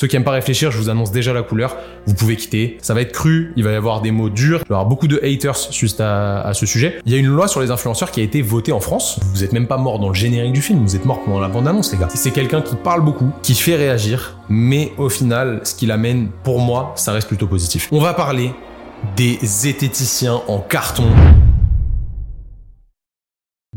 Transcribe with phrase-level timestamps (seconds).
[0.00, 1.76] Ceux qui aiment pas réfléchir, je vous annonce déjà la couleur.
[2.06, 2.78] Vous pouvez quitter.
[2.82, 3.52] Ça va être cru.
[3.56, 4.60] Il va y avoir des mots durs.
[4.60, 7.00] Il va y avoir beaucoup de haters juste à, ce sujet.
[7.04, 9.18] Il y a une loi sur les influenceurs qui a été votée en France.
[9.32, 10.84] Vous êtes même pas mort dans le générique du film.
[10.84, 12.06] Vous êtes mort pendant la bande-annonce, les gars.
[12.14, 16.60] C'est quelqu'un qui parle beaucoup, qui fait réagir, mais au final, ce qu'il amène, pour
[16.60, 17.88] moi, ça reste plutôt positif.
[17.90, 18.52] On va parler
[19.16, 21.06] des zététiciens en carton.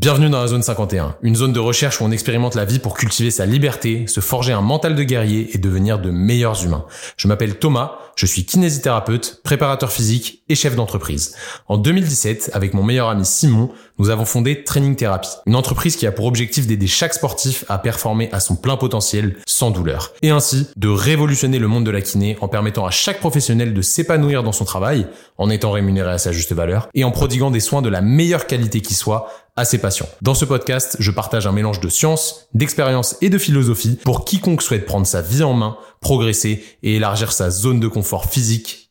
[0.01, 2.97] Bienvenue dans la zone 51, une zone de recherche où on expérimente la vie pour
[2.97, 6.85] cultiver sa liberté, se forger un mental de guerrier et devenir de meilleurs humains.
[7.17, 11.35] Je m'appelle Thomas, je suis kinésithérapeute, préparateur physique et chef d'entreprise.
[11.67, 13.69] En 2017, avec mon meilleur ami Simon,
[13.99, 17.77] nous avons fondé Training Therapy, une entreprise qui a pour objectif d'aider chaque sportif à
[17.77, 22.01] performer à son plein potentiel sans douleur, et ainsi de révolutionner le monde de la
[22.01, 25.05] kiné en permettant à chaque professionnel de s'épanouir dans son travail,
[25.37, 28.47] en étant rémunéré à sa juste valeur, et en prodiguant des soins de la meilleure
[28.47, 30.07] qualité qui soit à ses patients.
[30.21, 34.61] Dans ce podcast, je partage un mélange de science, d'expérience et de philosophie pour quiconque
[34.61, 38.90] souhaite prendre sa vie en main, progresser et élargir sa zone de confort physique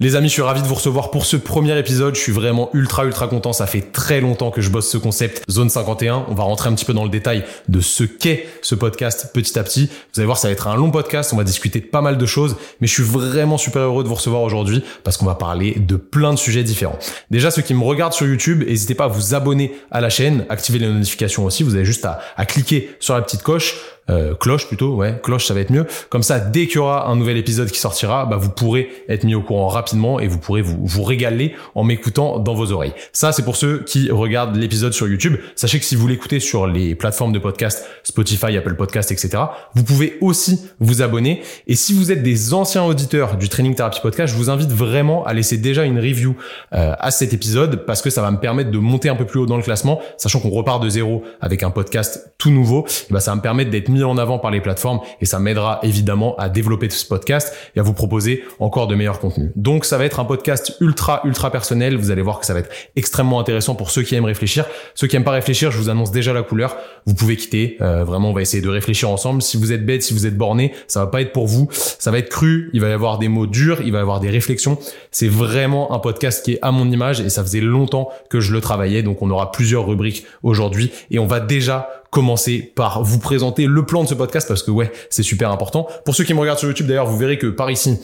[0.00, 2.14] Les amis, je suis ravi de vous recevoir pour ce premier épisode.
[2.14, 3.52] Je suis vraiment ultra ultra content.
[3.52, 6.26] Ça fait très longtemps que je bosse ce concept Zone 51.
[6.28, 9.58] On va rentrer un petit peu dans le détail de ce qu'est ce podcast petit
[9.58, 9.90] à petit.
[10.14, 11.32] Vous allez voir, ça va être un long podcast.
[11.32, 14.14] On va discuter pas mal de choses, mais je suis vraiment super heureux de vous
[14.14, 16.98] recevoir aujourd'hui parce qu'on va parler de plein de sujets différents.
[17.30, 20.46] Déjà, ceux qui me regardent sur YouTube, n'hésitez pas à vous abonner à la chaîne,
[20.48, 21.62] activer les notifications aussi.
[21.62, 23.76] Vous avez juste à cliquer sur la petite coche
[24.08, 25.86] euh, cloche plutôt, ouais, cloche ça va être mieux.
[26.10, 29.24] Comme ça, dès qu'il y aura un nouvel épisode qui sortira, bah, vous pourrez être
[29.24, 32.92] mis au courant rapidement et vous pourrez vous, vous régaler en m'écoutant dans vos oreilles.
[33.12, 35.36] Ça, c'est pour ceux qui regardent l'épisode sur YouTube.
[35.54, 39.42] Sachez que si vous l'écoutez sur les plateformes de podcast, Spotify, Apple Podcast, etc.,
[39.74, 41.42] vous pouvez aussi vous abonner.
[41.66, 45.24] Et si vous êtes des anciens auditeurs du Training Therapy Podcast, je vous invite vraiment
[45.24, 46.36] à laisser déjà une review
[46.72, 49.40] euh, à cet épisode parce que ça va me permettre de monter un peu plus
[49.40, 52.86] haut dans le classement, sachant qu'on repart de zéro avec un podcast tout nouveau.
[53.10, 56.34] Bah, ça va me permettre d'être en avant par les plateformes et ça m'aidera évidemment
[56.36, 59.50] à développer ce podcast et à vous proposer encore de meilleurs contenus.
[59.56, 61.96] Donc ça va être un podcast ultra ultra personnel.
[61.96, 64.66] Vous allez voir que ça va être extrêmement intéressant pour ceux qui aiment réfléchir.
[64.94, 66.76] Ceux qui aiment pas réfléchir, je vous annonce déjà la couleur.
[67.06, 67.76] Vous pouvez quitter.
[67.80, 69.42] Euh, vraiment, on va essayer de réfléchir ensemble.
[69.42, 71.68] Si vous êtes bête, si vous êtes borné, ça va pas être pour vous.
[71.70, 72.70] Ça va être cru.
[72.72, 73.80] Il va y avoir des mots durs.
[73.84, 74.78] Il va y avoir des réflexions.
[75.10, 78.52] C'est vraiment un podcast qui est à mon image et ça faisait longtemps que je
[78.52, 79.02] le travaillais.
[79.02, 83.84] Donc on aura plusieurs rubriques aujourd'hui et on va déjà commencer par vous présenter le
[83.84, 85.86] plan de ce podcast parce que ouais, c'est super important.
[86.06, 88.00] Pour ceux qui me regardent sur YouTube d'ailleurs, vous verrez que par ici,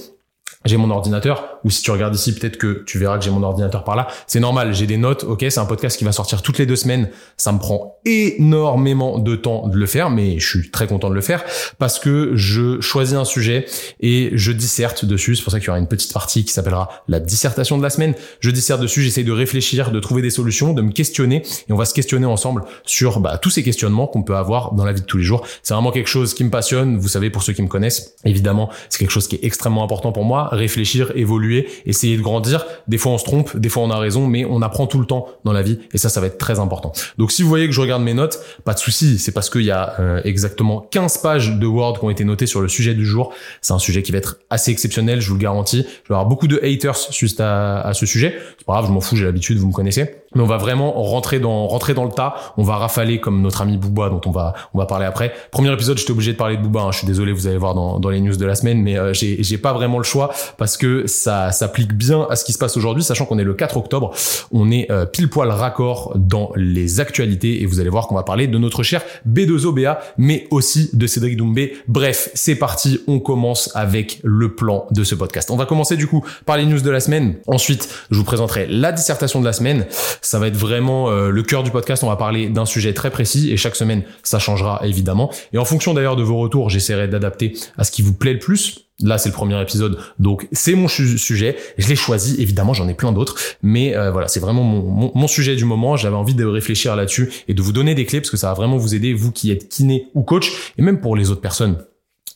[0.64, 3.42] j'ai mon ordinateur, ou si tu regardes ici, peut-être que tu verras que j'ai mon
[3.42, 4.08] ordinateur par là.
[4.26, 6.76] C'est normal, j'ai des notes, ok, c'est un podcast qui va sortir toutes les deux
[6.76, 7.08] semaines.
[7.36, 11.14] Ça me prend énormément de temps de le faire, mais je suis très content de
[11.14, 11.44] le faire
[11.78, 13.66] parce que je choisis un sujet
[14.00, 15.36] et je disserte dessus.
[15.36, 17.90] C'est pour ça qu'il y aura une petite partie qui s'appellera la dissertation de la
[17.90, 18.14] semaine.
[18.40, 21.76] Je disserte dessus, j'essaie de réfléchir, de trouver des solutions, de me questionner et on
[21.76, 25.00] va se questionner ensemble sur bah, tous ces questionnements qu'on peut avoir dans la vie
[25.00, 25.46] de tous les jours.
[25.62, 26.98] C'est vraiment quelque chose qui me passionne.
[26.98, 30.12] Vous savez, pour ceux qui me connaissent, évidemment, c'est quelque chose qui est extrêmement important
[30.12, 32.64] pour moi réfléchir, évoluer, essayer de grandir.
[32.88, 35.06] Des fois on se trompe, des fois on a raison, mais on apprend tout le
[35.06, 36.92] temps dans la vie et ça, ça va être très important.
[37.18, 39.62] Donc si vous voyez que je regarde mes notes, pas de souci, c'est parce qu'il
[39.62, 42.94] y a euh, exactement 15 pages de Word qui ont été notées sur le sujet
[42.94, 43.32] du jour.
[43.60, 45.82] C'est un sujet qui va être assez exceptionnel, je vous le garantis.
[45.82, 48.38] Je vais avoir beaucoup de haters juste à, à ce sujet.
[48.58, 50.92] C'est pas grave, je m'en fous, j'ai l'habitude, vous me connaissez mais on va vraiment
[50.92, 52.34] rentrer dans rentrer dans le tas.
[52.56, 55.32] On va rafaler comme notre ami Booba dont on va on va parler après.
[55.50, 56.80] Premier épisode, j'étais obligé de parler de Booba.
[56.80, 56.92] Hein.
[56.92, 59.12] Je suis désolé, vous allez voir dans, dans les news de la semaine, mais euh,
[59.12, 62.58] j'ai j'ai pas vraiment le choix parce que ça s'applique bien à ce qui se
[62.58, 64.12] passe aujourd'hui, sachant qu'on est le 4 octobre.
[64.52, 68.22] On est euh, pile poil raccord dans les actualités et vous allez voir qu'on va
[68.22, 71.74] parler de notre cher B2OBA, mais aussi de Cédric Doumbé.
[71.88, 73.00] Bref, c'est parti.
[73.06, 75.50] On commence avec le plan de ce podcast.
[75.50, 77.36] On va commencer du coup par les news de la semaine.
[77.46, 79.86] Ensuite, je vous présenterai la dissertation de la semaine.
[80.22, 82.04] Ça va être vraiment euh, le cœur du podcast.
[82.04, 85.30] On va parler d'un sujet très précis et chaque semaine, ça changera évidemment.
[85.52, 88.38] Et en fonction d'ailleurs de vos retours, j'essaierai d'adapter à ce qui vous plaît le
[88.38, 88.86] plus.
[89.00, 91.56] Là, c'est le premier épisode, donc c'est mon sujet.
[91.76, 95.26] Je l'ai choisi, évidemment, j'en ai plein d'autres, mais euh, voilà, c'est vraiment mon, mon,
[95.26, 95.96] sujet du moment.
[95.96, 98.54] J'avais envie de réfléchir là-dessus et de vous donner des clés parce que ça va
[98.54, 101.78] vraiment vous aider, vous qui êtes kiné ou coach, et même pour les autres personnes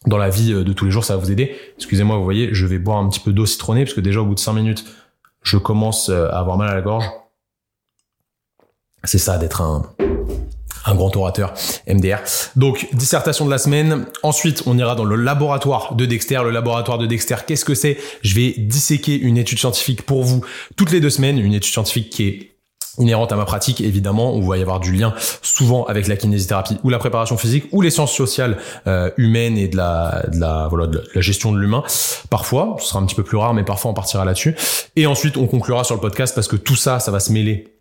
[0.06, 1.54] dans la vie euh, de tous les jours, ça va vous aider.
[1.76, 4.26] Excusez-moi, vous voyez, je vais boire un petit peu d'eau citronnée parce que déjà au
[4.26, 4.84] bout de 5 minutes,
[5.42, 7.04] je commence à avoir mal à la gorge.
[9.04, 9.82] C'est ça d'être un,
[10.86, 11.52] un grand orateur
[11.88, 12.18] MDR.
[12.54, 14.06] Donc, dissertation de la semaine.
[14.22, 16.40] Ensuite, on ira dans le laboratoire de Dexter.
[16.44, 17.98] Le laboratoire de Dexter, qu'est-ce que c'est?
[18.22, 20.44] Je vais disséquer une étude scientifique pour vous
[20.76, 22.52] toutes les deux semaines, une étude scientifique qui est
[22.98, 25.12] inhérente à ma pratique évidemment il va y avoir du lien
[25.42, 28.56] souvent avec la kinésithérapie ou la préparation physique ou les sciences sociales
[28.86, 31.82] euh, humaines et de la de la voilà de la gestion de l'humain
[32.30, 34.56] parfois ce sera un petit peu plus rare mais parfois on partira là-dessus
[34.96, 37.75] et ensuite on conclura sur le podcast parce que tout ça ça va se mêler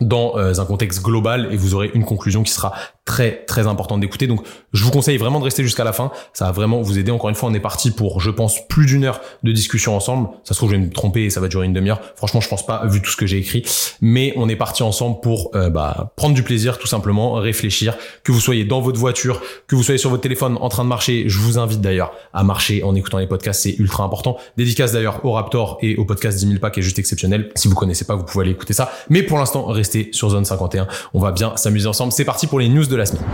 [0.00, 2.72] dans euh, un contexte global et vous aurez une conclusion qui sera
[3.04, 4.26] très très importante d'écouter.
[4.26, 6.10] Donc je vous conseille vraiment de rester jusqu'à la fin.
[6.32, 7.10] Ça va vraiment vous aider.
[7.10, 10.28] Encore une fois, on est parti pour, je pense, plus d'une heure de discussion ensemble.
[10.42, 12.00] Ça se trouve, je vais me tromper et ça va durer une demi-heure.
[12.16, 13.64] Franchement, je pense pas, vu tout ce que j'ai écrit.
[14.00, 17.96] Mais on est parti ensemble pour euh, bah, prendre du plaisir, tout simplement, réfléchir.
[18.24, 20.88] Que vous soyez dans votre voiture, que vous soyez sur votre téléphone en train de
[20.88, 21.24] marcher.
[21.26, 23.62] Je vous invite d'ailleurs à marcher en écoutant les podcasts.
[23.62, 24.38] C'est ultra important.
[24.56, 27.50] Dédicace d'ailleurs au Raptor et au podcast 10 000 pas est juste exceptionnel.
[27.54, 28.90] Si vous connaissez pas, vous pouvez aller écouter ça.
[29.10, 29.70] Mais pour l'instant,
[30.12, 30.86] sur Zone 51.
[31.12, 32.12] On va bien s'amuser ensemble.
[32.12, 33.24] C'est parti pour les news de la semaine.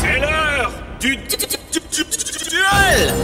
[0.00, 3.14] C'est l'heure du duel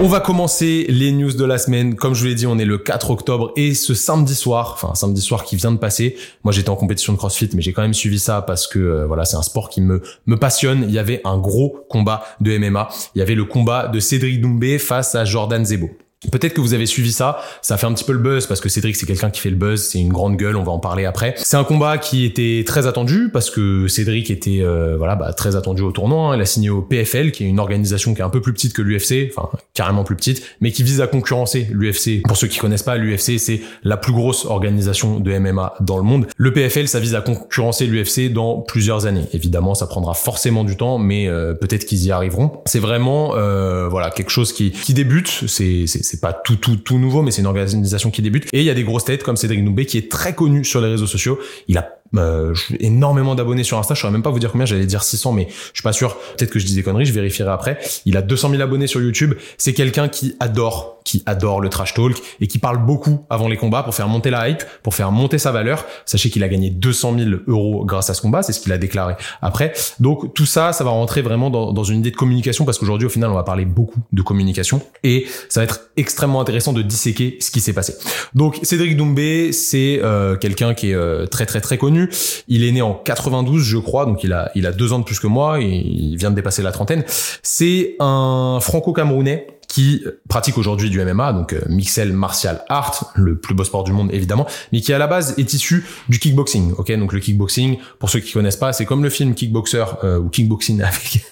[0.00, 1.94] On va commencer les news de la semaine.
[1.94, 4.94] Comme je vous l'ai dit, on est le 4 octobre et ce samedi soir, enfin
[4.94, 7.82] samedi soir qui vient de passer, moi j'étais en compétition de CrossFit, mais j'ai quand
[7.82, 10.84] même suivi ça parce que euh, voilà, c'est un sport qui me me passionne.
[10.88, 12.88] Il y avait un gros combat de MMA.
[13.14, 15.90] Il y avait le combat de Cédric Doumbé face à Jordan Zebo.
[16.30, 18.68] Peut-être que vous avez suivi ça, ça fait un petit peu le buzz parce que
[18.68, 21.06] Cédric c'est quelqu'un qui fait le buzz, c'est une grande gueule, on va en parler
[21.06, 21.34] après.
[21.38, 25.56] C'est un combat qui était très attendu parce que Cédric était euh, voilà bah, très
[25.56, 26.32] attendu au tournoi.
[26.32, 26.36] Hein.
[26.36, 28.74] Il a signé au PFL, qui est une organisation qui est un peu plus petite
[28.74, 32.20] que l'UFC, enfin carrément plus petite, mais qui vise à concurrencer l'UFC.
[32.28, 36.02] Pour ceux qui connaissent pas, l'UFC c'est la plus grosse organisation de MMA dans le
[36.02, 36.26] monde.
[36.36, 39.24] Le PFL ça vise à concurrencer l'UFC dans plusieurs années.
[39.32, 42.60] Évidemment, ça prendra forcément du temps, mais euh, peut-être qu'ils y arriveront.
[42.66, 45.44] C'est vraiment euh, voilà quelque chose qui qui débute.
[45.46, 48.48] C'est c'est pas tout tout tout nouveau, mais c'est une organisation qui débute.
[48.52, 50.80] Et il y a des grosses têtes comme Cédric Doumbé qui est très connu sur
[50.80, 51.38] les réseaux sociaux.
[51.68, 53.94] Il a euh, énormément d'abonnés sur Insta.
[53.94, 54.66] Je saurais même pas vous dire combien.
[54.66, 56.16] J'allais dire 600, mais je suis pas sûr.
[56.36, 57.04] Peut-être que je dis des conneries.
[57.04, 57.78] Je vérifierai après.
[58.04, 59.34] Il a 200 000 abonnés sur YouTube.
[59.58, 63.56] C'est quelqu'un qui adore, qui adore le trash talk et qui parle beaucoup avant les
[63.56, 65.84] combats pour faire monter la hype, pour faire monter sa valeur.
[66.04, 68.42] Sachez qu'il a gagné 200 000 euros grâce à ce combat.
[68.42, 69.72] C'est ce qu'il a déclaré après.
[70.00, 73.06] Donc tout ça, ça va rentrer vraiment dans, dans une idée de communication parce qu'aujourd'hui,
[73.06, 76.82] au final, on va parler beaucoup de communication et ça va être extrêmement intéressant de
[76.82, 77.94] disséquer ce qui s'est passé.
[78.34, 81.99] Donc Cédric Doumbé, c'est euh, quelqu'un qui est euh, très très très connu
[82.48, 85.04] il est né en 92, je crois, donc il a, il a deux ans de
[85.04, 87.04] plus que moi il vient de dépasser la trentaine.
[87.42, 93.54] C'est un franco-camerounais qui pratique aujourd'hui du MMA, donc euh, Mixel Martial Art, le plus
[93.54, 96.72] beau sport du monde évidemment, mais qui à la base est issu du kickboxing.
[96.76, 100.18] Ok, donc le kickboxing, pour ceux qui connaissent pas, c'est comme le film Kickboxer euh,
[100.18, 101.22] ou Kickboxing avec,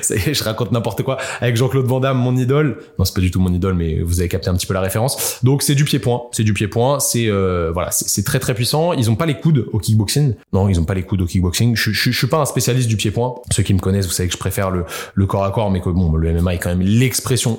[0.00, 2.78] ça y est, je raconte n'importe quoi avec Jean-Claude Van Damme, mon idole.
[2.98, 4.80] Non, c'est pas du tout mon idole, mais vous avez capté un petit peu la
[4.80, 5.38] référence.
[5.42, 8.94] Donc c'est du pied-point, c'est du pied-point, c'est euh, voilà, c'est très très puissant.
[8.94, 10.34] Ils ont pas les coudes au kickboxing.
[10.54, 11.76] Non, ils ont pas les coudes au kickboxing.
[11.76, 13.34] Je, je, je suis pas un spécialiste du pied-point.
[13.50, 14.84] Ceux qui me connaissent, vous savez que je préfère le,
[15.14, 16.80] le corps à corps, mais que bon, le MMA est quand même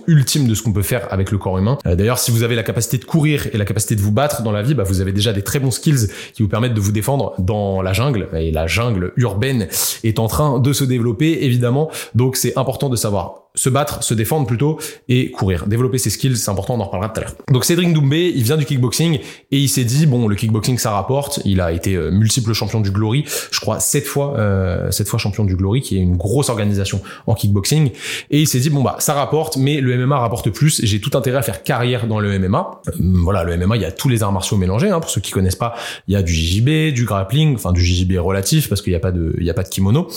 [0.07, 1.77] ultime de ce qu'on peut faire avec le corps humain.
[1.85, 4.43] Euh, d'ailleurs, si vous avez la capacité de courir et la capacité de vous battre
[4.43, 6.79] dans la vie, bah, vous avez déjà des très bons skills qui vous permettent de
[6.79, 8.27] vous défendre dans la jungle.
[8.33, 9.67] Et la jungle urbaine
[10.03, 11.89] est en train de se développer, évidemment.
[12.15, 15.67] Donc, c'est important de savoir se battre, se défendre plutôt et courir.
[15.67, 17.33] Développer ses skills, c'est important, on en reparlera tout à l'heure.
[17.51, 19.19] Donc Cédric Doumbé, il vient du kickboxing
[19.51, 21.41] et il s'est dit bon, le kickboxing ça rapporte.
[21.43, 25.19] Il a été euh, multiple champion du Glory, je crois sept fois, euh, sept fois
[25.19, 27.91] champion du Glory, qui est une grosse organisation en kickboxing.
[28.29, 30.81] Et il s'est dit bon bah ça rapporte, mais le MMA rapporte plus.
[30.83, 32.81] J'ai tout intérêt à faire carrière dans le MMA.
[32.87, 32.91] Euh,
[33.23, 34.89] voilà, le MMA, il y a tous les arts martiaux mélangés.
[34.89, 35.75] Hein, pour ceux qui connaissent pas,
[36.07, 38.99] il y a du JJB, du grappling, enfin du JJB relatif parce qu'il n'y a
[38.99, 40.07] pas de, il y a pas de kimono.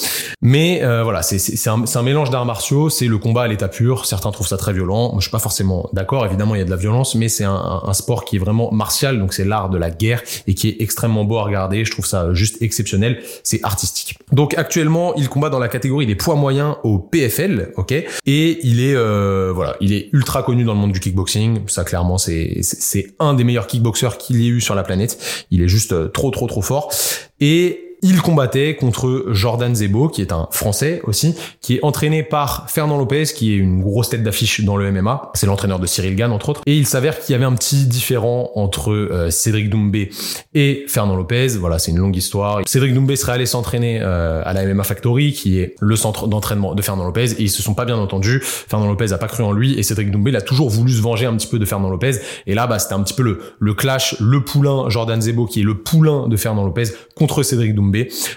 [0.42, 2.90] Mais euh, voilà, c'est c'est un, un mélange d'arts martiaux.
[2.90, 4.06] C'est le combat à l'état pur.
[4.06, 5.10] Certains trouvent ça très violent.
[5.10, 6.26] Moi, je suis pas forcément d'accord.
[6.26, 9.20] Évidemment, il y a de la violence, mais c'est un, sport qui est vraiment martial.
[9.20, 11.84] Donc, c'est l'art de la guerre et qui est extrêmement beau à regarder.
[11.84, 13.22] Je trouve ça juste exceptionnel.
[13.44, 14.18] C'est artistique.
[14.32, 17.92] Donc, actuellement, il combat dans la catégorie des poids moyens au PFL, ok?
[17.92, 21.68] Et il est, euh, voilà, il est ultra connu dans le monde du kickboxing.
[21.68, 25.46] Ça, clairement, c'est c'est un des meilleurs kickboxers qu'il y ait eu sur la planète.
[25.52, 26.90] Il est juste euh, trop, trop, trop fort.
[27.40, 32.68] Et il combattait contre Jordan Zebo, qui est un Français aussi, qui est entraîné par
[32.68, 35.32] Fernand Lopez, qui est une grosse tête d'affiche dans le MMA.
[35.34, 36.62] C'est l'entraîneur de Cyril Gann, entre autres.
[36.66, 40.10] Et il s'avère qu'il y avait un petit différent entre euh, Cédric Doumbé
[40.54, 41.48] et Fernand Lopez.
[41.58, 42.60] Voilà, c'est une longue histoire.
[42.66, 46.74] Cédric Doumbé serait allé s'entraîner euh, à la MMA Factory, qui est le centre d'entraînement
[46.74, 48.40] de Fernand Lopez, et ils se sont pas bien entendus.
[48.42, 51.26] Fernand Lopez a pas cru en lui, et Cédric Doumbé l'a toujours voulu se venger
[51.26, 52.12] un petit peu de Fernand Lopez.
[52.46, 55.60] Et là, bah, c'était un petit peu le, le clash, le poulain Jordan Zebo, qui
[55.60, 57.89] est le poulain de Fernand Lopez, contre Cédric Doumbé.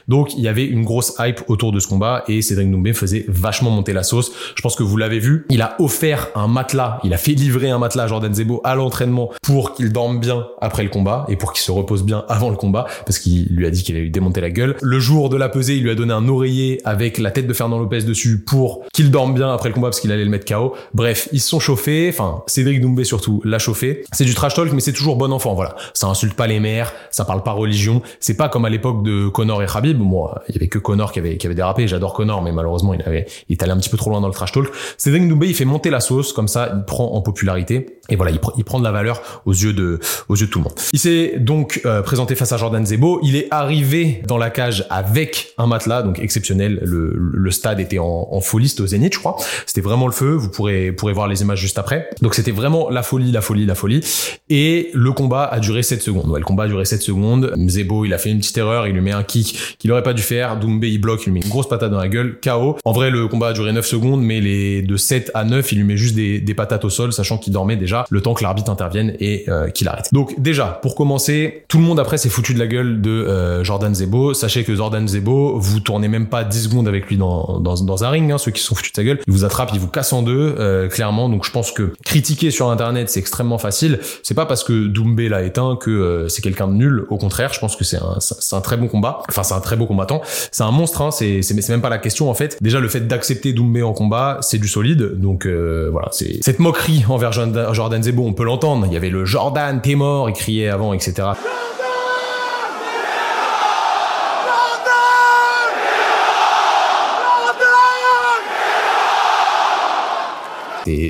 [0.08, 3.26] Donc il y avait une grosse hype autour de ce combat et Cédric Doumbé faisait
[3.28, 4.32] vachement monter la sauce.
[4.56, 7.70] Je pense que vous l'avez vu, il a offert un matelas, il a fait livrer
[7.70, 11.36] un matelas à Jordan Zebo à l'entraînement pour qu'il dorme bien après le combat et
[11.36, 14.06] pour qu'il se repose bien avant le combat parce qu'il lui a dit qu'il allait
[14.06, 14.76] lui démonter la gueule.
[14.82, 17.54] Le jour de la pesée, il lui a donné un oreiller avec la tête de
[17.54, 20.46] Fernand Lopez dessus pour qu'il dorme bien après le combat parce qu'il allait le mettre
[20.46, 20.76] KO.
[20.94, 24.04] Bref, ils se sont chauffés, enfin Cédric Doumbé surtout l'a chauffé.
[24.12, 25.76] C'est du trash talk mais c'est toujours bon enfant, voilà.
[25.94, 29.28] Ça insulte pas les mères, ça parle pas religion, c'est pas comme à l'époque de
[29.44, 30.00] Connor et Khabib.
[30.00, 31.86] Moi, il y avait que Connor qui avait qui avait dérapé.
[31.86, 34.28] J'adore Connor, mais malheureusement, il avait il est allé un petit peu trop loin dans
[34.28, 34.68] le trash talk.
[34.98, 38.32] Cédric Doumbé, il fait monter la sauce comme ça, il prend en popularité et voilà,
[38.32, 40.74] il, il prend de la valeur aux yeux de aux yeux de tout le monde.
[40.94, 43.20] Il s'est donc euh, présenté face à Jordan Zebo.
[43.22, 46.80] Il est arrivé dans la cage avec un matelas, donc exceptionnel.
[46.84, 49.36] Le, le stade était en, en folie, c'était au Zénith, je crois.
[49.66, 50.32] C'était vraiment le feu.
[50.32, 52.10] Vous pourrez pourrez voir les images juste après.
[52.22, 54.00] Donc c'était vraiment la folie, la folie, la folie.
[54.50, 56.30] Et le combat a duré 7 secondes.
[56.30, 57.54] Ouais, le combat a duré 7 secondes.
[57.68, 60.14] Zebo, il a fait une petite erreur, il lui met un kick qu'il aurait pas
[60.14, 60.58] dû faire.
[60.58, 62.78] Doumbé, il bloque, il lui met une grosse patate dans la gueule, KO.
[62.86, 65.80] En vrai, le combat a duré 9 secondes, mais les de 7 à 9, il
[65.80, 68.70] lui met juste des, patates au sol, sachant qu'il dormait déjà le temps que l'arbitre
[68.70, 70.10] intervienne et euh, qu'il arrête.
[70.14, 73.64] Donc déjà, pour commencer, tout le monde après s'est foutu de la gueule de euh,
[73.64, 74.36] Jordan Zebo.
[74.36, 78.32] Sachez que Jordan Zebo, vous tournez même pas 10 secondes avec lui dans, un ring,
[78.32, 79.20] hein, ceux qui sont foutus de sa gueule.
[79.26, 81.28] Il vous attrape, il vous casse en deux, euh, clairement.
[81.28, 84.00] Donc je pense que critiquer sur Internet, c'est extrêmement facile.
[84.22, 87.06] C'est pas parce que Doumbé l'a éteint que c'est quelqu'un de nul.
[87.10, 89.23] Au contraire, je pense que c'est un très bon combat.
[89.30, 90.22] Enfin, c'est un très beau combattant.
[90.52, 91.02] C'est un monstre.
[91.02, 91.12] Hein.
[91.12, 92.58] C'est, c'est, même pas la question en fait.
[92.62, 95.20] Déjà, le fait d'accepter Doumbé en combat, c'est du solide.
[95.20, 98.86] Donc euh, voilà, c'est cette moquerie envers Jordan, Jordan Zebo, on peut l'entendre.
[98.88, 101.30] Il y avait le Jordan, t'es mort, il criait avant, etc.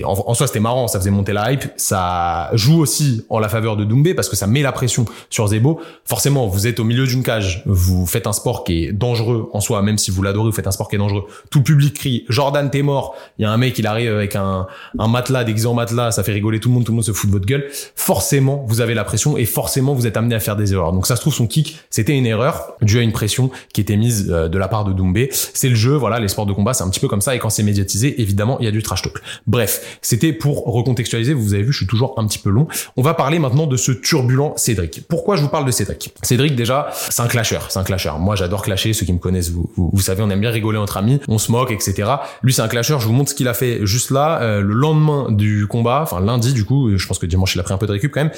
[0.04, 1.64] En, en soi, c'était marrant, ça faisait monter la hype.
[1.78, 5.48] Ça joue aussi en la faveur de Doumbé parce que ça met la pression sur
[5.48, 5.80] Zebo.
[6.06, 9.62] Forcément, vous êtes au milieu d'une cage, vous faites un sport qui est dangereux en
[9.62, 11.26] soi, même si vous l'adorez, vous faites un sport qui est dangereux.
[11.50, 13.16] Tout le public crie Jordan, t'es mort.
[13.40, 14.68] Il y a un mec, il arrive avec un,
[15.00, 17.12] un matelas, déguisé en matelas, ça fait rigoler tout le monde, tout le monde se
[17.14, 17.66] fout de votre gueule.
[17.96, 20.94] Forcément, vous avez la pression et forcément, vous êtes amené à faire des erreurs.
[20.94, 23.98] Donc ça se trouve, son kick, c'était une erreur due à une pression qui était
[23.98, 25.30] mise euh, de la part de Doumbé.
[25.32, 27.36] C'est le jeu, voilà, les sports de combat, c'est un petit peu comme ça.
[27.36, 29.18] Et quand c'est médiatisé, évidemment, il y a du trash talk.
[29.48, 29.63] Bref,
[30.02, 31.34] c'était pour recontextualiser.
[31.34, 32.68] Vous avez vu, je suis toujours un petit peu long.
[32.98, 35.06] On va parler maintenant de ce turbulent Cédric.
[35.08, 36.14] Pourquoi je vous parle de Cédric?
[36.22, 37.60] Cédric, déjà, c'est un clasher.
[37.70, 38.12] C'est un clasher.
[38.20, 38.94] Moi, j'adore clasher.
[38.94, 41.20] Ceux qui me connaissent, vous, vous, vous, savez, on aime bien rigoler entre amis.
[41.28, 42.10] On se moque, etc.
[42.42, 42.98] Lui, c'est un clasher.
[43.00, 46.20] Je vous montre ce qu'il a fait juste là, euh, le lendemain du combat, enfin
[46.20, 46.96] lundi du coup.
[46.96, 48.32] Je pense que dimanche, il a pris un peu de récup quand même.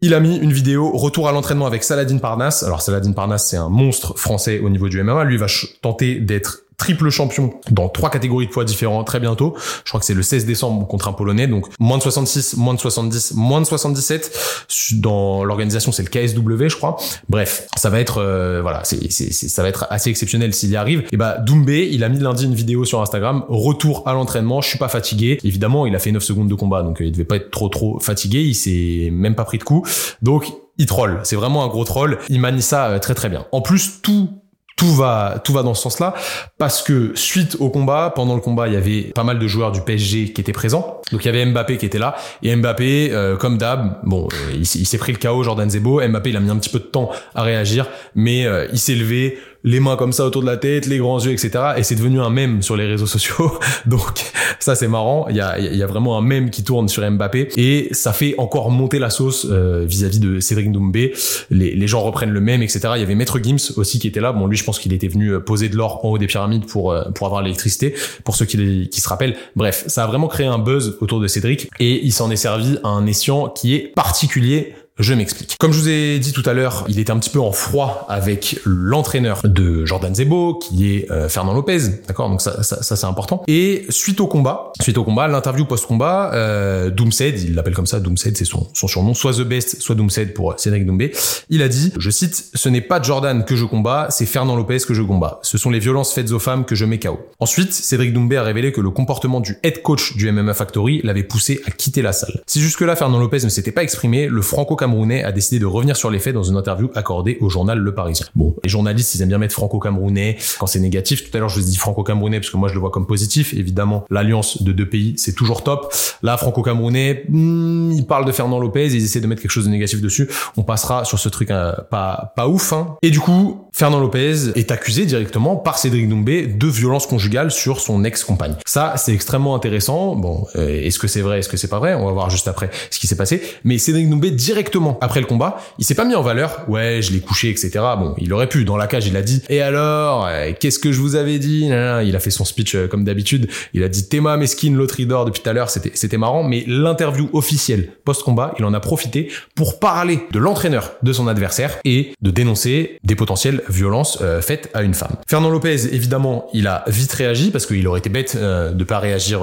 [0.00, 2.62] Il a mis une vidéo retour à l'entraînement avec Saladin Parnasse.
[2.62, 5.24] Alors Saladin Parnasse, c'est un monstre français au niveau du MMA.
[5.24, 5.46] Lui va
[5.82, 9.54] tenter d'être triple champion dans trois catégories de poids différents très bientôt.
[9.84, 12.72] Je crois que c'est le 16 décembre contre un Polonais, donc moins de 66, moins
[12.72, 14.66] de 70, moins de 77.
[14.94, 16.96] Dans l'organisation, c'est le KSW, je crois.
[17.28, 21.04] Bref, ça va être euh, voilà, c'est ça va être assez exceptionnel s'il y arrive.
[21.12, 24.68] Et bah Doumbé, il a mis lundi une vidéo sur Instagram, retour à l'entraînement, je
[24.68, 25.38] suis pas fatigué.
[25.42, 27.68] Évidemment, il a fait 9 secondes de combat, donc euh, il devait pas être trop
[27.68, 28.42] trop fatigué.
[28.42, 29.84] Il s'est même pas pris de coup,
[30.22, 31.20] donc il troll.
[31.24, 32.18] C'est vraiment un gros troll.
[32.28, 33.46] Il manie ça euh, très très bien.
[33.50, 34.30] En plus, tout
[34.78, 36.14] tout va tout va dans ce sens-là.
[36.56, 39.72] Parce que suite au combat, pendant le combat, il y avait pas mal de joueurs
[39.72, 41.02] du PSG qui étaient présents.
[41.12, 42.16] Donc il y avait Mbappé qui était là.
[42.42, 46.30] Et Mbappé euh, comme d'hab, bon, euh, il, s'est pris le chaos Jordan Zebo, Mbappé
[46.30, 49.38] il a mis un petit peu de temps à réagir, mais euh, il s'est levé,
[49.64, 51.50] les mains comme ça autour de la tête, les grands yeux, etc.
[51.76, 53.58] Et c'est devenu un mème sur les réseaux sociaux.
[53.86, 54.24] Donc
[54.60, 55.26] ça c'est marrant.
[55.28, 58.34] Il y a, y a vraiment un mème qui tourne sur Mbappé et ça fait
[58.38, 61.12] encore monter la sauce euh, vis-à-vis de Cédric Doumbé.
[61.50, 62.80] Les, les gens reprennent le mème, etc.
[62.96, 64.32] Il y avait Maître Gims aussi qui était là.
[64.32, 66.92] Bon lui je pense qu'il était venu poser de l'or en haut des pyramides pour
[66.92, 67.94] euh, pour avoir l'électricité.
[68.24, 69.36] Pour ceux qui, qui se rappellent.
[69.56, 72.78] Bref, ça a vraiment créé un buzz autour de Cédric et il s'en est servi
[72.84, 75.56] à un escient qui est particulier je m'explique.
[75.58, 78.06] Comme je vous ai dit tout à l'heure, il était un petit peu en froid
[78.08, 82.28] avec l'entraîneur de Jordan Zebo, qui est euh, Fernand Lopez, d'accord?
[82.28, 83.42] Donc ça, ça, ça c'est important.
[83.46, 88.00] Et suite au combat, suite au combat, l'interview post-combat, euh, Doomsed, il l'appelle comme ça,
[88.00, 91.12] Doomsed, c'est son, surnom, soit The Best, soit Doomsed pour Cédric Doumbé.
[91.50, 94.78] Il a dit, je cite, ce n'est pas Jordan que je combats, c'est Fernand Lopez
[94.86, 95.38] que je combats.
[95.42, 97.18] Ce sont les violences faites aux femmes que je mets KO.
[97.38, 101.22] Ensuite, Cédric Doumbé a révélé que le comportement du head coach du MMA Factory l'avait
[101.22, 102.42] poussé à quitter la salle.
[102.46, 105.96] Si jusque-là Fernand Lopez ne s'était pas exprimé, le franco camerounais a décidé de revenir
[105.96, 108.26] sur les faits dans une interview accordée au journal Le Parisien.
[108.34, 111.30] Bon, les journalistes, ils aiment bien mettre franco-camerounais quand c'est négatif.
[111.30, 113.06] Tout à l'heure, je vous ai dit franco-camerounais parce que moi, je le vois comme
[113.06, 113.52] positif.
[113.54, 115.92] Évidemment, l'alliance de deux pays, c'est toujours top.
[116.22, 119.70] Là, franco-camerounais, hmm, ils parlent de Fernand Lopez, ils essaient de mettre quelque chose de
[119.70, 120.28] négatif dessus.
[120.56, 122.72] On passera sur ce truc euh, pas, pas ouf.
[122.72, 122.96] Hein.
[123.02, 127.80] Et du coup, Fernand Lopez est accusé directement par Cédric Doumbé de violence conjugale sur
[127.80, 128.54] son ex-compagne.
[128.66, 130.16] Ça, c'est extrêmement intéressant.
[130.16, 131.94] Bon, euh, est-ce que c'est vrai, est-ce que c'est pas vrai?
[131.94, 133.42] On va voir juste après ce qui s'est passé.
[133.64, 136.64] Mais Cédric Doumbé, directement après le combat, il s'est pas mis en valeur.
[136.68, 137.70] Ouais, je l'ai couché, etc.
[137.98, 138.64] Bon, il aurait pu.
[138.64, 139.42] Dans la cage, il a dit.
[139.48, 142.88] Et alors, euh, qu'est-ce que je vous avais dit Il a fait son speech euh,
[142.88, 143.48] comme d'habitude.
[143.74, 145.70] Il a dit Théma mesquine, l'autre dort depuis tout à l'heure.
[145.70, 146.42] C'était c'était marrant.
[146.42, 151.78] Mais l'interview officielle post-combat, il en a profité pour parler de l'entraîneur de son adversaire
[151.84, 155.16] et de dénoncer des potentielles violences euh, faites à une femme.
[155.28, 158.98] Fernand Lopez, évidemment, il a vite réagi parce qu'il aurait été bête euh, de pas
[158.98, 159.40] réagir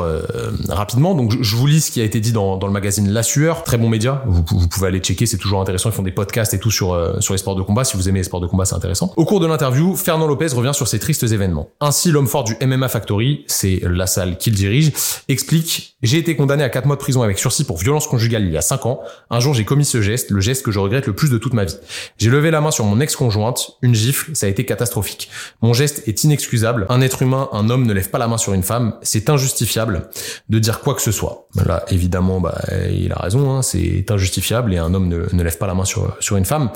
[0.70, 1.16] rapidement.
[1.16, 3.78] Donc je, vous lis ce qui a été dit dans, le magazine La Sueur, très
[3.78, 4.24] bon média.
[4.26, 5.90] Vous pouvez aller checker c'est toujours intéressant.
[5.90, 7.84] Ils font des podcasts et tout sur euh, sur les sports de combat.
[7.84, 9.14] Si vous aimez les sports de combat, c'est intéressant.
[9.16, 11.70] Au cours de l'interview, Fernand Lopez revient sur ces tristes événements.
[11.80, 14.92] Ainsi, l'homme fort du MMA Factory, c'est la salle qu'il dirige,
[15.28, 18.52] explique j'ai été condamné à 4 mois de prison avec sursis pour violence conjugale il
[18.52, 19.02] y a 5 ans.
[19.32, 21.54] Un jour, j'ai commis ce geste, le geste que je regrette le plus de toute
[21.54, 21.78] ma vie.
[22.20, 25.30] J'ai levé la main sur mon ex-conjointe, une gifle, ça a été catastrophique.
[25.64, 26.86] Mon geste est inexcusable.
[26.90, 28.94] Un être humain, un homme ne lève pas la main sur une femme.
[29.02, 30.10] C'est injustifiable
[30.48, 31.48] de dire quoi que ce soit.
[31.66, 35.68] Là, évidemment, bah, il a raison, hein, c'est injustifiable et un homme ne, lève pas
[35.68, 36.70] la main sur, sur une femme.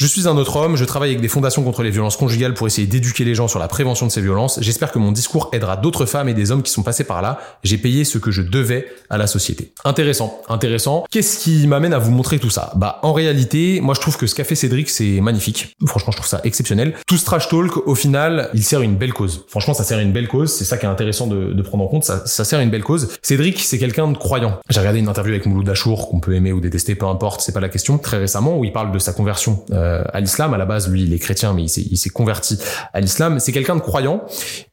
[0.00, 2.66] Je suis un autre homme, je travaille avec des fondations contre les violences conjugales pour
[2.66, 4.58] essayer d'éduquer les gens sur la prévention de ces violences.
[4.60, 7.38] J'espère que mon discours aidera d'autres femmes et des hommes qui sont passés par là.
[7.62, 9.72] J'ai payé ce que je devais à la société.
[9.84, 11.04] Intéressant, intéressant.
[11.10, 12.72] Qu'est-ce qui m'amène à vous montrer tout ça?
[12.76, 15.76] Bah, en réalité, moi je trouve que ce qu'a fait Cédric, c'est magnifique.
[15.86, 16.94] Franchement, je trouve ça exceptionnel.
[17.06, 19.44] Tout ce trash talk, au final, il sert une belle cause.
[19.48, 20.52] Franchement, ça sert une belle cause.
[20.52, 22.04] C'est ça qui est intéressant de, de prendre en compte.
[22.04, 23.08] Ça, ça, sert une belle cause.
[23.22, 24.58] Cédric, c'est quelqu'un de croyant.
[24.68, 27.52] J'ai regardé une interview avec Mouloud Achour, qu'on peut aimer ou détester, peu importe, c'est
[27.52, 30.54] pas la question, très récemment, où il parle de sa conversion euh, à l'islam.
[30.54, 32.58] À la base, lui, il est chrétien, mais il s'est converti
[32.92, 33.40] à l'islam.
[33.40, 34.22] C'est quelqu'un de croyant.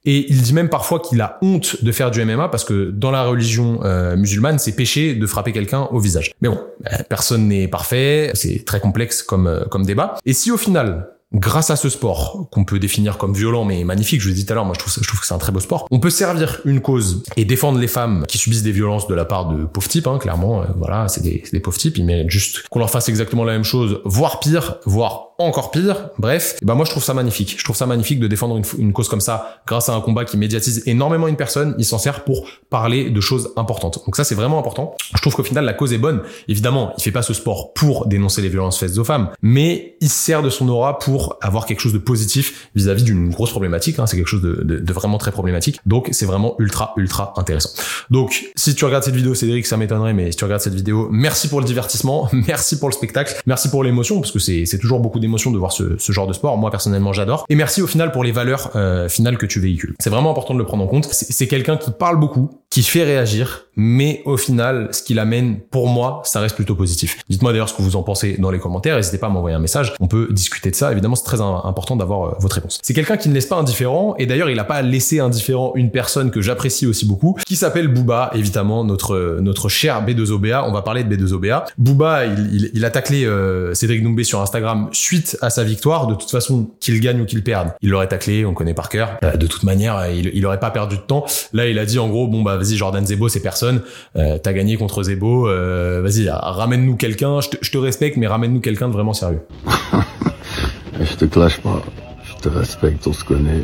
[0.05, 3.11] Et il dit même parfois qu'il a honte de faire du MMA parce que dans
[3.11, 6.31] la religion euh, musulmane, c'est péché de frapper quelqu'un au visage.
[6.41, 6.59] Mais bon,
[6.93, 10.15] euh, personne n'est parfait, c'est très complexe comme, comme débat.
[10.25, 14.21] Et si au final, grâce à ce sport qu'on peut définir comme violent mais magnifique,
[14.21, 15.59] je vous l'ai dit tout à l'heure, moi je trouve, que c'est un très beau
[15.59, 15.87] sport.
[15.91, 19.25] On peut servir une cause et défendre les femmes qui subissent des violences de la
[19.25, 22.67] part de pauvres types, hein, clairement, voilà, c'est des, des pauvres types, ils méritent juste
[22.69, 26.09] qu'on leur fasse exactement la même chose, voire pire, voire encore pire.
[26.17, 27.55] Bref, bah moi je trouve ça magnifique.
[27.57, 30.25] Je trouve ça magnifique de défendre une, une, cause comme ça grâce à un combat
[30.25, 31.75] qui médiatise énormément une personne.
[31.77, 34.01] Il s'en sert pour parler de choses importantes.
[34.05, 34.95] Donc ça c'est vraiment important.
[35.15, 36.21] Je trouve qu'au final la cause est bonne.
[36.47, 40.09] Évidemment, il fait pas ce sport pour dénoncer les violences faites aux femmes, mais il
[40.09, 43.99] sert de son aura pour avoir quelque chose de positif vis-à-vis d'une grosse problématique.
[43.99, 44.07] Hein.
[44.07, 45.79] C'est quelque chose de, de, de, vraiment très problématique.
[45.85, 47.69] Donc c'est vraiment ultra ultra intéressant.
[48.09, 51.07] Donc si tu regardes cette vidéo, Cédric, ça m'étonnerait, mais si tu regardes cette vidéo,
[51.11, 54.99] merci pour le divertissement, merci pour le spectacle, merci pour l'émotion parce que c'est toujours
[54.99, 56.57] beaucoup de voir ce, ce, genre de sport.
[56.57, 57.45] Moi personnellement j'adore.
[57.49, 59.95] Et merci au final pour les valeurs euh, finales que tu véhicules.
[59.99, 61.05] C'est vraiment important de le prendre en compte.
[61.05, 65.87] C'est quelqu'un qui parle beaucoup, qui fait réagir, mais au final ce qu'il amène pour
[65.87, 67.19] moi ça reste plutôt positif.
[67.29, 68.95] Dites-moi d'ailleurs ce que vous en pensez dans les commentaires.
[68.95, 69.93] N'hésitez pas à m'envoyer un message.
[69.99, 70.91] On peut discuter de ça.
[70.91, 72.79] Évidemment c'est très important d'avoir euh, votre réponse.
[72.81, 75.91] C'est quelqu'un qui ne laisse pas indifférent et d'ailleurs il n'a pas laissé indifférent une
[75.91, 80.63] personne que j'apprécie aussi beaucoup qui s'appelle Booba évidemment notre notre cher B2OBA.
[80.65, 81.65] On va parler de B2OBA.
[81.77, 86.07] Booba il, il, il a taclé euh, Cédric Doumbé sur Instagram suite à sa victoire,
[86.07, 89.17] de toute façon, qu'il gagne ou qu'il perde, il l'aurait taclé, on connaît par cœur.
[89.23, 91.25] Euh, de toute manière, il, il pas perdu de temps.
[91.53, 93.81] Là, il a dit en gros, bon bah vas-y, Jordan Zebo, c'est personne.
[94.15, 97.39] Euh, T'as gagné contre Zebo, euh, vas-y, ramène-nous quelqu'un.
[97.41, 99.41] Je te, respecte, mais ramène-nous quelqu'un de vraiment sérieux.
[100.99, 101.81] je te clash pas.
[102.23, 103.63] Je te respecte, on se connaît.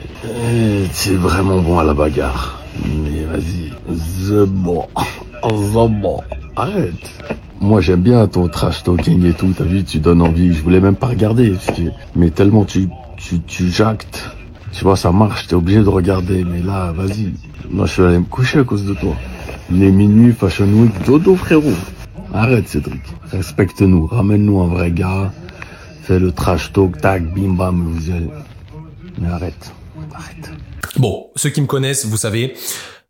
[1.01, 2.61] Tu es vraiment bon à la bagarre.
[2.85, 4.85] Mais vas-y, Zebo,
[5.49, 6.21] Zebo,
[6.55, 6.93] arrête.
[7.59, 10.53] Moi j'aime bien ton trash talking et tout, t'as vu, tu donnes envie.
[10.53, 11.55] Je voulais même pas regarder,
[12.15, 14.36] mais tellement tu, tu, tu jactes.
[14.77, 16.43] Tu vois, ça marche, t'es obligé de regarder.
[16.43, 17.33] Mais là, vas-y.
[17.67, 19.15] Moi je suis allé me coucher à cause de toi.
[19.71, 21.73] Les minuit, Fashion Week, dodo frérot.
[22.31, 25.33] Arrête Cédric, respecte-nous, ramène-nous un vrai gars.
[26.03, 28.29] Fais le trash talk, tac, bim bam, vous allez.
[29.19, 29.73] Mais arrête,
[30.13, 30.51] arrête.
[30.97, 32.53] Bon, ceux qui me connaissent, vous savez,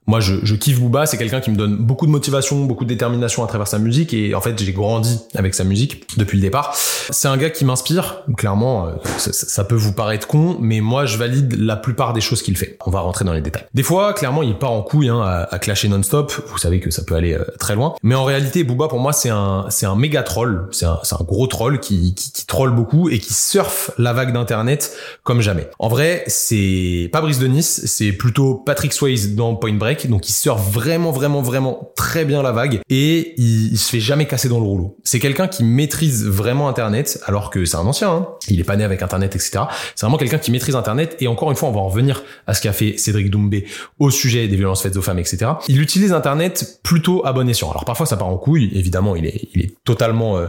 [0.08, 2.90] moi je, je kiffe Booba, c'est quelqu'un qui me donne beaucoup de motivation, beaucoup de
[2.90, 6.42] détermination à travers sa musique et en fait j'ai grandi avec sa musique depuis le
[6.42, 6.74] départ.
[6.76, 11.18] C'est un gars qui m'inspire, clairement ça, ça, peut vous paraître con, mais moi je
[11.18, 12.78] valide la plupart des choses qu'il fait.
[12.86, 13.66] On va rentrer dans les détails.
[13.74, 16.90] Des fois clairement il part en couille hein, à, à, clasher non-stop, vous savez que
[16.90, 19.86] ça peut aller euh, très loin, mais en réalité Booba pour moi c'est un, c'est
[19.86, 23.34] un méga troll, c'est un, un gros troll qui, qui, qui troll beaucoup et qui
[23.34, 24.94] surfe la vague d'internet
[25.24, 25.70] comme jamais.
[25.80, 30.30] En vrai c'est pas Brice de Nice, c'est plutôt Patrick Swayze dans Point Break donc
[30.30, 34.28] il surfe vraiment vraiment vraiment très bien la vague et il, il se fait jamais
[34.28, 34.98] casser dans le rouleau.
[35.04, 38.28] C'est quelqu'un qui maîtrise vraiment Internet, alors que c'est un ancien, hein.
[38.50, 39.64] il est pas né avec Internet, etc.
[39.96, 42.54] C'est vraiment quelqu'un qui maîtrise Internet et encore une fois on va en revenir à
[42.54, 43.66] ce qu'a fait Cédric Doumbé
[43.98, 45.52] au sujet des violences faites aux femmes, etc.
[45.68, 47.72] Il utilise Internet plutôt à bon escient.
[47.72, 50.38] Alors parfois ça part en couille, évidemment il est, il est totalement...
[50.38, 50.48] Euh,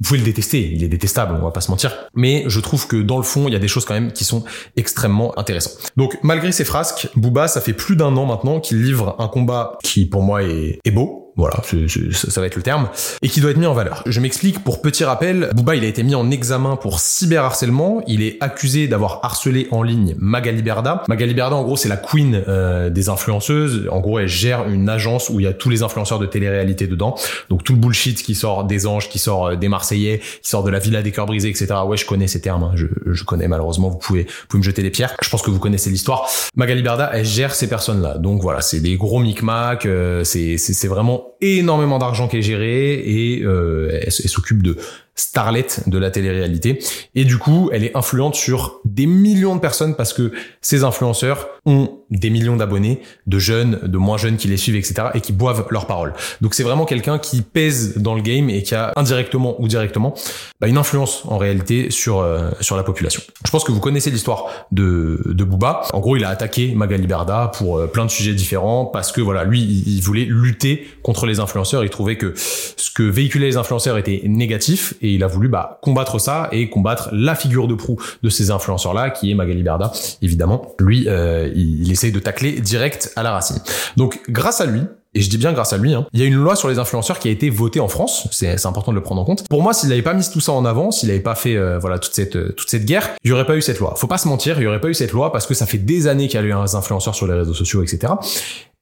[0.00, 2.86] vous pouvez le détester, il est détestable, on va pas se mentir, mais je trouve
[2.86, 4.44] que dans le fond, il y a des choses quand même qui sont
[4.76, 5.78] extrêmement intéressantes.
[5.96, 9.78] Donc malgré ces frasques, Booba, ça fait plus d'un an maintenant qu'il livre un combat
[9.82, 12.88] qui pour moi est, est beau, voilà, c'est, c'est, ça va être le terme,
[13.22, 14.02] et qui doit être mis en valeur.
[14.06, 18.22] Je m'explique, pour petit rappel, Booba il a été mis en examen pour cyberharcèlement, il
[18.22, 21.04] est accusé d'avoir harcelé en ligne Magali Berda.
[21.08, 24.88] Magali Berda en gros c'est la queen euh, des influenceuses, en gros elle gère une
[24.88, 27.16] agence où il y a tous les influenceurs de télé-réalité dedans,
[27.50, 30.64] donc tout le bullshit qui sort des anges, qui sort euh, des Marseillais, qui sort
[30.64, 31.74] de la villa des cœurs brisés, etc.
[31.86, 32.72] Ouais je connais ces termes, hein.
[32.74, 35.50] je, je, connais malheureusement, vous pouvez, vous pouvez me jeter des pierres, je pense que
[35.50, 36.28] vous connaissez l'histoire.
[36.54, 40.86] Magali Berda elle gère ces personnes-là, donc voilà, c'est des gros micmacs, euh, c'est, c'est,
[41.26, 44.76] c'est vraiment énormément d'argent qui est géré et euh, elle, s'occupe de
[45.16, 46.78] starlet de la télé-réalité.
[47.14, 51.48] Et du coup, elle est influente sur des millions de personnes parce que ces influenceurs
[51.64, 55.08] ont des millions d'abonnés, de jeunes, de moins jeunes qui les suivent, etc.
[55.14, 56.12] et qui boivent leurs paroles.
[56.42, 60.14] Donc c'est vraiment quelqu'un qui pèse dans le game et qui a indirectement ou directement
[60.60, 63.22] bah, une influence en réalité sur euh, sur la population.
[63.44, 65.82] Je pense que vous connaissez l'histoire de de Booba.
[65.92, 69.20] En gros, il a attaqué Magali Berda pour euh, plein de sujets différents parce que
[69.20, 71.84] voilà, lui, il voulait lutter contre les influenceurs.
[71.84, 75.78] Il trouvait que ce que véhiculaient les influenceurs était négatif et il a voulu bah,
[75.82, 79.62] combattre ça et combattre la figure de proue de ces influenceurs là qui est Magali
[79.62, 83.58] Berda évidemment lui euh, il, essaye de tacler direct à la racine
[83.96, 84.82] donc grâce à lui
[85.14, 86.78] et je dis bien grâce à lui, hein, il y a une loi sur les
[86.78, 88.28] influenceurs qui a été votée en France.
[88.32, 89.48] C'est important de le prendre en compte.
[89.48, 91.78] Pour moi, s'il n'avait pas mis tout ça en avant, s'il n'avait pas fait euh,
[91.78, 93.94] voilà toute cette euh, toute cette guerre, il y aurait pas eu cette loi.
[93.96, 95.78] Faut pas se mentir, il y aurait pas eu cette loi parce que ça fait
[95.78, 98.12] des années qu'il y a eu un influenceurs sur les réseaux sociaux, etc.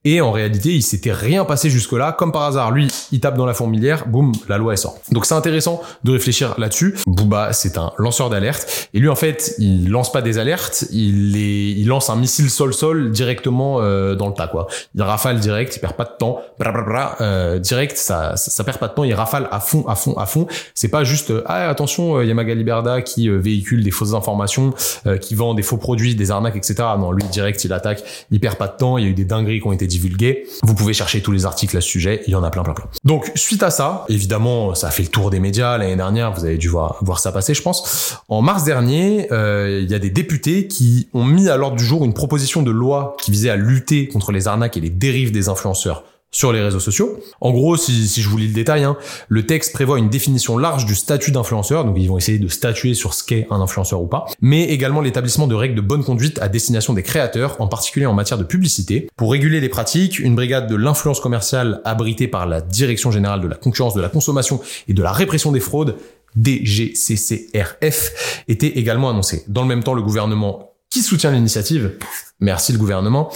[0.05, 2.12] Et en réalité, il s'était rien passé jusque-là.
[2.12, 4.99] Comme par hasard, lui, il tape dans la fourmilière, boum, la loi est sort.
[5.12, 6.97] Donc c'est intéressant de réfléchir là-dessus.
[7.07, 8.88] Booba, c'est un lanceur d'alerte.
[8.93, 12.51] Et lui, en fait, il lance pas des alertes, il, les, il lance un missile
[12.51, 14.67] sol-sol directement euh, dans le tas, quoi.
[14.95, 16.40] Il rafale direct, il perd pas de temps.
[16.59, 20.14] Bra, euh, direct, ça, ça, perd pas de temps, il rafale à fond, à fond,
[20.17, 20.47] à fond.
[20.75, 23.90] C'est pas juste, euh, ah, attention, il y a Magali Berda qui euh, véhicule des
[23.90, 24.75] fausses informations,
[25.07, 26.75] euh, qui vend des faux produits, des arnaques, etc.
[26.99, 29.25] Non, lui, direct, il attaque, il perd pas de temps, il y a eu des
[29.25, 30.46] dingueries qui ont été divulgué.
[30.62, 32.74] Vous pouvez chercher tous les articles à ce sujet, il y en a plein, plein,
[32.74, 32.87] plein.
[33.04, 36.44] Donc, suite à ça, évidemment, ça a fait le tour des médias l'année dernière, vous
[36.44, 38.18] avez dû voir, voir ça passer, je pense.
[38.28, 41.85] En mars dernier, euh, il y a des députés qui ont mis à l'ordre du
[41.85, 45.33] jour une proposition de loi qui visait à lutter contre les arnaques et les dérives
[45.33, 46.04] des influenceurs
[46.35, 47.18] sur les réseaux sociaux.
[47.40, 48.97] En gros, si, je vous lis le détail, hein,
[49.29, 52.94] le texte prévoit une définition large du statut d'influenceur, donc ils vont essayer de statuer
[52.94, 56.40] sur ce qu'est un influenceur ou pas, mais également l'établissement de règles de bonne conduite
[56.42, 59.09] à destination des créateurs, en particulier en matière de publicité.
[59.16, 63.49] Pour réguler les pratiques, une brigade de l'influence commerciale abritée par la Direction générale de
[63.49, 65.97] la concurrence, de la consommation et de la répression des fraudes
[66.37, 69.44] DGCCRF était également annoncée.
[69.47, 71.98] Dans le même temps, le gouvernement qui soutient l'initiative,
[72.38, 73.28] merci le gouvernement,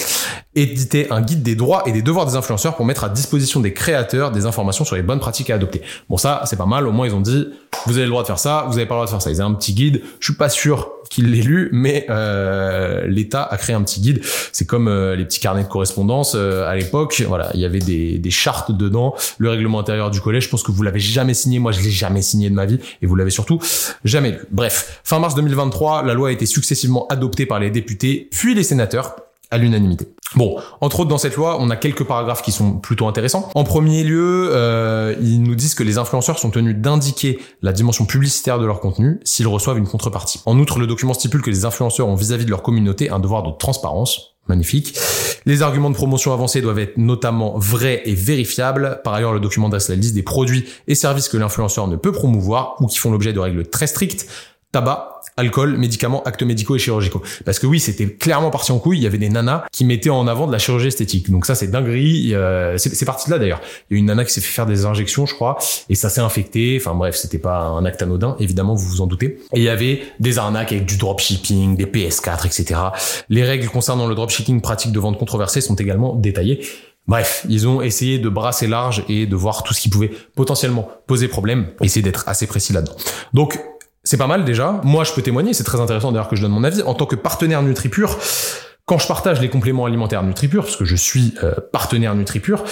[0.55, 3.73] éditer un guide des droits et des devoirs des influenceurs pour mettre à disposition des
[3.73, 5.83] créateurs des informations sur les bonnes pratiques à adopter.
[6.09, 7.49] Bon ça, c'est pas mal, au moins ils ont dit,
[7.87, 9.33] vous avez le droit de faire ça, vous avez pas le droit de faire ça.
[9.33, 13.43] Ils ont un petit guide, je suis pas sûr qu'il l'ait lu, mais euh, l'État
[13.43, 14.21] a créé un petit guide.
[14.53, 17.23] C'est comme euh, les petits carnets de correspondance euh, à l'époque.
[17.27, 20.45] Voilà, il y avait des, des chartes dedans, le règlement intérieur du collège.
[20.45, 21.59] Je pense que vous l'avez jamais signé.
[21.59, 23.61] Moi, je l'ai jamais signé de ma vie, et vous l'avez surtout
[24.05, 24.39] jamais lu.
[24.51, 28.63] Bref, fin mars 2023, la loi a été successivement adoptée par les députés, puis les
[28.63, 29.17] sénateurs
[29.51, 30.09] à l'unanimité.
[30.35, 33.51] Bon, entre autres dans cette loi, on a quelques paragraphes qui sont plutôt intéressants.
[33.55, 38.05] En premier lieu, euh, ils nous disent que les influenceurs sont tenus d'indiquer la dimension
[38.05, 40.43] publicitaire de leur contenu s'ils reçoivent une contrepartie.
[40.45, 43.43] En outre, le document stipule que les influenceurs ont vis-à-vis de leur communauté un devoir
[43.43, 44.35] de transparence.
[44.49, 44.99] Magnifique.
[45.45, 49.01] Les arguments de promotion avancés doivent être notamment vrais et vérifiables.
[49.05, 52.13] Par ailleurs, le document dresse la liste des produits et services que l'influenceur ne peut
[52.13, 54.27] promouvoir ou qui font l'objet de règles très strictes.
[54.73, 57.23] Tabac, alcool, médicaments, actes médicaux et chirurgicaux.
[57.45, 58.99] Parce que oui, c'était clairement parti en couille.
[58.99, 61.31] Il y avait des nanas qui mettaient en avant de la chirurgie esthétique.
[61.31, 62.35] Donc ça, c'est dinguerie.
[62.35, 63.61] Euh, c'est parti de là d'ailleurs.
[63.91, 66.11] Il y a une nana qui s'est fait faire des injections, je crois, et ça
[66.11, 66.79] s'est infecté.
[66.81, 69.39] Enfin bref, c'était pas un acte anodin, évidemment, vous vous en doutez.
[69.55, 72.81] Et il y avait des arnaques avec du dropshipping, des PS4, etc.
[73.29, 76.61] Les règles concernant le dropshipping, pratique de vente controversée, sont également détaillées.
[77.07, 80.91] Bref, ils ont essayé de brasser large et de voir tout ce qui pouvait potentiellement
[81.07, 82.97] poser problème, essayer d'être assez précis là-dedans.
[83.33, 83.59] Donc,
[84.09, 84.81] c'est pas mal déjà.
[84.85, 86.81] Moi, je peux témoigner, c'est très intéressant d'ailleurs que je donne mon avis.
[86.81, 88.17] En tant que partenaire NutriPure,
[88.87, 92.65] quand je partage les compléments alimentaires NutriPure, parce que je suis euh, partenaire NutriPure,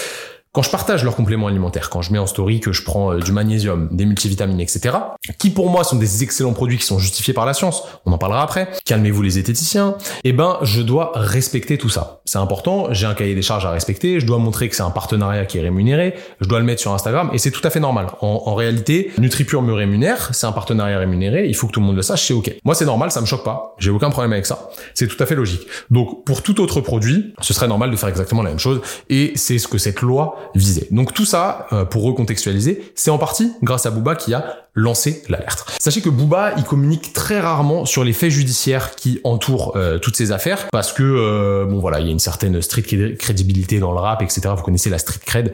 [0.56, 3.18] quand je partage leurs compléments alimentaires, quand je mets en story que je prends euh,
[3.18, 4.96] du magnésium, des multivitamines, etc.,
[5.38, 8.16] qui pour moi sont des excellents produits qui sont justifiés par la science, on en
[8.16, 12.22] parlera après, calmez-vous les zététiciens, eh ben je dois respecter tout ça.
[12.24, 14.88] C'est important, j'ai un cahier des charges à respecter, je dois montrer que c'est un
[14.88, 17.80] partenariat qui est rémunéré, je dois le mettre sur Instagram, et c'est tout à fait
[17.80, 18.06] normal.
[18.22, 21.86] En, en réalité, NutriPure me rémunère, c'est un partenariat rémunéré, il faut que tout le
[21.86, 22.50] monde le sache, c'est ok.
[22.64, 24.70] Moi c'est normal, ça me choque pas, j'ai aucun problème avec ça.
[24.94, 25.66] C'est tout à fait logique.
[25.90, 29.32] Donc pour tout autre produit, ce serait normal de faire exactement la même chose, et
[29.34, 30.45] c'est ce que cette loi
[30.90, 35.22] Donc tout ça, euh, pour recontextualiser, c'est en partie grâce à Booba qui a lancé
[35.28, 35.64] l'alerte.
[35.80, 40.16] Sachez que Booba, il communique très rarement sur les faits judiciaires qui entourent euh, toutes
[40.16, 43.92] ces affaires, parce que euh, bon voilà, il y a une certaine street crédibilité dans
[43.92, 44.42] le rap, etc.
[44.54, 45.52] Vous connaissez la street cred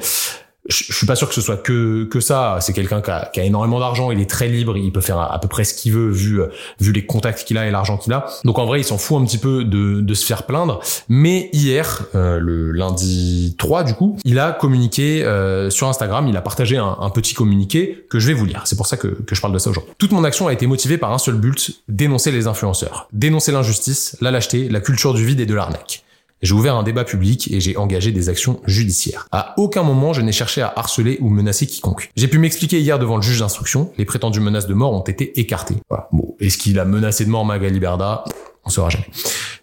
[0.69, 2.59] je, je suis pas sûr que ce soit que que ça.
[2.61, 5.19] C'est quelqu'un qui a, qui a, énormément d'argent, il est très libre, il peut faire
[5.19, 6.41] à, peu près ce qu'il veut vu
[6.81, 8.27] vu les contacts qu'il a et l'argent qu'il a.
[8.45, 10.81] Donc en vrai, il s'en fout un petit peu de, de se faire plaindre.
[11.09, 16.37] Mais hier, euh, le lundi 3 du coup, il a communiqué euh, sur Instagram, il
[16.37, 18.63] a partagé un, un, petit communiqué que je vais vous lire.
[18.65, 19.93] C'est pour ça que, que je parle de ça aujourd'hui.
[19.99, 24.17] Toute mon action a été motivée par un seul but dénoncer les influenceurs, dénoncer l'injustice,
[24.21, 26.05] la lâcheté, la culture du vide et de l'arnaque.
[26.43, 29.29] J'ai ouvert un débat public et j'ai engagé des actions judiciaires.
[29.31, 32.11] À aucun moment je n'ai cherché à harceler ou menacer quiconque.
[32.17, 35.39] J'ai pu m'expliquer hier devant le juge d'instruction, les prétendues menaces de mort ont été
[35.39, 35.77] écartées.
[36.11, 38.25] Bon, est-ce qu'il a menacé de mort Magali Berda?
[38.65, 39.07] On saura jamais.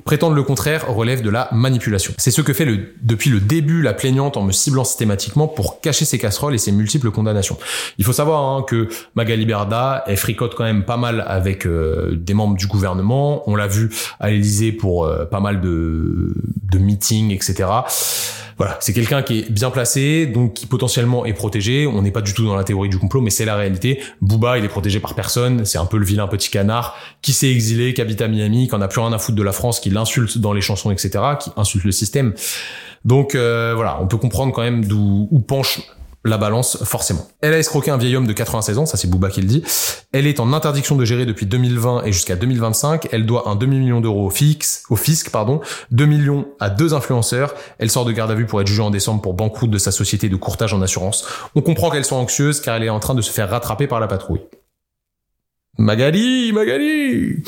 [0.09, 2.15] Prétendre le contraire relève de la manipulation.
[2.17, 2.65] C'est ce que fait
[3.03, 6.71] depuis le début la plaignante en me ciblant systématiquement pour cacher ses casseroles et ses
[6.71, 7.59] multiples condamnations.
[7.99, 12.17] Il faut savoir hein, que Magali Berda, elle fricote quand même pas mal avec euh,
[12.19, 13.47] des membres du gouvernement.
[13.47, 16.33] On l'a vu à l'Elysée pour euh, pas mal de,
[16.71, 17.67] de meetings, etc.
[18.59, 21.87] Voilà, c'est quelqu'un qui est bien placé, donc qui potentiellement est protégé.
[21.87, 24.01] On n'est pas du tout dans la théorie du complot, mais c'est la réalité.
[24.19, 25.63] Booba, il est protégé par personne.
[25.63, 28.75] C'est un peu le vilain petit canard qui s'est exilé, qui habite à Miami, qui
[28.75, 31.19] en a plus rien à foutre de la France, qui l'insulte dans les chansons, etc.,
[31.39, 32.33] qui insulte le système.
[33.05, 35.81] Donc euh, voilà, on peut comprendre quand même d'où où penche
[36.25, 37.27] la balance forcément.
[37.41, 39.63] Elle a escroqué un vieil homme de 96 ans, ça c'est Bouba qui le dit.
[40.11, 43.07] Elle est en interdiction de gérer depuis 2020 et jusqu'à 2025.
[43.13, 47.53] Elle doit un demi-million d'euros au, au fisc, pardon, 2 millions à deux influenceurs.
[47.77, 49.91] Elle sort de garde à vue pour être jugée en décembre pour banqueroute de sa
[49.91, 51.25] société de courtage en assurance.
[51.55, 54.01] On comprend qu'elle soit anxieuse car elle est en train de se faire rattraper par
[54.01, 54.41] la patrouille.
[55.77, 57.43] Magali, Magali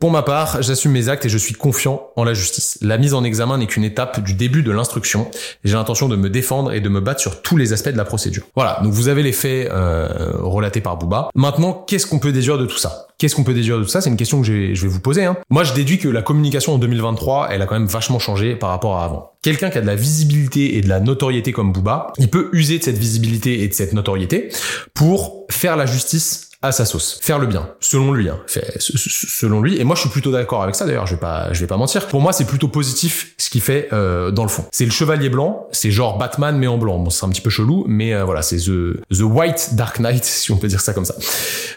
[0.00, 2.78] Pour ma part, j'assume mes actes et je suis confiant en la justice.
[2.80, 5.30] La mise en examen n'est qu'une étape du début de l'instruction.
[5.62, 8.06] J'ai l'intention de me défendre et de me battre sur tous les aspects de la
[8.06, 8.44] procédure.
[8.54, 11.28] Voilà, donc vous avez les faits euh, relatés par Booba.
[11.34, 13.08] Maintenant, qu'est-ce qu'on peut déduire de tout ça?
[13.18, 14.00] Qu'est-ce qu'on peut déduire de tout ça?
[14.00, 15.26] C'est une question que je vais, vous poser.
[15.26, 15.36] Hein.
[15.50, 18.70] Moi, je déduis que la communication en 2023, elle a quand même vachement changé par
[18.70, 19.32] rapport à avant.
[19.42, 22.78] Quelqu'un qui a de la visibilité et de la notoriété comme Booba, il peut user
[22.78, 24.48] de cette visibilité et de cette notoriété
[24.94, 28.38] pour faire la justice à sa sauce, faire le bien, selon lui, hein.
[28.46, 29.80] Fait, selon lui.
[29.80, 30.84] Et moi, je suis plutôt d'accord avec ça.
[30.84, 32.06] D'ailleurs, je vais pas, je vais pas mentir.
[32.06, 34.66] Pour moi, c'est plutôt positif ce qu'il fait euh, dans le fond.
[34.70, 36.98] C'est le chevalier blanc, c'est genre Batman mais en blanc.
[36.98, 40.24] Bon, c'est un petit peu chelou, mais euh, voilà, c'est the the White Dark Knight,
[40.26, 41.14] si on peut dire ça comme ça.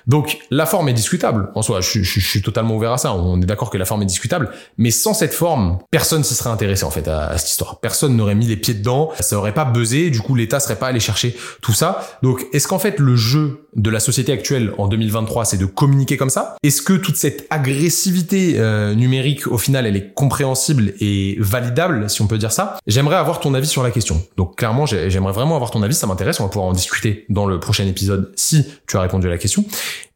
[0.05, 1.79] Donc, la forme est discutable en soi.
[1.79, 3.13] Je, je, je suis totalement ouvert à ça.
[3.13, 6.49] On est d'accord que la forme est discutable, mais sans cette forme, personne s'y serait
[6.49, 7.79] intéressé en fait à, à cette histoire.
[7.79, 9.11] Personne n'aurait mis les pieds dedans.
[9.21, 10.09] Ça aurait pas buzzé.
[10.09, 12.19] Du coup, l'État serait pas allé chercher tout ça.
[12.21, 16.17] Donc, est-ce qu'en fait le jeu de la société actuelle en 2023, c'est de communiquer
[16.17, 21.35] comme ça Est-ce que toute cette agressivité euh, numérique, au final, elle est compréhensible et
[21.39, 22.77] validable, si on peut dire ça?
[22.87, 24.21] J'aimerais avoir ton avis sur la question.
[24.37, 27.45] Donc clairement, j'aimerais vraiment avoir ton avis, ça m'intéresse, on va pouvoir en discuter dans
[27.45, 29.65] le prochain épisode si tu as répondu à la question.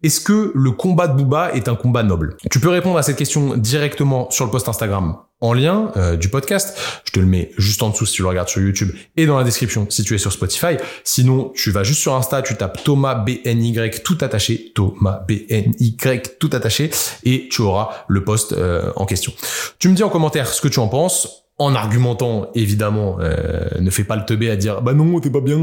[0.03, 2.37] Est-ce que le combat de Booba est un combat noble?
[2.51, 6.29] Tu peux répondre à cette question directement sur le post Instagram en lien euh, du
[6.29, 6.77] podcast.
[7.05, 9.37] Je te le mets juste en dessous si tu le regardes sur YouTube et dans
[9.37, 10.77] la description si tu es sur Spotify.
[11.03, 15.97] Sinon, tu vas juste sur Insta, tu tapes Thomas BNY tout attaché, Thomas BNY
[16.39, 16.91] tout attaché
[17.23, 19.33] et tu auras le post euh, en question.
[19.79, 23.89] Tu me dis en commentaire ce que tu en penses en argumentant évidemment euh, ne
[23.89, 25.57] fais pas le teubé à dire bah non t'es pas bien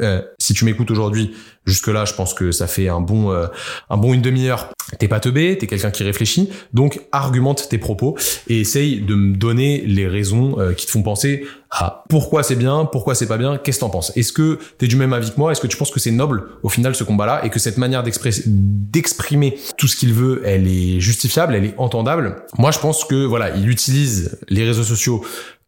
[0.00, 1.34] euh, si tu m'écoutes aujourd'hui
[1.66, 3.46] jusque là je pense que ça fait un bon euh,
[3.90, 4.68] un bon une demi-heure.
[5.00, 9.36] T'es pas teubé t'es quelqu'un qui réfléchit donc argumente tes propos et essaye de me
[9.36, 11.44] donner les raisons euh, qui te font penser
[11.78, 14.12] à pourquoi c'est bien pourquoi c'est pas bien qu'est-ce que t'en penses?
[14.16, 15.52] Est-ce que t'es du même avis que moi?
[15.52, 17.76] Est-ce que tu penses que c'est noble au final ce combat là et que cette
[17.76, 22.36] manière d'exprimer tout ce qu'il veut elle est justifiable elle est entendable?
[22.58, 25.24] Moi je pense que voilà il utilise les réseaux sociaux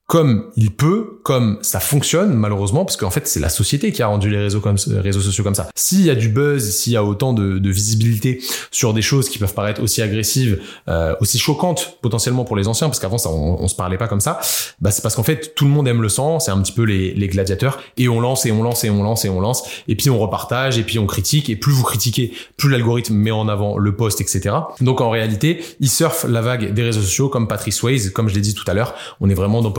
[0.09, 4.07] comme il peut, comme ça fonctionne malheureusement, parce qu'en fait c'est la société qui a
[4.07, 5.69] rendu les réseaux, comme, réseaux sociaux comme ça.
[5.75, 8.41] S'il y a du buzz, s'il y a autant de, de, visibilité
[8.71, 12.89] sur des choses qui peuvent paraître aussi agressives, euh, aussi choquantes potentiellement pour les anciens,
[12.89, 14.41] parce qu'avant ça on, on, se parlait pas comme ça,
[14.81, 16.85] bah c'est parce qu'en fait tout le monde aime le sang, c'est un petit peu
[16.85, 19.63] les, les gladiateurs, et on lance et on lance et on lance et on lance,
[19.89, 23.31] et puis on repartage et puis on critique, et plus vous critiquez, plus l'algorithme met
[23.31, 24.57] en avant le post, etc.
[24.81, 28.35] Donc en réalité, ils surfent la vague des réseaux sociaux comme Patrice Swayze, comme je
[28.35, 29.71] l'ai dit tout à l'heure, on est vraiment dans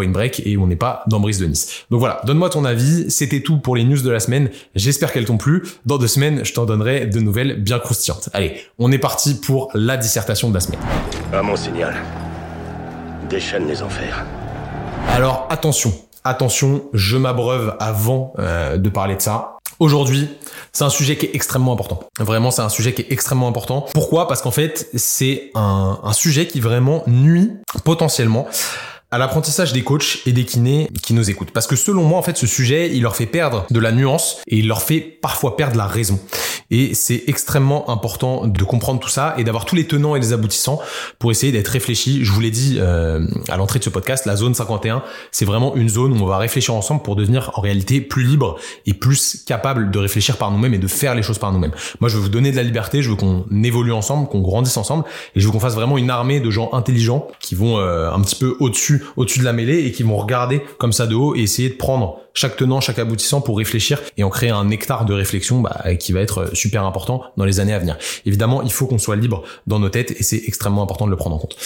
[0.46, 1.86] Et on n'est pas dans Brise de Nice.
[1.90, 3.10] Donc voilà, donne-moi ton avis.
[3.10, 4.50] C'était tout pour les news de la semaine.
[4.76, 5.64] J'espère qu'elles t'ont plu.
[5.86, 8.30] Dans deux semaines, je t'en donnerai de nouvelles bien croustillantes.
[8.34, 10.80] Allez, on est parti pour la dissertation de la semaine.
[11.34, 11.96] À mon signal.
[13.30, 14.26] Déchaîne les enfers.
[15.10, 19.56] Alors attention, attention, je m'abreuve avant euh, de parler de ça.
[19.80, 20.28] Aujourd'hui,
[20.74, 22.02] c'est un sujet qui est extrêmement important.
[22.20, 23.86] Vraiment, c'est un sujet qui est extrêmement important.
[23.94, 24.28] Pourquoi?
[24.28, 27.54] Parce qu'en fait, c'est un, un sujet qui vraiment nuit
[27.86, 28.48] potentiellement
[29.12, 31.52] à l'apprentissage des coachs et des kinés qui nous écoutent.
[31.52, 34.38] Parce que selon moi, en fait, ce sujet, il leur fait perdre de la nuance
[34.48, 36.20] et il leur fait parfois perdre la raison.
[36.72, 40.34] Et c'est extrêmement important de comprendre tout ça et d'avoir tous les tenants et les
[40.34, 40.80] aboutissants
[41.18, 42.24] pour essayer d'être réfléchi.
[42.24, 45.76] Je vous l'ai dit euh, à l'entrée de ce podcast, la zone 51, c'est vraiment
[45.76, 49.44] une zone où on va réfléchir ensemble pour devenir en réalité plus libre et plus
[49.48, 51.74] capable de réfléchir par nous-mêmes et de faire les choses par nous-mêmes.
[52.00, 54.78] Moi, je veux vous donner de la liberté, je veux qu'on évolue ensemble, qu'on grandisse
[54.78, 58.12] ensemble et je veux qu'on fasse vraiment une armée de gens intelligents qui vont euh,
[58.12, 61.16] un petit peu au-dessus au-dessus de la mêlée et qui vont regarder comme ça de
[61.16, 64.66] haut et essayer de prendre chaque tenant, chaque aboutissant pour réfléchir et en créer un
[64.66, 67.98] nectar de réflexion bah, qui va être super important dans les années à venir.
[68.26, 71.18] Évidemment, il faut qu'on soit libre dans nos têtes et c'est extrêmement important de le
[71.18, 71.58] prendre en compte.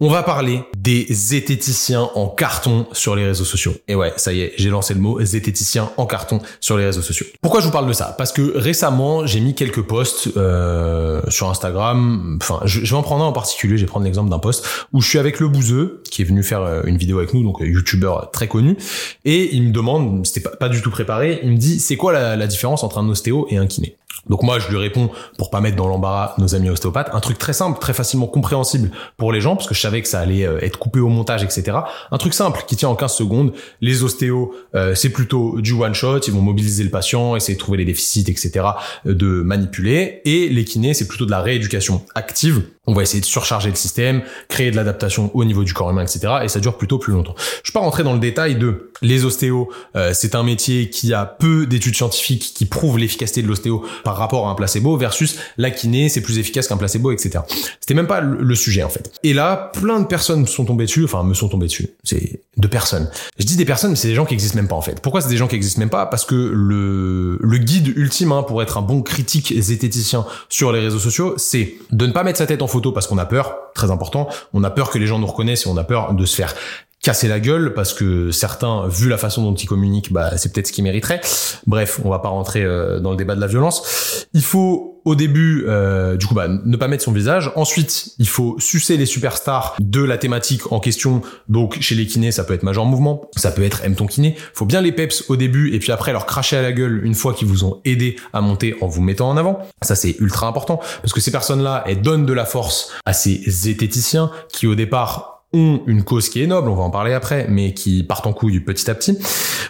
[0.00, 3.74] On va parler des zététiciens en carton sur les réseaux sociaux.
[3.88, 7.02] Et ouais, ça y est, j'ai lancé le mot zététicien en carton sur les réseaux
[7.02, 7.26] sociaux.
[7.40, 8.14] Pourquoi je vous parle de ça?
[8.16, 12.38] Parce que récemment, j'ai mis quelques posts euh, sur Instagram.
[12.40, 13.76] Enfin, je, vais en prendre un en particulier.
[13.76, 16.42] Je vais prendre l'exemple d'un post où je suis avec le Bouzeux qui est venu
[16.42, 18.76] faire euh, une vidéo avec nous, donc youtubeur très connu,
[19.24, 22.12] et il me demande, c'était pas, pas du tout préparé, il me dit c'est quoi
[22.12, 23.96] la, la différence entre un ostéo et un kiné?
[24.28, 27.38] Donc moi je lui réponds pour pas mettre dans l'embarras nos amis ostéopathes un truc
[27.38, 30.46] très simple, très facilement compréhensible pour les gens parce que je savais que ça allait
[30.46, 31.78] euh, être coupé au montage etc.
[32.10, 33.52] Un truc simple qui tient en 15 secondes.
[33.80, 37.58] Les ostéos euh, c'est plutôt du one shot, ils vont mobiliser le patient, essayer de
[37.58, 38.64] trouver les déficits etc.
[39.06, 43.20] Euh, de manipuler et les kinés c'est plutôt de la rééducation active on va essayer
[43.20, 46.38] de surcharger le système, créer de l'adaptation au niveau du corps humain, etc.
[46.42, 47.34] Et ça dure plutôt plus longtemps.
[47.62, 49.70] Je vais pas rentrer dans le détail de les ostéos.
[49.94, 54.16] Euh, c'est un métier qui a peu d'études scientifiques qui prouvent l'efficacité de l'ostéo par
[54.16, 57.40] rapport à un placebo versus la kiné, c'est plus efficace qu'un placebo, etc.
[57.80, 59.12] C'était même pas le sujet en fait.
[59.22, 61.90] Et là, plein de personnes sont tombées dessus, enfin me sont tombées dessus.
[62.02, 63.10] C'est de personnes.
[63.38, 65.00] Je dis des personnes, mais c'est des gens qui existent même pas en fait.
[65.00, 66.06] Pourquoi c'est des gens qui existent même pas?
[66.06, 70.80] Parce que le le guide ultime hein, pour être un bon critique zététicien sur les
[70.80, 73.56] réseaux sociaux, c'est de ne pas mettre sa tête en photo parce qu'on a peur,
[73.74, 76.26] très important, on a peur que les gens nous reconnaissent et on a peur de
[76.26, 76.54] se faire
[77.02, 80.68] casser la gueule parce que certains, vu la façon dont ils communiquent, bah, c'est peut-être
[80.68, 81.20] ce qu'ils mériteraient.
[81.66, 84.26] Bref, on va pas rentrer euh, dans le débat de la violence.
[84.32, 87.50] Il faut au début, euh, du coup, bah, ne pas mettre son visage.
[87.56, 91.22] Ensuite, il faut sucer les superstars de la thématique en question.
[91.48, 94.36] Donc, chez les kinés, ça peut être Major Mouvement, ça peut être aime ton kiné.
[94.54, 97.14] Faut bien les peps au début et puis après leur cracher à la gueule une
[97.14, 99.58] fois qu'ils vous ont aidé à monter en vous mettant en avant.
[99.82, 103.42] Ça, c'est ultra important parce que ces personnes-là, elles donnent de la force à ces
[103.48, 107.46] zététiciens qui, au départ, ont une cause qui est noble, on va en parler après,
[107.48, 109.18] mais qui partent en couille petit à petit.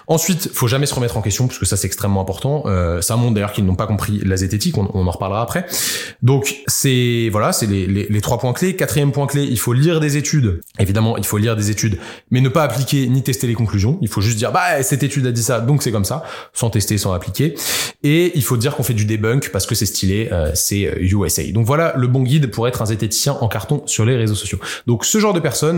[0.07, 2.65] Ensuite, faut jamais se remettre en question, parce que ça c'est extrêmement important.
[2.67, 5.67] Euh, ça montre d'ailleurs qu'ils n'ont pas compris la zététique, on, en reparlera après.
[6.23, 8.77] Donc c'est voilà, c'est les, les, les, trois points clés.
[8.77, 10.61] Quatrième point clé, il faut lire des études.
[10.79, 11.99] Évidemment, il faut lire des études,
[12.31, 13.99] mais ne pas appliquer ni tester les conclusions.
[14.03, 16.71] Il faut juste dire bah cette étude a dit ça, donc c'est comme ça, sans
[16.71, 17.55] tester, sans appliquer.
[18.03, 21.43] Et il faut dire qu'on fait du debunk parce que c'est stylé, euh, c'est USA.
[21.53, 24.59] Donc voilà le bon guide pour être un zététicien en carton sur les réseaux sociaux.
[24.87, 25.72] Donc ce genre de personnes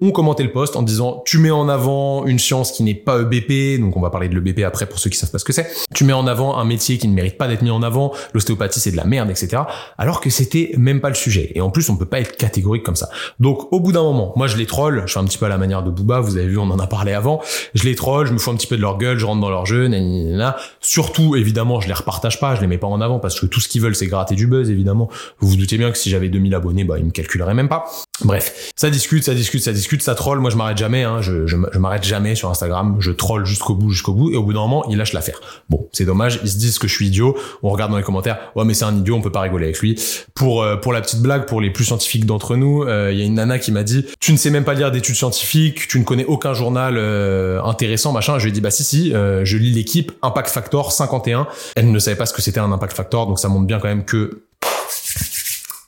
[0.00, 3.20] ont commenté le post en disant tu mets en avant une science qui n'est pas
[3.20, 5.52] EBP, donc on va parler de l'EBP après pour ceux qui savent pas ce que
[5.52, 5.68] c'est.
[5.94, 8.80] Tu mets en avant un métier qui ne mérite pas d'être mis en avant, l'ostéopathie
[8.80, 9.62] c'est de la merde, etc.
[9.96, 11.52] Alors que c'était même pas le sujet.
[11.54, 13.08] Et en plus on peut pas être catégorique comme ça.
[13.40, 15.48] Donc au bout d'un moment, moi je les troll, je fais un petit peu à
[15.48, 17.40] la manière de Booba, vous avez vu, on en a parlé avant.
[17.74, 19.50] Je les troll, je me fous un petit peu de leur gueule, je rentre dans
[19.50, 20.56] leur jeu, nanana.
[20.80, 23.60] Surtout évidemment, je les repartage pas, je les mets pas en avant parce que tout
[23.60, 25.08] ce qu'ils veulent c'est gratter du buzz évidemment.
[25.40, 27.86] Vous vous doutez bien que si j'avais 2000 abonnés, bah ils me calculeraient même pas.
[28.24, 30.40] Bref, ça discute, ça discute, ça discute, ça troll.
[30.40, 31.04] Moi, je m'arrête jamais.
[31.04, 31.20] Hein.
[31.22, 32.96] Je, m'arrête jamais sur Instagram.
[32.98, 34.32] Je troll jusqu'au bout, jusqu'au bout.
[34.32, 35.40] Et au bout d'un moment, il lâche l'affaire.
[35.70, 36.40] Bon, c'est dommage.
[36.42, 37.36] Ils se disent que je suis idiot.
[37.62, 38.38] On regarde dans les commentaires.
[38.56, 39.14] Ouais, mais c'est un idiot.
[39.14, 40.00] On peut pas rigoler avec lui.
[40.34, 43.24] Pour euh, la petite blague, pour les plus scientifiques d'entre nous, euh, il y a
[43.24, 45.86] une nana qui m'a dit "Tu ne sais même pas lire d'études scientifiques.
[45.86, 49.10] Tu ne connais aucun journal euh, intéressant, machin." Je lui ai dit "Bah si si.
[49.10, 52.96] je lis l'équipe Impact Factor 51." Elle ne savait pas ce que c'était un Impact
[52.96, 54.42] Factor, donc ça montre bien quand même que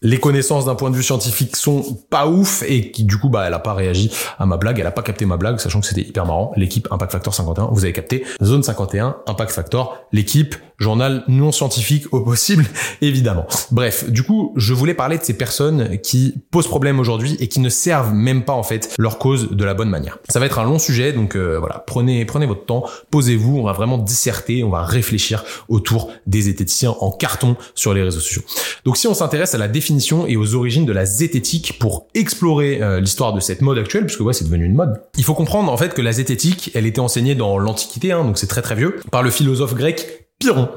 [0.03, 3.45] les connaissances d'un point de vue scientifique sont pas ouf et qui du coup bah
[3.47, 5.87] elle a pas réagi à ma blague, elle a pas capté ma blague sachant que
[5.87, 6.53] c'était hyper marrant.
[6.57, 8.25] L'équipe Impact Factor 51, vous avez capté.
[8.43, 12.67] Zone 51, Impact Factor, l'équipe journal non scientifique au possible,
[13.01, 13.47] évidemment.
[13.71, 17.61] Bref, du coup, je voulais parler de ces personnes qui posent problème aujourd'hui et qui
[17.61, 20.19] ne servent même pas en fait leur cause de la bonne manière.
[20.29, 23.65] Ça va être un long sujet, donc euh, voilà, prenez prenez votre temps, posez-vous, on
[23.65, 28.43] va vraiment disserter, on va réfléchir autour des zététiciens en carton sur les réseaux sociaux.
[28.85, 32.83] Donc si on s'intéresse à la définition et aux origines de la zététique pour explorer
[32.83, 35.71] euh, l'histoire de cette mode actuelle, puisque ouais, c'est devenu une mode, il faut comprendre
[35.71, 38.75] en fait que la zététique, elle était enseignée dans l'Antiquité, hein, donc c'est très très
[38.75, 40.71] vieux, par le philosophe grec Piron.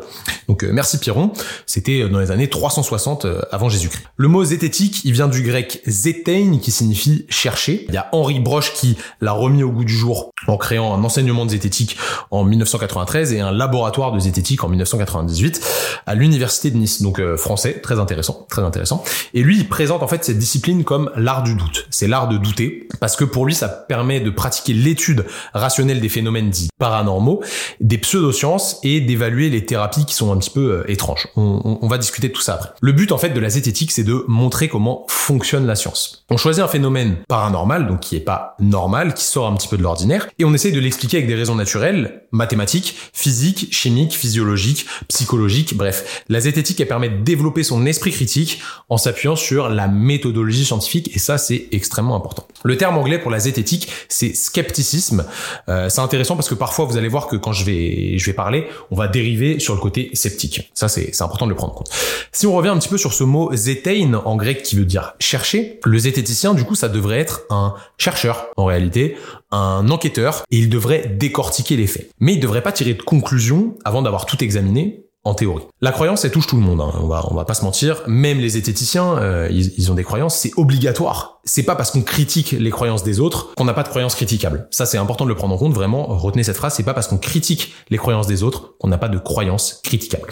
[0.49, 1.31] Donc euh, merci Piron,
[1.65, 4.03] c'était euh, dans les années 360 euh, avant Jésus-Christ.
[4.17, 7.85] Le mot zététique, il vient du grec zétein qui signifie chercher.
[7.87, 11.01] Il y a Henri Broche qui l'a remis au goût du jour en créant un
[11.05, 11.95] enseignement de zététique
[12.29, 15.61] en 1993 et un laboratoire de zététique en 1998
[16.05, 17.01] à l'université de Nice.
[17.01, 19.01] Donc français, très intéressant, très intéressant.
[19.33, 21.87] Et lui, il présente en fait cette discipline comme l'art du doute.
[21.89, 26.09] C'est l'art de douter parce que pour lui, ça permet de pratiquer l'étude rationnelle des
[26.09, 27.41] phénomènes dits paranormaux,
[27.79, 31.27] des pseudosciences et d'évaluer les thérapies qui sont un petit peu euh, étranges.
[31.35, 32.69] On, on- on va discuter de tout ça après.
[32.81, 36.25] Le but en fait de la zététique, c'est de montrer comment fonctionne la science.
[36.29, 39.77] On choisit un phénomène paranormal, donc qui est pas normal, qui sort un petit peu
[39.77, 44.85] de l'ordinaire, et on essaye de l'expliquer avec des raisons naturelles, mathématiques, physiques, chimiques, physiologiques,
[45.07, 46.23] psychologiques, bref.
[46.29, 51.11] La zététique, elle permet de développer son esprit critique en s'appuyant sur la méthodologie scientifique,
[51.15, 52.47] et ça, c'est extrêmement important.
[52.63, 55.25] Le terme anglais pour la zététique, c'est scepticisme.
[55.69, 58.33] Euh, c'est intéressant parce que parfois, vous allez voir que quand je vais, je vais
[58.33, 60.71] parler, on va dériver sur le côté sceptique.
[60.73, 61.89] Ça, c'est important de le prendre en compte.
[62.31, 65.13] Si on revient un petit peu sur ce mot zétein en grec qui veut dire
[65.19, 69.15] chercher, le zététicien, du coup, ça devrait être un chercheur, en réalité,
[69.51, 72.09] un enquêteur, et il devrait décortiquer les faits.
[72.19, 75.63] Mais il devrait pas tirer de conclusion avant d'avoir tout examiné en théorie.
[75.79, 76.81] La croyance, elle touche tout le monde.
[76.81, 76.91] hein.
[77.01, 78.01] On va, on va pas se mentir.
[78.07, 80.35] Même les zététiciens, euh, ils, ils ont des croyances.
[80.35, 81.32] C'est obligatoire.
[81.45, 84.67] C'est pas parce qu'on critique les croyances des autres qu'on n'a pas de croyances critiquables.
[84.71, 85.73] Ça, c'est important de le prendre en compte.
[85.73, 86.73] Vraiment, retenez cette phrase.
[86.75, 90.27] C'est pas parce qu'on critique les croyances des autres qu'on n'a pas de croyances critiquables.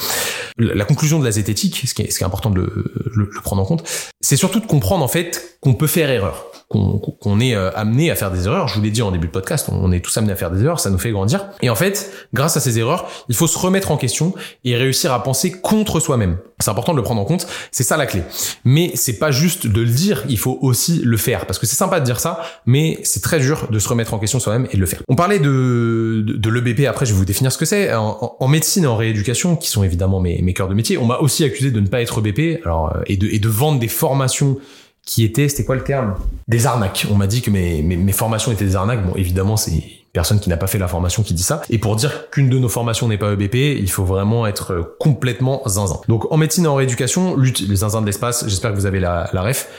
[0.57, 3.29] La conclusion de la zététique, ce qui est, ce qui est important de le, le-
[3.33, 3.83] le prendre en compte,
[4.21, 8.09] c'est surtout de comprendre en fait qu'on peut faire erreur, qu'on qu'on est euh, amené
[8.11, 8.67] à faire des erreurs.
[8.67, 10.63] Je vous l'ai dit en début de podcast, on est tous amenés à faire des
[10.63, 11.45] erreurs, ça nous fait grandir.
[11.61, 14.33] Et en fait, grâce à ces erreurs, il faut se remettre en question
[14.63, 16.37] et réussir à penser contre soi-même.
[16.61, 18.23] C'est important de le prendre en compte, c'est ça la clé.
[18.63, 21.45] Mais c'est pas juste de le dire, il faut aussi le faire.
[21.45, 24.19] Parce que c'est sympa de dire ça, mais c'est très dur de se remettre en
[24.19, 25.01] question soi-même et de le faire.
[25.07, 27.93] On parlait de, de, de l'EBP, après je vais vous définir ce que c'est.
[27.93, 31.17] En, médecine et en rééducation, qui sont évidemment mes, mes cœurs de métier, on m'a
[31.19, 33.87] aussi accusé de ne pas être EBP alors, euh, et, de, et de vendre des
[33.87, 34.57] formations
[35.05, 36.15] qui étaient, c'était quoi le terme?
[36.47, 37.07] Des arnaques.
[37.09, 39.05] On m'a dit que mes, mes, formations étaient des arnaques.
[39.05, 39.83] Bon, évidemment, c'est
[40.13, 41.61] personne qui n'a pas fait la formation qui dit ça.
[41.69, 44.95] Et pour dire qu'une de nos formations n'est pas EBP, il faut vraiment être euh,
[44.99, 46.01] complètement zinzin.
[46.07, 48.99] Donc en médecine et en rééducation, lutte les zinzins de l'espace, j'espère que vous avez
[48.99, 49.69] la, la ref.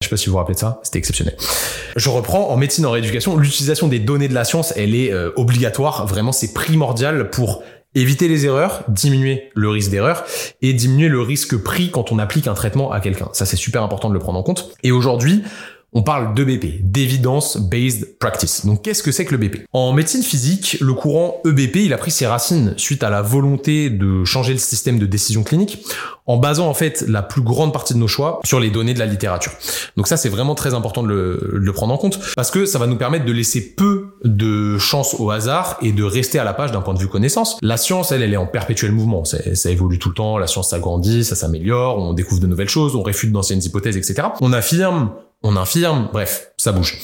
[0.00, 1.36] Je sais pas si vous vous rappelez de ça, c'était exceptionnel.
[1.96, 5.30] Je reprends, en médecine en rééducation, l'utilisation des données de la science, elle est euh,
[5.36, 7.62] obligatoire, vraiment c'est primordial pour
[7.94, 10.24] éviter les erreurs, diminuer le risque d'erreur
[10.62, 13.28] et diminuer le risque pris quand on applique un traitement à quelqu'un.
[13.32, 14.74] Ça c'est super important de le prendre en compte.
[14.82, 15.42] Et aujourd'hui,
[15.92, 18.64] on parle d'EBP, d'Evidence Based Practice.
[18.64, 21.98] Donc qu'est-ce que c'est que le BP En médecine physique, le courant EBP, il a
[21.98, 25.84] pris ses racines suite à la volonté de changer le système de décision clinique
[26.26, 29.00] en basant en fait la plus grande partie de nos choix sur les données de
[29.00, 29.52] la littérature.
[29.96, 32.86] Donc ça c'est vraiment très important de le, prendre en compte parce que ça va
[32.86, 36.70] nous permettre de laisser peu de chance au hasard et de rester à la page
[36.70, 37.58] d'un point de vue connaissance.
[37.62, 39.24] La science, elle, elle est en perpétuel mouvement.
[39.24, 42.68] Ça, ça évolue tout le temps, la science s'agrandit, ça s'améliore, on découvre de nouvelles
[42.68, 44.28] choses, on réfute d'anciennes hypothèses, etc.
[44.40, 45.10] On affirme,
[45.42, 46.98] on infirme, bref, ça bouge.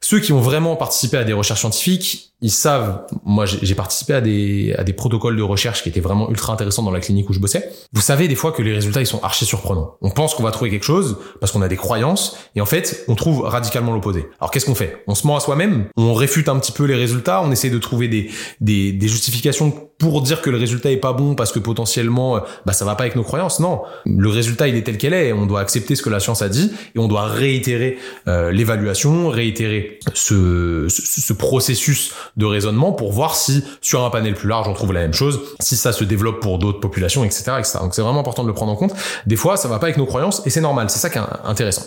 [0.00, 4.20] Ceux qui ont vraiment participé à des recherches scientifiques, ils savent, moi j'ai participé à
[4.20, 7.32] des, à des protocoles de recherche qui étaient vraiment ultra intéressants dans la clinique où
[7.32, 7.68] je bossais.
[7.92, 9.96] Vous savez des fois que les résultats ils sont archi surprenants.
[10.00, 13.04] On pense qu'on va trouver quelque chose parce qu'on a des croyances et en fait
[13.08, 14.28] on trouve radicalement l'opposé.
[14.40, 15.02] Alors qu'est-ce qu'on fait?
[15.08, 17.78] On se ment à soi-même, on réfute un petit peu les résultats, on essaie de
[17.78, 21.58] trouver des, des, des justifications pour dire que le résultat est pas bon parce que
[21.58, 23.58] potentiellement euh, bah ça va pas avec nos croyances.
[23.58, 25.32] Non, le résultat il est tel quel est.
[25.32, 29.28] On doit accepter ce que la science a dit et on doit réitérer euh, l'évaluation,
[29.28, 34.68] réitérer ce, ce, ce processus de raisonnement pour voir si sur un panel plus large
[34.68, 37.78] on trouve la même chose, si ça se développe pour d'autres populations, etc., etc.
[37.80, 38.94] Donc c'est vraiment important de le prendre en compte.
[39.26, 40.90] Des fois ça va pas avec nos croyances et c'est normal.
[40.90, 41.82] C'est ça qui est intéressant.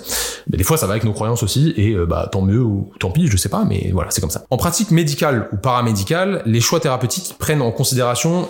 [0.49, 2.91] Mais des fois ça va avec nos croyances aussi et euh, bah tant mieux ou
[2.99, 4.43] tant pis, je sais pas, mais voilà c'est comme ça.
[4.49, 8.00] En pratique médicale ou paramédicale, les choix thérapeutiques prennent en considération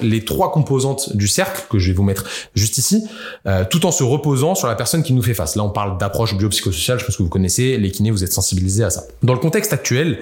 [0.01, 2.25] les trois composantes du cercle que je vais vous mettre
[2.55, 3.03] juste ici,
[3.47, 5.55] euh, tout en se reposant sur la personne qui nous fait face.
[5.55, 8.83] Là, on parle d'approche biopsychosociale, je pense que vous connaissez, les kinés, vous êtes sensibilisés
[8.83, 9.03] à ça.
[9.23, 10.19] Dans le contexte actuel,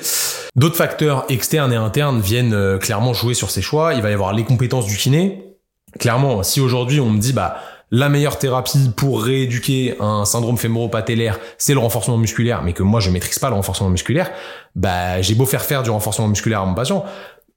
[0.56, 3.94] d'autres facteurs externes et internes viennent euh, clairement jouer sur ces choix.
[3.94, 5.46] Il va y avoir les compétences du kiné.
[6.00, 7.58] Clairement, si aujourd'hui on me dit, bah,
[7.92, 13.00] la meilleure thérapie pour rééduquer un syndrome fémoro-patellaire, c'est le renforcement musculaire, mais que moi
[13.00, 14.30] je maîtrise pas le renforcement musculaire,
[14.76, 17.04] bah j'ai beau faire faire du renforcement musculaire à mon patient,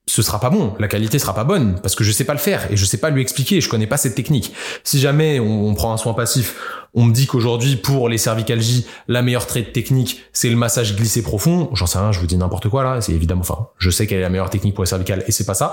[0.05, 2.39] ce sera pas bon, la qualité sera pas bonne parce que je sais pas le
[2.39, 4.53] faire et je sais pas lui expliquer, je connais pas cette technique.
[4.83, 6.55] Si jamais on, prend un soin passif,
[6.93, 11.21] on me dit qu'aujourd'hui pour les cervicalgies, la meilleure traite technique, c'est le massage glissé
[11.21, 14.05] profond, j'en sais rien, je vous dis n'importe quoi là, c'est évidemment enfin, je sais
[14.05, 15.71] quelle est la meilleure technique pour les cervicales et c'est pas ça.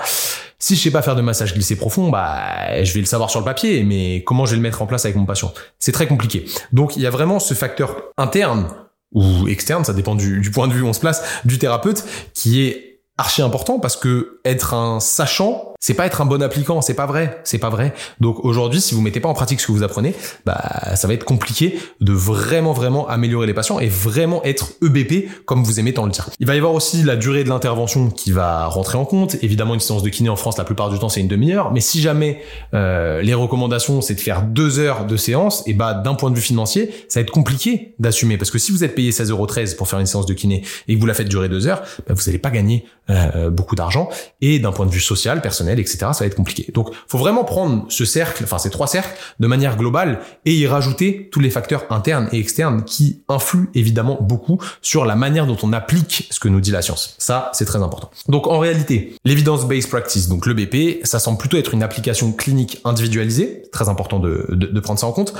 [0.60, 3.40] Si je sais pas faire de massage glissé profond, bah je vais le savoir sur
[3.40, 5.52] le papier, mais comment je vais le mettre en place avec mon patient?
[5.80, 6.44] C'est très compliqué.
[6.72, 8.68] Donc il y a vraiment ce facteur interne
[9.12, 12.04] ou externe, ça dépend du, du point de vue où on se place, du thérapeute,
[12.32, 12.89] qui est
[13.20, 17.06] archi important parce que être un sachant, c'est pas être un bon appliquant, c'est pas
[17.06, 17.94] vrai, c'est pas vrai.
[18.20, 20.14] Donc aujourd'hui, si vous mettez pas en pratique ce que vous apprenez,
[20.44, 20.60] bah
[20.94, 25.64] ça va être compliqué de vraiment vraiment améliorer les patients et vraiment être EBP comme
[25.64, 26.28] vous aimez tant le dire.
[26.38, 29.36] Il va y avoir aussi la durée de l'intervention qui va rentrer en compte.
[29.42, 31.72] Évidemment, une séance de kiné en France, la plupart du temps, c'est une demi-heure.
[31.72, 32.42] Mais si jamais
[32.74, 36.36] euh, les recommandations, c'est de faire deux heures de séance, et bah d'un point de
[36.36, 39.88] vue financier, ça va être compliqué d'assumer parce que si vous êtes payé 16,13€ pour
[39.88, 42.22] faire une séance de kiné et que vous la faites durer deux heures, bah, vous
[42.26, 44.08] n'allez pas gagner euh, beaucoup d'argent.
[44.42, 46.70] Et d'un point de vue social, personnel, etc., ça va être compliqué.
[46.72, 50.66] Donc, faut vraiment prendre ce cercle, enfin ces trois cercles, de manière globale et y
[50.66, 55.56] rajouter tous les facteurs internes et externes qui influent évidemment beaucoup sur la manière dont
[55.62, 57.14] on applique ce que nous dit la science.
[57.18, 58.10] Ça, c'est très important.
[58.28, 62.80] Donc, en réalité, l'evidence-based practice, donc le BP, ça semble plutôt être une application clinique
[62.84, 65.34] individualisée, très important de, de, de prendre ça en compte,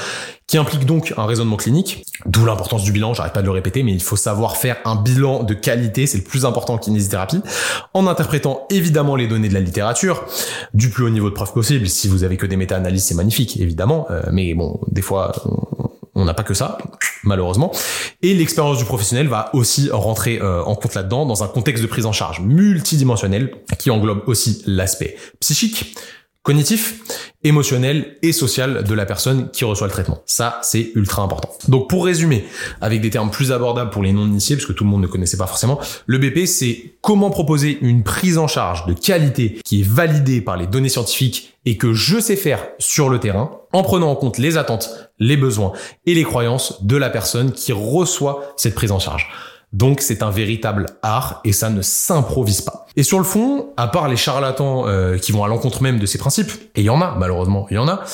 [0.46, 3.82] qui implique donc un raisonnement clinique, d'où l'importance du bilan, j'arrête pas de le répéter,
[3.82, 7.40] mais il faut savoir faire un bilan de qualité, c'est le plus important en kinésithérapie,
[7.94, 10.19] en interprétant évidemment les données de la littérature,
[10.74, 13.60] du plus haut niveau de preuve possible, si vous avez que des méta-analyses, c'est magnifique,
[13.60, 15.32] évidemment, euh, mais bon, des fois,
[16.14, 16.78] on n'a pas que ça,
[17.24, 17.72] malheureusement.
[18.22, 21.88] Et l'expérience du professionnel va aussi rentrer euh, en compte là-dedans, dans un contexte de
[21.88, 25.96] prise en charge multidimensionnel, qui englobe aussi l'aspect psychique,
[26.42, 27.00] cognitif,
[27.44, 30.22] émotionnel et social de la personne qui reçoit le traitement.
[30.26, 31.50] Ça, c'est ultra important.
[31.68, 32.44] Donc pour résumer,
[32.80, 35.46] avec des termes plus abordables pour les non-initiés, parce tout le monde ne connaissait pas
[35.46, 40.40] forcément, le BP, c'est comment proposer une prise en charge de qualité qui est validée
[40.40, 44.16] par les données scientifiques et que je sais faire sur le terrain, en prenant en
[44.16, 45.72] compte les attentes, les besoins
[46.06, 49.28] et les croyances de la personne qui reçoit cette prise en charge.
[49.72, 52.86] Donc c'est un véritable art et ça ne s'improvise pas.
[52.96, 56.06] Et sur le fond, à part les charlatans euh, qui vont à l'encontre même de
[56.06, 58.04] ces principes, et il y en a malheureusement, il y en a,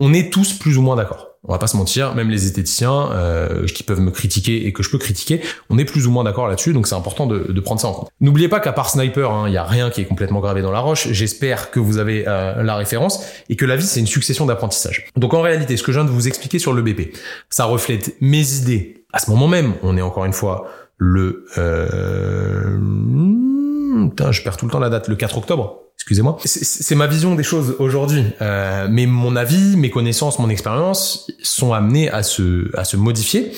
[0.00, 1.28] on est tous plus ou moins d'accord.
[1.46, 4.82] On va pas se mentir, même les esthéticiens euh, qui peuvent me critiquer et que
[4.82, 7.60] je peux critiquer, on est plus ou moins d'accord là-dessus, donc c'est important de, de,
[7.60, 8.10] prendre ça en compte.
[8.20, 10.60] N'oubliez pas qu'à part Sniper, hein, il hein, y a rien qui est complètement gravé
[10.60, 11.08] dans la roche.
[11.12, 15.06] J'espère que vous avez euh, la référence et que la vie c'est une succession d'apprentissages.
[15.16, 17.16] Donc en réalité, ce que je viens de vous expliquer sur le BP,
[17.48, 19.74] ça reflète mes idées à ce moment même.
[19.82, 21.44] On est encore une fois le...
[21.58, 22.78] Euh...
[24.08, 25.80] Putain, je perds tout le temps la date, le 4 octobre.
[25.96, 26.38] Excusez-moi.
[26.44, 28.24] C'est ma vision des choses aujourd'hui.
[28.40, 33.52] Euh, mais mon avis, mes connaissances, mon expérience sont amenées à se, à se modifier.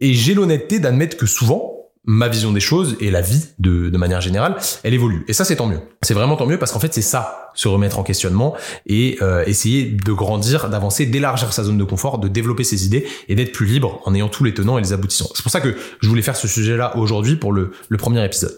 [0.00, 1.77] Et j'ai l'honnêteté d'admettre que souvent,
[2.08, 5.26] ma vision des choses et la vie de, de manière générale, elle évolue.
[5.28, 5.80] Et ça, c'est tant mieux.
[6.00, 8.56] C'est vraiment tant mieux parce qu'en fait, c'est ça, se remettre en questionnement
[8.86, 13.06] et euh, essayer de grandir, d'avancer, d'élargir sa zone de confort, de développer ses idées
[13.28, 15.28] et d'être plus libre en ayant tous les tenants et les aboutissants.
[15.34, 18.56] C'est pour ça que je voulais faire ce sujet-là aujourd'hui pour le, le, premier épisode.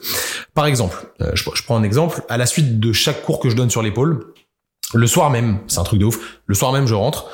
[0.55, 3.51] Par exemple, euh, je, je prends un exemple, à la suite de chaque cours que
[3.51, 4.33] je donne sur l'épaule,
[4.95, 7.27] le soir même, c'est un truc de ouf, le soir même je rentre,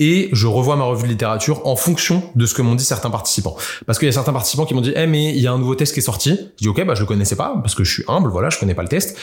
[0.00, 3.10] et je revois ma revue de littérature en fonction de ce que m'ont dit certains
[3.10, 3.56] participants.
[3.86, 5.58] Parce qu'il y a certains participants qui m'ont dit, eh mais il y a un
[5.58, 6.38] nouveau test qui est sorti.
[6.56, 8.58] Je dis ok, bah je le connaissais pas parce que je suis humble, voilà, je
[8.58, 9.16] connais pas le test.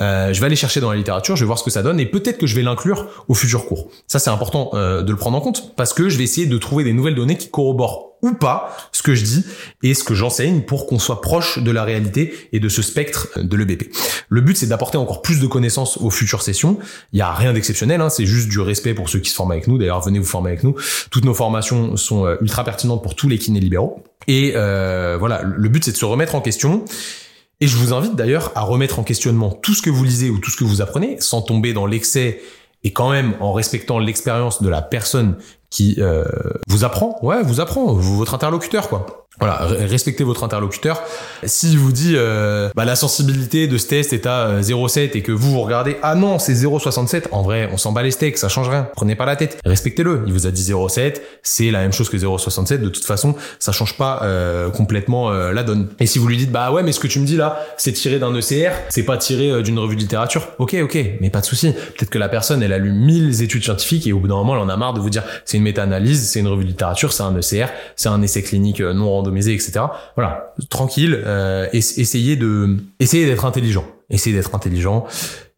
[0.00, 2.00] Euh, je vais aller chercher dans la littérature, je vais voir ce que ça donne
[2.00, 3.90] et peut-être que je vais l'inclure au futur cours.
[4.06, 6.58] Ça c'est important euh, de le prendre en compte parce que je vais essayer de
[6.58, 9.44] trouver des nouvelles données qui corroborent ou pas ce que je dis
[9.82, 13.28] et ce que j'enseigne pour qu'on soit proche de la réalité et de ce spectre
[13.36, 13.92] de l'EBP.
[14.28, 16.78] Le but c'est d'apporter encore plus de connaissances aux futures sessions.
[17.12, 19.52] Il y a rien d'exceptionnel, hein, c'est juste du respect pour ceux qui se forment
[19.52, 19.76] avec nous.
[19.76, 20.74] D'ailleurs venez vous former avec nous.
[21.10, 24.02] Toutes nos formations sont euh, ultra pertinentes pour tous les kinés libéraux.
[24.28, 26.84] Et euh, voilà, le but c'est de se remettre en question
[27.62, 30.40] et je vous invite d'ailleurs à remettre en questionnement tout ce que vous lisez ou
[30.40, 32.40] tout ce que vous apprenez, sans tomber dans l'excès
[32.82, 35.36] et quand même en respectant l'expérience de la personne
[35.72, 36.22] qui euh,
[36.68, 39.22] vous apprend, ouais, vous apprend, votre interlocuteur quoi.
[39.38, 41.02] Voilà, respectez votre interlocuteur.
[41.44, 45.22] Si vous dit euh, bah, la sensibilité de ce test est à 0,7 euh, et
[45.22, 48.36] que vous vous regardez ah non c'est 0,67, en vrai on s'en bat les steaks,
[48.36, 48.88] ça change rien.
[48.94, 50.22] Prenez pas la tête, respectez-le.
[50.26, 52.82] Il vous a dit 0,7, c'est la même chose que 0,67.
[52.82, 55.88] De toute façon, ça change pas euh, complètement euh, la donne.
[55.98, 57.92] Et si vous lui dites bah ouais mais ce que tu me dis là c'est
[57.92, 60.48] tiré d'un ECR, c'est pas tiré euh, d'une revue de littérature.
[60.58, 61.72] Ok ok, mais pas de souci.
[61.72, 64.54] Peut-être que la personne elle a lu 1000 études scientifiques et au bout d'un moment
[64.54, 65.24] elle en a marre de vous dire
[65.62, 69.10] une méta-analyse, c'est une revue de littérature, c'est un ECR, c'est un essai clinique non
[69.10, 69.86] randomisé, etc.
[70.16, 73.84] Voilà, tranquille, euh, essayez de, essayez d'être intelligent.
[74.10, 75.06] Essayez d'être intelligent.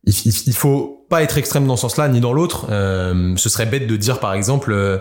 [0.05, 0.15] Il,
[0.47, 2.67] il, faut pas être extrême dans ce sens-là ni dans l'autre.
[2.71, 4.99] Euh, ce serait bête de dire par exemple euh,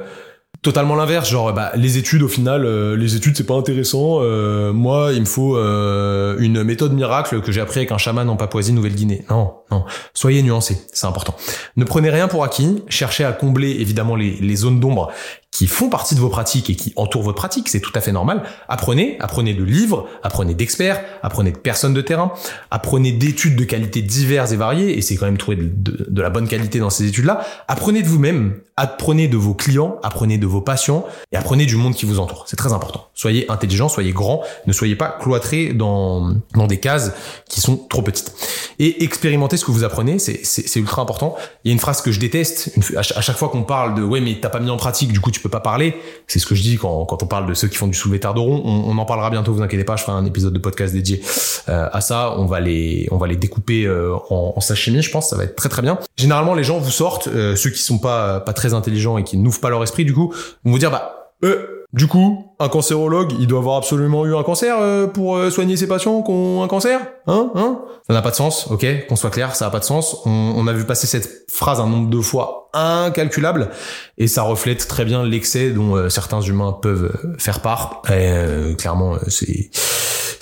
[0.64, 4.20] totalement l'inverse, genre bah les études au final, euh, les études c'est pas intéressant.
[4.22, 8.28] Euh, moi, il me faut euh, une méthode miracle que j'ai appris avec un chaman
[8.30, 9.26] en Papouasie Nouvelle-Guinée.
[9.30, 9.84] Non, non,
[10.14, 11.36] soyez nuancés, c'est important.
[11.76, 12.82] Ne prenez rien pour acquis.
[12.88, 15.12] Cherchez à combler évidemment les, les zones d'ombre
[15.54, 18.12] qui font partie de vos pratiques et qui entourent votre pratique, c'est tout à fait
[18.12, 18.42] normal.
[18.68, 22.34] Apprenez, apprenez de livres, apprenez d'experts, apprenez de personnes de terrain,
[22.72, 26.22] apprenez d'études de qualité diverses et variées, et c'est quand même trouver de, de, de,
[26.24, 27.46] la bonne qualité dans ces études-là.
[27.68, 31.94] Apprenez de vous-même, apprenez de vos clients, apprenez de vos patients, et apprenez du monde
[31.94, 32.46] qui vous entoure.
[32.48, 33.10] C'est très important.
[33.16, 37.12] Soyez intelligent, soyez grand, ne soyez pas cloîtré dans, dans des cases
[37.48, 38.34] qui sont trop petites.
[38.80, 41.36] Et expérimentez ce que vous apprenez, c'est, ultra important.
[41.64, 44.20] Il y a une phrase que je déteste, à, chaque fois qu'on parle de ouais
[44.20, 45.96] mais t'as pas mis en pratique, du coup tu peux pas parler.
[46.28, 48.20] C'est ce que je dis quand, quand on parle de ceux qui font du soulevé
[48.20, 48.62] tard de rond.
[48.66, 51.22] On, on, en parlera bientôt, vous inquiétez pas, je ferai un épisode de podcast dédié
[51.70, 52.36] euh, à ça.
[52.38, 55.44] On va les, on va les découper euh, en, en sashimi, je pense, ça va
[55.44, 56.00] être très très bien.
[56.18, 59.38] Généralement les gens vous sortent, euh, ceux qui sont pas pas très intelligents et qui
[59.38, 60.34] n'ouvrent pas leur esprit, du coup,
[60.64, 64.42] vont vous dire bah euh, du coup, un cancérologue, il doit avoir absolument eu un
[64.42, 67.82] cancer euh, pour euh, soigner ses patients qui ont un cancer Hein Hein?
[68.08, 70.18] Ça n'a pas de sens, ok Qu'on soit clair, ça n'a pas de sens.
[70.26, 73.70] On, a vu passer cette phrase un nombre de fois incalculable
[74.18, 78.02] et ça reflète très bien l'excès dont euh, certains humains peuvent faire part.
[78.02, 79.70] Clairement, c'est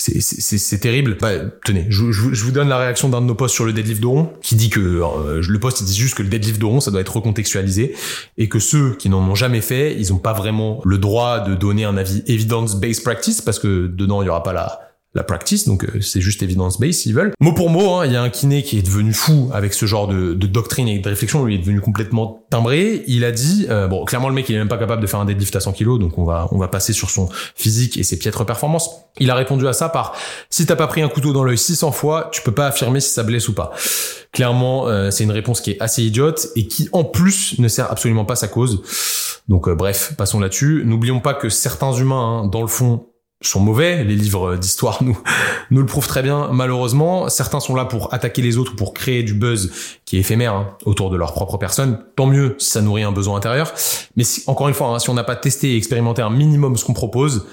[0.02, 1.18] c'est terrible.
[1.20, 1.32] Bah,
[1.64, 4.08] tenez, je, vous donne la réaction d'un de nos posts sur le deadlift de
[4.42, 6.92] qui dit que euh, le post il dit juste que le deadlift de rond ça
[6.92, 7.96] doit être recontextualisé
[8.38, 11.56] et que ceux qui n'en ont jamais fait, ils n'ont pas vraiment le droit de
[11.56, 15.68] donner un avis evidence-based practice parce que dedans il y aura pas la la practice,
[15.68, 17.34] donc euh, c'est juste évidence base s'ils veulent.
[17.42, 19.86] Mot pour mot, hein, il y a un kiné qui est devenu fou avec ce
[19.86, 23.04] genre de, de doctrine et de réflexion, il est devenu complètement timbré.
[23.08, 25.20] Il a dit, euh, bon, clairement le mec il est même pas capable de faire
[25.20, 28.04] un deadlift à 100 kg, donc on va on va passer sur son physique et
[28.04, 28.90] ses piètres performances.
[29.20, 30.16] Il a répondu à ça par,
[30.50, 33.10] si t'as pas pris un couteau dans l'œil 600 fois, tu peux pas affirmer si
[33.10, 33.72] ça blesse ou pas.
[34.32, 37.92] Clairement, euh, c'est une réponse qui est assez idiote et qui en plus ne sert
[37.92, 38.82] absolument pas sa cause.
[39.50, 40.84] Donc euh, bref, passons là-dessus.
[40.86, 43.08] N'oublions pas que certains humains, hein, dans le fond,
[43.42, 44.04] sont mauvais.
[44.04, 45.18] Les livres d'histoire nous
[45.72, 46.50] nous le prouvent très bien.
[46.52, 49.72] Malheureusement, certains sont là pour attaquer les autres, pour créer du buzz
[50.06, 52.00] qui est éphémère hein, autour de leur propre personne.
[52.16, 53.74] Tant mieux si ça nourrit un besoin intérieur.
[54.16, 56.78] Mais si, encore une fois, hein, si on n'a pas testé et expérimenté un minimum
[56.78, 57.48] ce qu'on propose,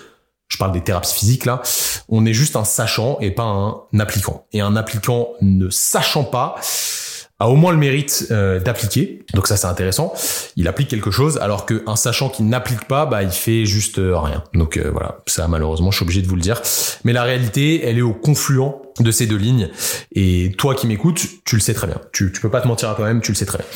[0.49, 1.63] je parle des thérapies physiques là,
[2.09, 4.47] on est juste un sachant et pas un appliquant.
[4.53, 6.57] Et un appliquant ne sachant pas
[7.41, 9.23] a au moins le mérite euh, d'appliquer.
[9.35, 10.13] Donc ça c'est intéressant.
[10.57, 14.19] Il applique quelque chose alors qu'un sachant qui n'applique pas, bah il fait juste euh,
[14.19, 14.43] rien.
[14.55, 16.61] Donc euh, voilà, ça malheureusement je suis obligé de vous le dire.
[17.05, 19.69] Mais la réalité, elle est au confluent de ces deux lignes.
[20.13, 22.01] Et toi qui m'écoutes, tu le sais très bien.
[22.13, 23.67] Tu, tu peux pas te mentir à toi-même, tu le sais très bien.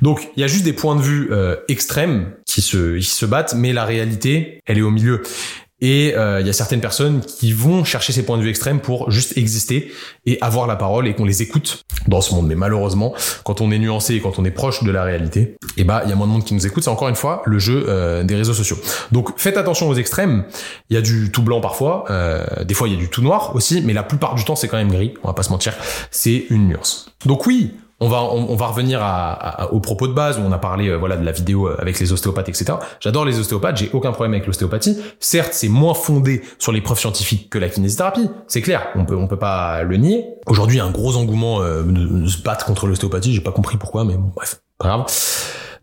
[0.00, 1.30] Donc il y a juste des points de vue
[1.68, 5.22] extrêmes qui se, qui se battent, mais la réalité, elle est au milieu.
[5.82, 8.80] Et euh, il y a certaines personnes qui vont chercher ces points de vue extrêmes
[8.80, 9.92] pour juste exister
[10.24, 12.46] et avoir la parole et qu'on les écoute dans ce monde.
[12.46, 13.14] Mais malheureusement,
[13.44, 16.10] quand on est nuancé et quand on est proche de la réalité, eh bah il
[16.10, 16.84] y a moins de monde qui nous écoute.
[16.84, 18.78] C'est encore une fois le jeu euh, des réseaux sociaux.
[19.10, 20.44] Donc faites attention aux extrêmes.
[20.88, 23.22] Il y a du tout blanc parfois, euh, des fois il y a du tout
[23.22, 25.14] noir aussi, mais la plupart du temps c'est quand même gris.
[25.24, 25.74] On va pas se mentir,
[26.12, 27.10] c'est une nuance.
[27.26, 27.72] Donc oui,
[28.02, 30.96] on va on, va revenir à, aux propos de base où on a parlé euh,
[30.96, 32.74] voilà de la vidéo euh, avec les ostéopathes etc.
[33.00, 34.98] J'adore les ostéopathes, j'ai aucun problème avec l'ostéopathie.
[35.20, 38.88] Certes, c'est moins fondé sur les preuves scientifiques que la kinésithérapie, c'est clair.
[38.96, 40.26] On peut on peut pas le nier.
[40.46, 41.84] Aujourd'hui, un gros engouement euh,
[42.26, 43.34] se battre contre l'ostéopathie.
[43.34, 45.06] J'ai pas compris pourquoi, mais bon bref, pas grave.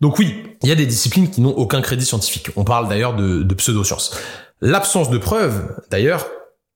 [0.00, 2.50] Donc oui, il y a des disciplines qui n'ont aucun crédit scientifique.
[2.56, 4.18] On parle d'ailleurs de, de pseudosciences.
[4.60, 6.26] L'absence de preuves, d'ailleurs,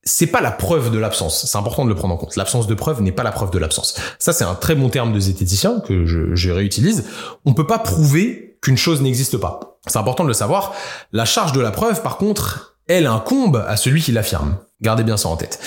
[0.04, 1.46] c'est pas la preuve de l'absence.
[1.46, 2.36] C'est important de le prendre en compte.
[2.36, 3.94] L'absence de preuve n'est pas la preuve de l'absence.
[4.18, 7.04] Ça, c'est un très bon terme de zététicien que je, réutilise.
[7.44, 9.78] On peut pas prouver qu'une chose n'existe pas.
[9.86, 10.74] C'est important de le savoir.
[11.12, 14.58] La charge de la preuve, par contre, elle incombe à celui qui l'affirme.
[14.82, 15.58] Gardez bien ça en tête.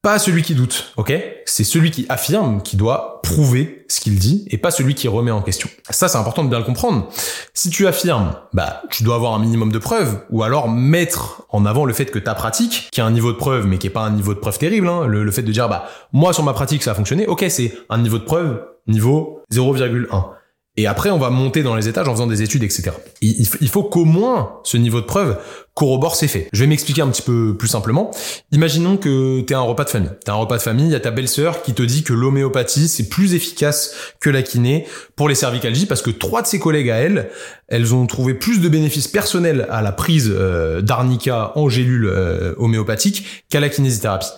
[0.00, 1.12] Pas celui qui doute, ok?
[1.44, 5.32] C'est celui qui affirme qui doit prouver ce qu'il dit et pas celui qui remet
[5.32, 5.68] en question.
[5.90, 7.08] Ça, c'est important de bien le comprendre.
[7.52, 11.66] Si tu affirmes, bah, tu dois avoir un minimum de preuves ou alors mettre en
[11.66, 13.90] avant le fait que ta pratique, qui a un niveau de preuve mais qui est
[13.90, 16.44] pas un niveau de preuve terrible, hein, le, le fait de dire, bah, moi sur
[16.44, 20.37] ma pratique ça a fonctionné, ok, c'est un niveau de preuve niveau 0,1.
[20.78, 22.92] Et après, on va monter dans les étages en faisant des études, etc.
[23.20, 25.36] Il faut qu'au moins ce niveau de preuve
[25.74, 26.48] corrobore ses faits.
[26.52, 28.12] Je vais m'expliquer un petit peu plus simplement.
[28.52, 30.10] Imaginons que tu es un repas de famille.
[30.24, 32.86] Tu un repas de famille, il y a ta belle-sœur qui te dit que l'homéopathie,
[32.86, 36.90] c'est plus efficace que la kiné pour les cervicalgies parce que trois de ses collègues
[36.90, 37.30] à elle,
[37.66, 42.54] elles ont trouvé plus de bénéfices personnels à la prise euh, d'arnica en gélule euh,
[42.56, 44.28] homéopathique qu'à la kinésithérapie.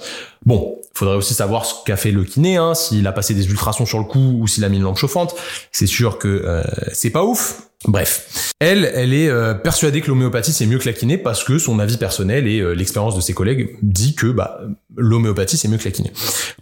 [0.46, 3.86] Bon, faudrait aussi savoir ce qu'a fait le kiné, hein, s'il a passé des ultrasons
[3.86, 5.34] sur le cou ou s'il a mis une lampe chauffante.
[5.72, 6.62] C'est sûr que euh,
[6.92, 7.66] c'est pas ouf.
[7.86, 11.58] Bref, elle, elle est euh, persuadée que l'homéopathie c'est mieux que la kiné parce que
[11.58, 14.60] son avis personnel et euh, l'expérience de ses collègues dit que bah
[14.96, 16.12] l'homéopathie c'est mieux que la kiné.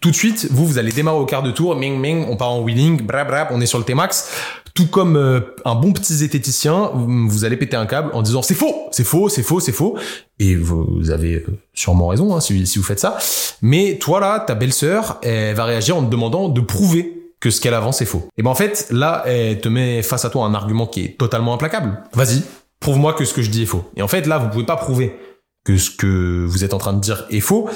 [0.00, 2.52] Tout de suite, vous vous allez démarrer au quart de tour, ming ming, on part
[2.52, 4.30] en wheeling, brap brap, on est sur le T-max.
[4.78, 5.16] Tout comme
[5.64, 9.28] un bon petit zététicien, vous allez péter un câble en disant c'est faux, c'est faux,
[9.28, 9.98] c'est faux, c'est faux.
[10.38, 13.18] Et vous avez sûrement raison hein, si, si vous faites ça.
[13.60, 17.60] Mais toi là, ta belle-sœur, elle va réagir en te demandant de prouver que ce
[17.60, 18.28] qu'elle avance est faux.
[18.36, 21.18] Et ben en fait, là, elle te met face à toi un argument qui est
[21.18, 21.98] totalement implacable.
[22.12, 22.44] Vas-y,
[22.78, 23.82] prouve-moi que ce que je dis est faux.
[23.96, 25.18] Et en fait, là, vous pouvez pas prouver
[25.64, 27.68] que ce que vous êtes en train de dire est faux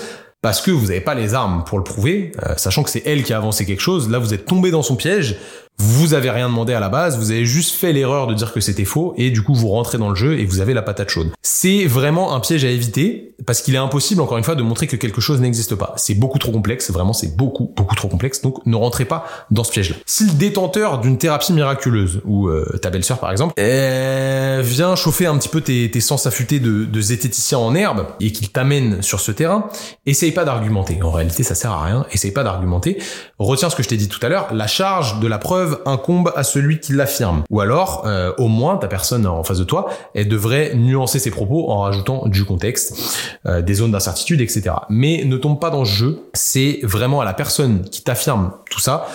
[0.42, 3.22] parce que vous n'avez pas les armes pour le prouver, euh, sachant que c'est elle
[3.22, 5.36] qui a avancé quelque chose, là vous êtes tombé dans son piège,
[5.79, 8.61] vous avez rien demandé à la base, vous avez juste fait l'erreur de dire que
[8.61, 11.09] c'était faux et du coup vous rentrez dans le jeu et vous avez la patate
[11.09, 11.31] chaude.
[11.43, 14.87] C'est vraiment un piège à éviter parce qu'il est impossible encore une fois de montrer
[14.87, 15.95] que quelque chose n'existe pas.
[15.97, 19.64] C'est beaucoup trop complexe, vraiment c'est beaucoup beaucoup trop complexe donc ne rentrez pas dans
[19.64, 19.97] ce piège-là.
[20.07, 25.27] Si le détenteur d'une thérapie miraculeuse ou euh, ta belle-sœur par exemple euh, vient chauffer
[25.27, 29.03] un petit peu tes, tes sens affûtés de, de zététicien en herbe et qu'il t'amène
[29.03, 29.68] sur ce terrain,
[30.07, 31.03] essaye pas d'argumenter.
[31.03, 32.99] En réalité ça sert à rien, essaye pas d'argumenter.
[33.39, 36.32] Retiens ce que je t'ai dit tout à l'heure, la charge de la preuve incombe
[36.36, 37.44] à celui qui l'affirme.
[37.50, 41.30] Ou alors, euh, au moins, ta personne en face de toi, elle devrait nuancer ses
[41.30, 44.74] propos en rajoutant du contexte, euh, des zones d'incertitude, etc.
[44.88, 48.80] Mais ne tombe pas dans ce jeu, c'est vraiment à la personne qui t'affirme tout
[48.80, 49.06] ça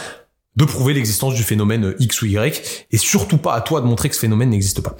[0.55, 4.09] de prouver l'existence du phénomène X ou Y, et surtout pas à toi de montrer
[4.09, 4.95] que ce phénomène n'existe pas.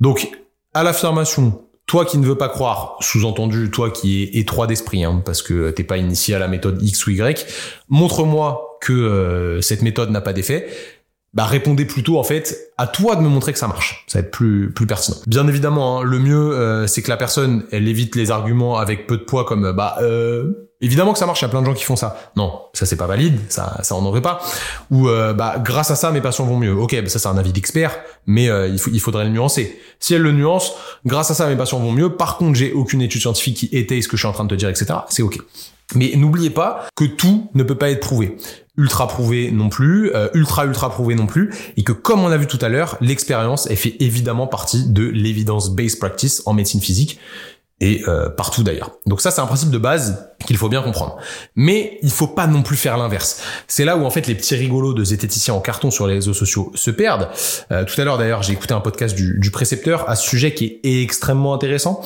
[0.00, 0.28] Donc,
[0.72, 5.20] à l'affirmation, toi qui ne veux pas croire, sous-entendu toi qui es étroit d'esprit, hein,
[5.24, 7.44] parce que t'es pas initié à la méthode X ou Y,
[7.88, 10.68] montre-moi que euh, cette méthode n'a pas d'effet
[11.32, 14.04] bah répondez plutôt en fait à toi de me montrer que ça marche.
[14.08, 15.16] Ça va être plus plus pertinent.
[15.26, 19.06] Bien évidemment, hein, le mieux euh, c'est que la personne elle évite les arguments avec
[19.06, 21.42] peu de poids comme bah euh, évidemment que ça marche.
[21.42, 22.32] Il y a plein de gens qui font ça.
[22.34, 23.38] Non, ça c'est pas valide.
[23.48, 24.40] Ça ça en aurait pas.
[24.90, 26.74] Ou euh, bah grâce à ça mes patients vont mieux.
[26.74, 29.78] Ok, bah, ça c'est un avis d'expert, mais il faut il faudrait le nuancer.
[30.00, 30.72] Si elle le nuance,
[31.06, 32.16] grâce à ça mes patients vont mieux.
[32.16, 34.50] Par contre j'ai aucune étude scientifique qui étaye ce que je suis en train de
[34.50, 34.94] te dire, etc.
[35.10, 35.38] C'est ok.
[35.94, 38.36] Mais n'oubliez pas que tout ne peut pas être prouvé
[38.80, 42.36] ultra prouvé non plus, euh, ultra ultra prouvé non plus, et que comme on a
[42.38, 46.80] vu tout à l'heure, l'expérience elle fait évidemment partie de l'évidence based practice en médecine
[46.80, 47.18] physique
[47.82, 48.92] et euh, partout d'ailleurs.
[49.06, 51.16] Donc ça c'est un principe de base qu'il faut bien comprendre.
[51.56, 53.42] Mais il faut pas non plus faire l'inverse.
[53.68, 56.34] C'est là où en fait les petits rigolos de zététiciens en carton sur les réseaux
[56.34, 57.28] sociaux se perdent.
[57.72, 60.54] Euh, tout à l'heure d'ailleurs j'ai écouté un podcast du, du précepteur à ce sujet
[60.54, 62.02] qui est extrêmement intéressant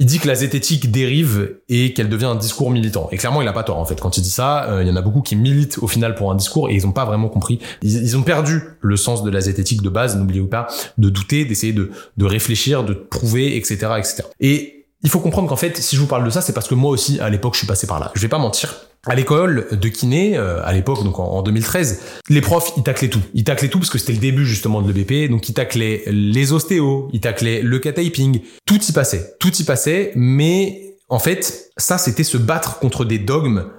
[0.00, 3.08] il dit que la zététique dérive et qu'elle devient un discours militant.
[3.12, 4.00] Et clairement, il a pas tort en fait.
[4.00, 6.32] Quand il dit ça, euh, il y en a beaucoup qui militent au final pour
[6.32, 7.60] un discours et ils ont pas vraiment compris.
[7.82, 10.16] Ils, ont perdu le sens de la zététique de base.
[10.16, 14.22] N'oubliez pas de douter, d'essayer de, de réfléchir, de prouver, etc., etc.
[14.40, 16.74] Et il faut comprendre qu'en fait, si je vous parle de ça, c'est parce que
[16.74, 18.12] moi aussi, à l'époque, je suis passé par là.
[18.14, 18.74] Je vais pas mentir
[19.06, 23.22] à l'école de kiné, euh, à l'époque, donc en, 2013, les profs, ils taclaient tout.
[23.32, 26.52] Ils taclaient tout parce que c'était le début justement de l'EBP, donc ils taclaient les
[26.52, 31.96] ostéos, ils taclaient le K-typing, tout y passait, tout y passait, mais en fait, ça
[31.96, 33.70] c'était se battre contre des dogmes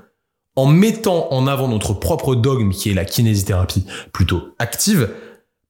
[0.55, 5.09] en mettant en avant notre propre dogme qui est la kinésithérapie plutôt active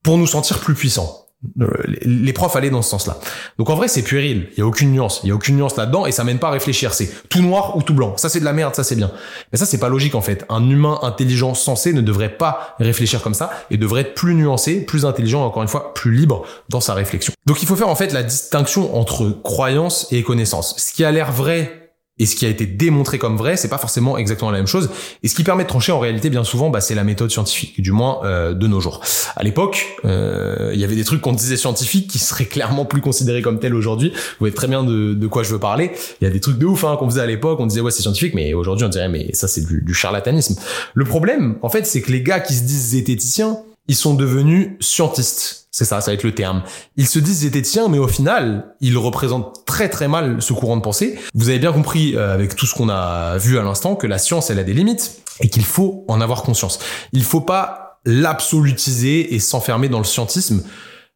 [0.02, 1.21] pour nous sentir plus puissants.
[1.60, 1.66] Euh,
[2.02, 3.18] les profs allaient dans ce sens-là.
[3.58, 4.48] Donc en vrai, c'est puéril.
[4.52, 5.20] Il y a aucune nuance.
[5.24, 6.94] Il y a aucune nuance là-dedans et ça mène pas à réfléchir.
[6.94, 8.16] C'est tout noir ou tout blanc.
[8.16, 9.10] Ça c'est de la merde, ça c'est bien.
[9.50, 10.44] Mais ça c'est pas logique en fait.
[10.48, 14.80] Un humain intelligent sensé ne devrait pas réfléchir comme ça et devrait être plus nuancé,
[14.84, 17.32] plus intelligent, encore une fois, plus libre dans sa réflexion.
[17.46, 20.74] Donc il faut faire en fait la distinction entre croyance et connaissance.
[20.78, 21.81] Ce qui a l'air vrai
[22.18, 24.90] et ce qui a été démontré comme vrai, c'est pas forcément exactement la même chose.
[25.22, 27.80] Et ce qui permet de trancher en réalité bien souvent, bah, c'est la méthode scientifique,
[27.80, 29.00] du moins euh, de nos jours.
[29.34, 33.00] À l'époque, euh, il y avait des trucs qu'on disait scientifiques qui seraient clairement plus
[33.00, 34.10] considérés comme tels aujourd'hui.
[34.10, 35.90] Vous voyez très bien de, de, quoi je veux parler.
[36.20, 37.90] Il y a des trucs de ouf hein, qu'on faisait à l'époque, on disait ouais
[37.90, 40.56] c'est scientifique, mais aujourd'hui on dirait mais ça c'est du, du charlatanisme.
[40.94, 43.58] Le problème, en fait, c'est que les gars qui se disent zététiciens,
[43.88, 45.68] ils sont devenus scientistes.
[45.70, 46.62] C'est ça, ça va être le terme.
[46.96, 50.82] Ils se disent zététiciens, mais au final, ils représentent très très mal ce courant de
[50.82, 51.18] pensée.
[51.34, 54.18] Vous avez bien compris euh, avec tout ce qu'on a vu à l'instant que la
[54.18, 56.78] science, elle a des limites et qu'il faut en avoir conscience.
[57.12, 60.62] Il faut pas l'absolutiser et s'enfermer dans le scientisme.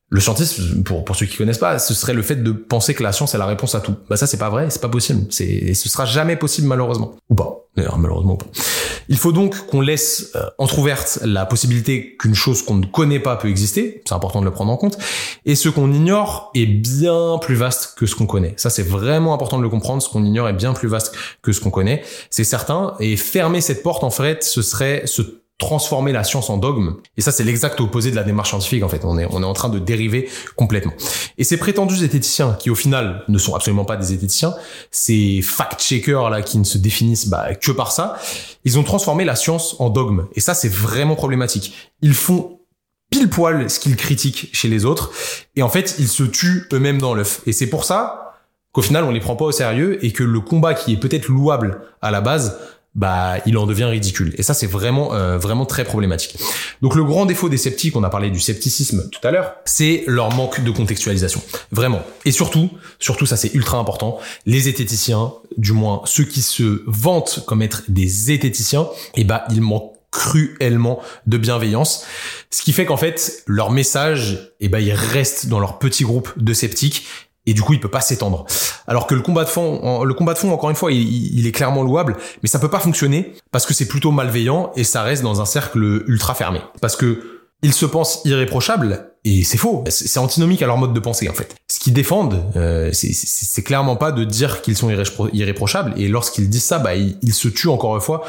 [0.09, 3.03] Le scientisme, pour, pour ceux qui connaissent pas, ce serait le fait de penser que
[3.03, 3.97] la science est la réponse à tout.
[4.09, 5.27] Bah ça c'est pas vrai, c'est pas possible.
[5.31, 7.17] C'est, ce sera jamais possible malheureusement.
[7.29, 7.67] Ou pas.
[7.77, 8.47] D'ailleurs malheureusement pas.
[9.09, 13.35] Il faut donc qu'on laisse euh, entrouverte la possibilité qu'une chose qu'on ne connaît pas
[13.35, 14.03] peut exister.
[14.07, 14.97] C'est important de le prendre en compte.
[15.45, 18.55] Et ce qu'on ignore est bien plus vaste que ce qu'on connaît.
[18.57, 20.03] Ça c'est vraiment important de le comprendre.
[20.03, 22.05] Ce qu'on ignore est bien plus vaste que ce qu'on connaît.
[22.31, 22.95] C'est certain.
[23.01, 25.23] Et fermer cette porte en fait, ce serait se
[25.59, 26.97] transformer la science en dogme.
[27.17, 29.05] Et ça, c'est l'exact opposé de la démarche scientifique, en fait.
[29.05, 30.93] On est, on est en train de dériver complètement.
[31.39, 34.55] Et ces prétendus zététiciens, qui au final ne sont absolument pas des zététiciens,
[34.91, 38.19] ces fact-checkers, là, qui ne se définissent bah, que par ça,
[38.65, 40.27] ils ont transformé la science en dogme.
[40.35, 41.75] Et ça, c'est vraiment problématique.
[42.03, 42.61] Ils font
[43.11, 45.11] pile poil ce qu'ils critiquent chez les autres.
[45.55, 47.41] Et en fait, ils se tuent eux-mêmes dans l'œuf.
[47.47, 48.35] Et c'est pour ça
[48.73, 51.29] qu'au final, on les prend pas au sérieux et que le combat qui est peut-être
[51.29, 52.59] louable à la base
[52.97, 54.35] bah il en devient ridicule.
[54.39, 56.37] Et ça c'est vraiment euh, vraiment très problématique.
[56.83, 60.03] Donc le grand défaut des sceptiques, on a parlé du scepticisme tout à l'heure, c'est
[60.07, 61.41] leur manque de contextualisation.
[61.71, 62.03] Vraiment.
[62.25, 67.45] Et surtout, surtout ça c'est ultra important, les zététiciens, du moins ceux qui se vantent
[67.47, 72.07] comme être des zététiciens, et eh bah ils manquent cruellement de bienveillance,
[72.51, 76.33] ce qui fait qu'en fait leur message, eh ben ils restent dans leur petit groupe
[76.37, 77.05] de sceptiques
[77.47, 78.45] et du coup il peut pas s'étendre.
[78.87, 81.47] Alors que le combat de fond, le combat de fond encore une fois, il, il
[81.47, 85.03] est clairement louable, mais ça peut pas fonctionner parce que c'est plutôt malveillant et ça
[85.03, 86.61] reste dans un cercle ultra fermé.
[86.81, 89.83] Parce que ils se pensent irréprochables et c'est faux.
[89.89, 91.57] C'est antinomique à leur mode de pensée en fait.
[91.69, 94.89] Ce qu'ils défendent, euh, c'est clairement pas de dire qu'ils sont
[95.33, 95.95] irréprochables.
[95.97, 98.23] Et lorsqu'ils disent ça, bah ils, se tuent encore une fois.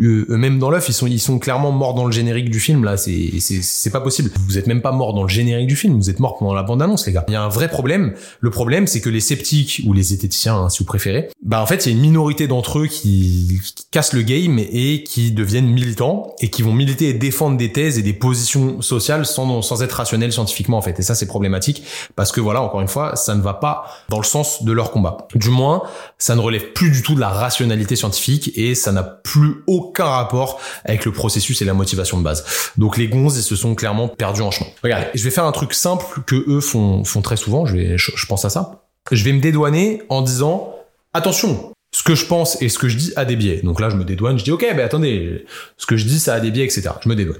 [0.00, 2.84] Eux-mêmes dans l'œuf, ils sont ils sont clairement morts dans le générique du film.
[2.84, 4.30] Là, c'est c'est pas possible.
[4.46, 5.96] Vous êtes même pas morts dans le générique du film.
[5.96, 7.24] Vous êtes morts pendant la bande annonce, les gars.
[7.26, 8.14] Il y a un vrai problème.
[8.38, 11.66] Le problème, c'est que les sceptiques ou les zététiciens, hein, si vous préférez, bah en
[11.66, 15.32] fait, il y a une minorité d'entre eux qui, qui cassent le game et qui
[15.32, 19.62] deviennent militants et qui vont militer et défendre des thèses et des positions sociales sans
[19.62, 20.98] sans être rationnels scientifiquement en fait.
[20.98, 21.84] Et ça c'est problématique
[22.16, 24.90] parce que voilà, encore une fois, ça ne va pas dans le sens de leur
[24.90, 25.28] combat.
[25.34, 25.82] Du moins,
[26.18, 30.06] ça ne relève plus du tout de la rationalité scientifique et ça n'a plus aucun
[30.06, 32.44] rapport avec le processus et la motivation de base.
[32.76, 34.70] Donc les gonzes, se sont clairement perdus en chemin.
[34.82, 38.50] Regardez, je vais faire un truc simple que eux font, très souvent, je pense à
[38.50, 38.86] ça.
[39.10, 40.74] Je vais me dédouaner en disant,
[41.12, 43.60] attention, ce que je pense et ce que je dis a des biais.
[43.62, 45.44] Donc là, je me dédouane, je dis ok, ben attendez,
[45.76, 46.88] ce que je dis, ça a des biais, etc.
[47.00, 47.38] Je me dédouane.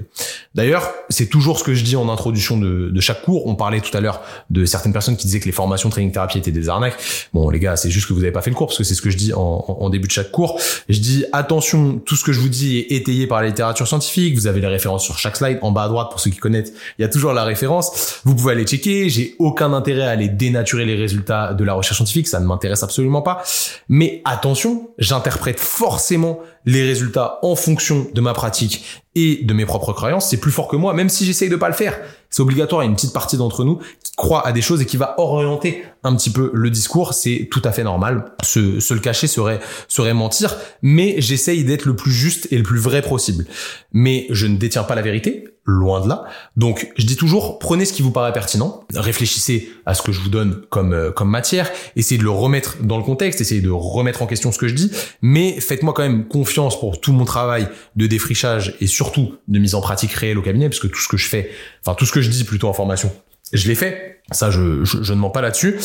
[0.55, 3.47] D'ailleurs, c'est toujours ce que je dis en introduction de, de chaque cours.
[3.47, 6.37] On parlait tout à l'heure de certaines personnes qui disaient que les formations training thérapie
[6.37, 6.95] étaient des arnaques.
[7.33, 8.95] Bon, les gars, c'est juste que vous n'avez pas fait le cours parce que c'est
[8.95, 10.57] ce que je dis en, en, début de chaque cours.
[10.87, 14.35] Je dis attention, tout ce que je vous dis est étayé par la littérature scientifique.
[14.35, 16.71] Vous avez les références sur chaque slide en bas à droite pour ceux qui connaissent.
[16.97, 18.21] Il y a toujours la référence.
[18.23, 19.09] Vous pouvez aller checker.
[19.09, 22.29] J'ai aucun intérêt à aller dénaturer les résultats de la recherche scientifique.
[22.29, 23.43] Ça ne m'intéresse absolument pas.
[23.89, 24.44] Mais attention,
[24.97, 30.39] j'interprète forcément les résultats en fonction de ma pratique et de mes propres croyances, c'est
[30.39, 31.97] plus fort que moi, même si j'essaye de pas le faire.
[32.29, 34.81] C'est obligatoire, il y a une petite partie d'entre nous qui croit à des choses
[34.81, 38.33] et qui va orienter un petit peu le discours, c'est tout à fait normal.
[38.43, 42.63] Se, se le cacher serait, serait mentir, mais j'essaye d'être le plus juste et le
[42.63, 43.45] plus vrai possible.
[43.93, 46.25] Mais je ne détiens pas la vérité, loin de là.
[46.55, 50.21] Donc, je dis toujours, prenez ce qui vous paraît pertinent, réfléchissez à ce que je
[50.21, 53.71] vous donne comme, euh, comme matière, essayez de le remettre dans le contexte, essayez de
[53.71, 54.91] remettre en question ce que je dis,
[55.21, 59.75] mais faites-moi quand même confiance pour tout mon travail de défrichage et surtout de mise
[59.75, 61.51] en pratique réelle au cabinet, parce que tout ce que je fais,
[61.81, 63.11] enfin tout ce que je dis plutôt en formation,
[63.53, 64.21] je l'ai fait.
[64.31, 65.79] Ça, je, je, je ne mens pas là-dessus.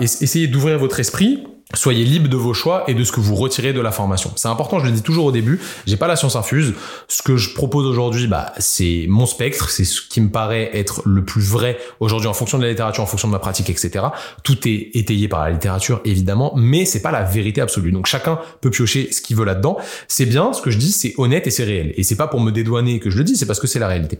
[0.00, 1.44] Essayez d'ouvrir votre esprit
[1.74, 4.30] Soyez libre de vos choix et de ce que vous retirez de la formation.
[4.36, 6.74] C'est important, je le dis toujours au début, j'ai pas la science infuse.
[7.08, 11.02] Ce que je propose aujourd'hui, bah, c'est mon spectre, c'est ce qui me paraît être
[11.06, 14.04] le plus vrai aujourd'hui en fonction de la littérature, en fonction de ma pratique, etc.
[14.42, 17.92] Tout est étayé par la littérature, évidemment, mais c'est pas la vérité absolue.
[17.92, 19.78] Donc chacun peut piocher ce qu'il veut là-dedans.
[20.08, 21.94] C'est bien, ce que je dis, c'est honnête et c'est réel.
[21.96, 23.88] Et c'est pas pour me dédouaner que je le dis, c'est parce que c'est la
[23.88, 24.18] réalité.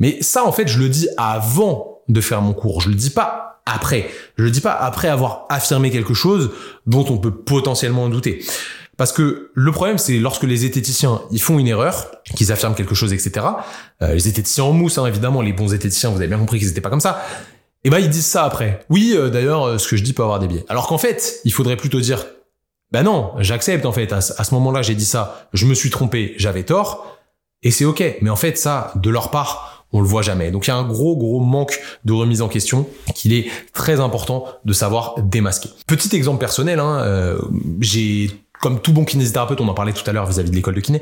[0.00, 2.80] Mais ça, en fait, je le dis avant de faire mon cours.
[2.80, 4.08] Je le dis pas après.
[4.36, 6.50] Je le dis pas après avoir affirmé quelque chose
[6.86, 8.42] dont on peut potentiellement douter.
[8.96, 12.96] Parce que le problème, c'est lorsque les zététiciens ils font une erreur, qu'ils affirment quelque
[12.96, 13.46] chose, etc.
[14.02, 16.68] Euh, les zététiciens en mousse, hein, évidemment, les bons zététiciens, vous avez bien compris qu'ils
[16.68, 17.22] étaient pas comme ça.
[17.84, 18.80] Et eh ben ils disent ça après.
[18.90, 20.64] Oui, euh, d'ailleurs, euh, ce que je dis peut avoir des biais.
[20.68, 22.26] Alors qu'en fait, il faudrait plutôt dire,
[22.90, 24.12] ben non, j'accepte en fait.
[24.12, 27.18] À, à ce moment-là, j'ai dit ça, je me suis trompé, j'avais tort,
[27.62, 28.02] et c'est ok.
[28.20, 30.50] Mais en fait, ça, de leur part, on le voit jamais.
[30.50, 34.00] Donc il y a un gros gros manque de remise en question qu'il est très
[34.00, 35.70] important de savoir démasquer.
[35.86, 37.38] Petit exemple personnel, hein, euh,
[37.80, 38.30] j'ai
[38.60, 41.00] comme tout bon kinésithérapeute, on en parlait tout à l'heure vis-à-vis de l'école de kiné,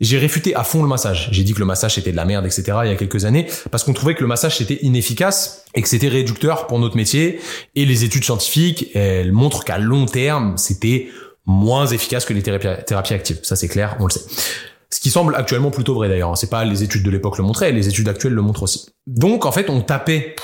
[0.00, 1.28] j'ai réfuté à fond le massage.
[1.32, 2.78] J'ai dit que le massage était de la merde, etc.
[2.84, 5.88] il y a quelques années, parce qu'on trouvait que le massage était inefficace et que
[5.88, 7.40] c'était réducteur pour notre métier.
[7.74, 11.08] Et les études scientifiques, elles montrent qu'à long terme, c'était
[11.46, 13.40] moins efficace que les thérapies actives.
[13.42, 14.20] Ça c'est clair, on le sait.
[14.92, 16.36] Ce qui semble actuellement plutôt vrai d'ailleurs.
[16.36, 18.86] C'est pas les études de l'époque le montraient, les études actuelles le montrent aussi.
[19.06, 20.34] Donc en fait, on tapait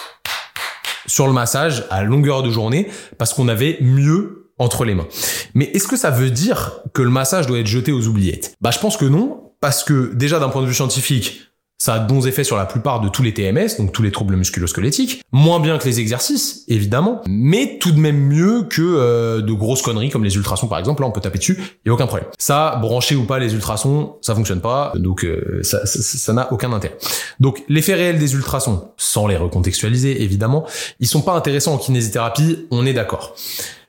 [1.06, 2.88] sur le massage à longueur de journée
[3.18, 5.06] parce qu'on avait mieux entre les mains.
[5.54, 8.54] Mais est-ce que ça veut dire que le massage doit être jeté aux oubliettes?
[8.60, 11.45] Bah je pense que non, parce que déjà d'un point de vue scientifique,
[11.78, 14.10] ça a de bons effets sur la plupart de tous les TMS, donc tous les
[14.10, 15.22] troubles musculo-squelettiques.
[15.32, 19.82] Moins bien que les exercices, évidemment, mais tout de même mieux que euh, de grosses
[19.82, 21.02] conneries comme les ultrasons par exemple.
[21.02, 22.28] Là, on peut taper dessus, il a aucun problème.
[22.38, 26.96] Ça, brancher ou pas les ultrasons, ça fonctionne pas, donc euh, ça n'a aucun intérêt.
[27.40, 30.66] Donc l'effet réel des ultrasons, sans les recontextualiser évidemment,
[31.00, 33.34] ils sont pas intéressants en kinésithérapie, on est d'accord.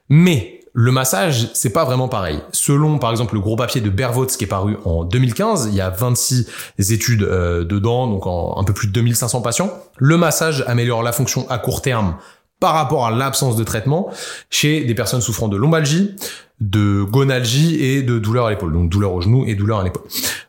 [0.09, 2.39] Mais le massage, c'est pas vraiment pareil.
[2.51, 5.81] Selon, par exemple, le gros papier de Bervots qui est paru en 2015, il y
[5.81, 6.47] a 26
[6.91, 9.71] études euh, dedans, donc en un peu plus de 2500 patients.
[9.97, 12.17] Le massage améliore la fonction à court terme
[12.59, 14.11] par rapport à l'absence de traitement
[14.51, 16.15] chez des personnes souffrant de lombalgie,
[16.59, 20.03] de gonalgie et de douleur à l'épaule, donc douleur au genou et douleur à l'épaule.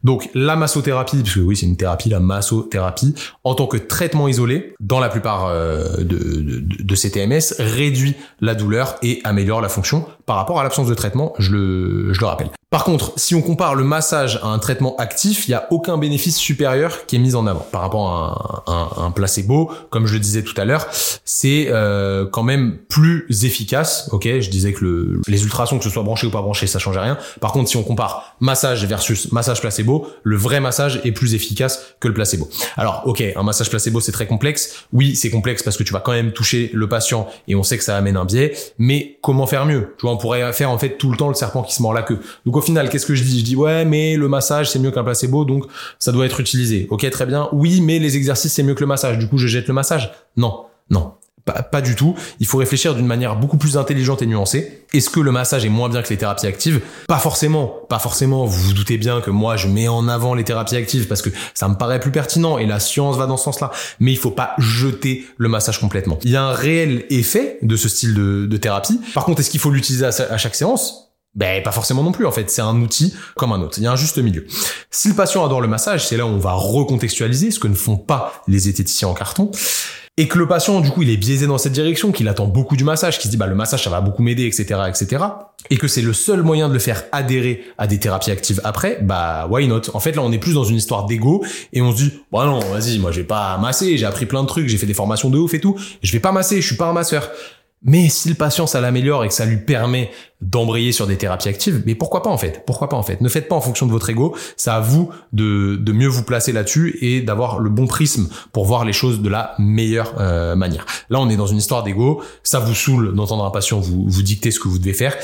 [0.05, 4.75] Donc la massothérapie, puisque oui c'est une thérapie, la massothérapie, en tant que traitement isolé,
[4.81, 10.07] dans la plupart euh, de, de, de TMS, réduit la douleur et améliore la fonction
[10.27, 12.51] par rapport à l'absence de traitement, je le, je le rappelle.
[12.71, 15.97] Par contre, si on compare le massage à un traitement actif, il n'y a aucun
[15.97, 19.71] bénéfice supérieur qui est mis en avant par rapport à un, placebo.
[19.89, 20.87] Comme je le disais tout à l'heure,
[21.25, 24.11] c'est euh, quand même plus efficace.
[24.12, 26.79] Ok, je disais que le, les ultrasons, que ce soit branché ou pas branché, ça
[26.79, 27.16] change rien.
[27.41, 31.95] Par contre, si on compare massage versus massage placebo, le vrai massage est plus efficace
[32.01, 32.51] que le placebo.
[32.77, 34.85] Alors, ok, un massage placebo c'est très complexe.
[34.93, 37.79] Oui, c'est complexe parce que tu vas quand même toucher le patient et on sait
[37.79, 38.53] que ça amène un biais.
[38.77, 39.95] Mais comment faire mieux?
[39.97, 41.95] Tu vois, on pourrait faire en fait tout le temps le serpent qui se mord
[41.95, 42.21] la queue.
[42.59, 43.41] Au final, qu'est-ce que je dis?
[43.41, 45.65] Je dis ouais, mais le massage c'est mieux qu'un placebo, donc
[45.99, 46.87] ça doit être utilisé.
[46.91, 47.49] Ok, très bien.
[47.53, 49.19] Oui, mais les exercices c'est mieux que le massage.
[49.19, 50.13] Du coup, je jette le massage?
[50.37, 51.13] Non, non.
[51.71, 52.15] Pas, du tout.
[52.41, 54.85] Il faut réfléchir d'une manière beaucoup plus intelligente et nuancée.
[54.93, 56.83] Est-ce que le massage est moins bien que les thérapies actives?
[57.07, 57.73] Pas forcément.
[57.89, 58.45] Pas forcément.
[58.45, 61.31] Vous vous doutez bien que moi, je mets en avant les thérapies actives parce que
[61.55, 63.71] ça me paraît plus pertinent et la science va dans ce sens-là.
[63.99, 66.19] Mais il faut pas jeter le massage complètement.
[66.23, 69.01] Il y a un réel effet de ce style de thérapie.
[69.15, 71.08] Par contre, est-ce qu'il faut l'utiliser à chaque séance?
[71.35, 73.79] Ben pas forcément non plus en fait, c'est un outil comme un autre.
[73.79, 74.47] Il y a un juste milieu.
[74.91, 77.74] Si le patient adore le massage, c'est là où on va recontextualiser ce que ne
[77.74, 79.51] font pas les esthéticiens en carton.
[80.20, 82.76] Et que le patient, du coup, il est biaisé dans cette direction, qu'il attend beaucoup
[82.76, 85.24] du massage, qu'il se dit, bah, le massage, ça va beaucoup m'aider, etc., etc.
[85.70, 88.99] Et que c'est le seul moyen de le faire adhérer à des thérapies actives après,
[89.01, 89.83] bah, why not?
[89.95, 92.47] En fait, là, on est plus dans une histoire d'ego, et on se dit, bah
[92.47, 94.95] non, vas-y, moi, je vais pas masser, j'ai appris plein de trucs, j'ai fait des
[94.95, 97.31] formations de ouf et tout, je vais pas masser, je suis pas un masseur.
[97.83, 100.11] Mais si le patient ça l'améliore et que ça lui permet
[100.41, 102.62] d'embrayer sur des thérapies actives, mais pourquoi pas en fait?
[102.64, 103.20] Pourquoi pas en fait?
[103.20, 106.22] Ne faites pas en fonction de votre ego, c'est à vous de, de mieux vous
[106.22, 110.55] placer là-dessus et d'avoir le bon prisme pour voir les choses de la meilleure euh,
[110.55, 110.87] manière.
[111.11, 114.22] Là, on est dans une histoire d'ego, ça vous saoule d'entendre un patient vous, vous
[114.22, 115.16] dicter ce que vous devez faire.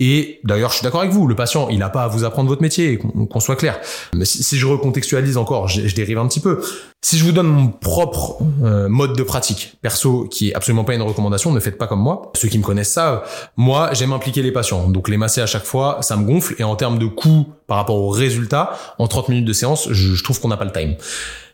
[0.00, 2.48] Et d'ailleurs, je suis d'accord avec vous, le patient, il n'a pas à vous apprendre
[2.48, 3.80] votre métier, qu'on soit clair.
[4.14, 6.62] Mais si, je recontextualise encore, je, dérive un petit peu.
[7.00, 10.94] Si je vous donne mon propre euh, mode de pratique, perso, qui est absolument pas
[10.94, 12.32] une recommandation, ne faites pas comme moi.
[12.34, 13.22] Ceux qui me connaissent savent,
[13.56, 14.88] moi, j'aime impliquer les patients.
[14.88, 16.56] Donc les masser à chaque fois, ça me gonfle.
[16.58, 20.14] Et en termes de coût par rapport au résultat, en 30 minutes de séance, je,
[20.14, 20.96] je trouve qu'on n'a pas le time.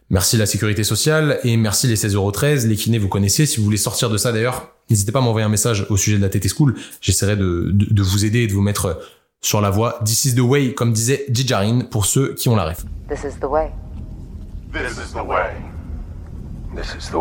[0.09, 2.67] Merci la sécurité sociale et merci les 16,13€.
[2.67, 3.45] Les kinés, vous connaissez.
[3.45, 6.17] Si vous voulez sortir de ça d'ailleurs, n'hésitez pas à m'envoyer un message au sujet
[6.17, 6.75] de la TT School.
[7.03, 8.99] J'essaierai de, de, de, vous aider et de vous mettre
[9.43, 10.01] sur la voie.
[10.05, 12.85] This is the way, comme disait Jijarin, pour ceux qui ont la ref.
[13.09, 13.71] This is the way.
[14.75, 14.99] This
[16.99, 17.15] is.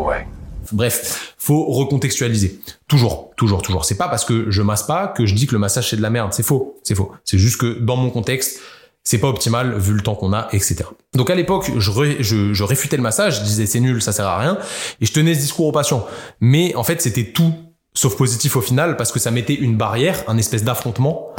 [0.72, 2.60] Bref, faut recontextualiser.
[2.88, 3.86] Toujours, toujours, toujours.
[3.86, 6.02] C'est pas parce que je masse pas que je dis que le massage c'est de
[6.02, 6.34] la merde.
[6.34, 7.12] C'est faux, c'est faux.
[7.24, 8.60] C'est juste que dans mon contexte,
[9.04, 10.86] c'est pas optimal vu le temps qu'on a, etc.
[11.14, 11.92] Donc à l'époque, je,
[12.22, 14.58] je, réfutais le massage, je disais c'est nul, ça sert à rien,
[15.00, 16.08] et je tenais ce discours au patient.
[16.40, 17.54] Mais en fait, c'était tout
[17.94, 21.30] sauf positif au final parce que ça mettait une barrière, un espèce d'affrontement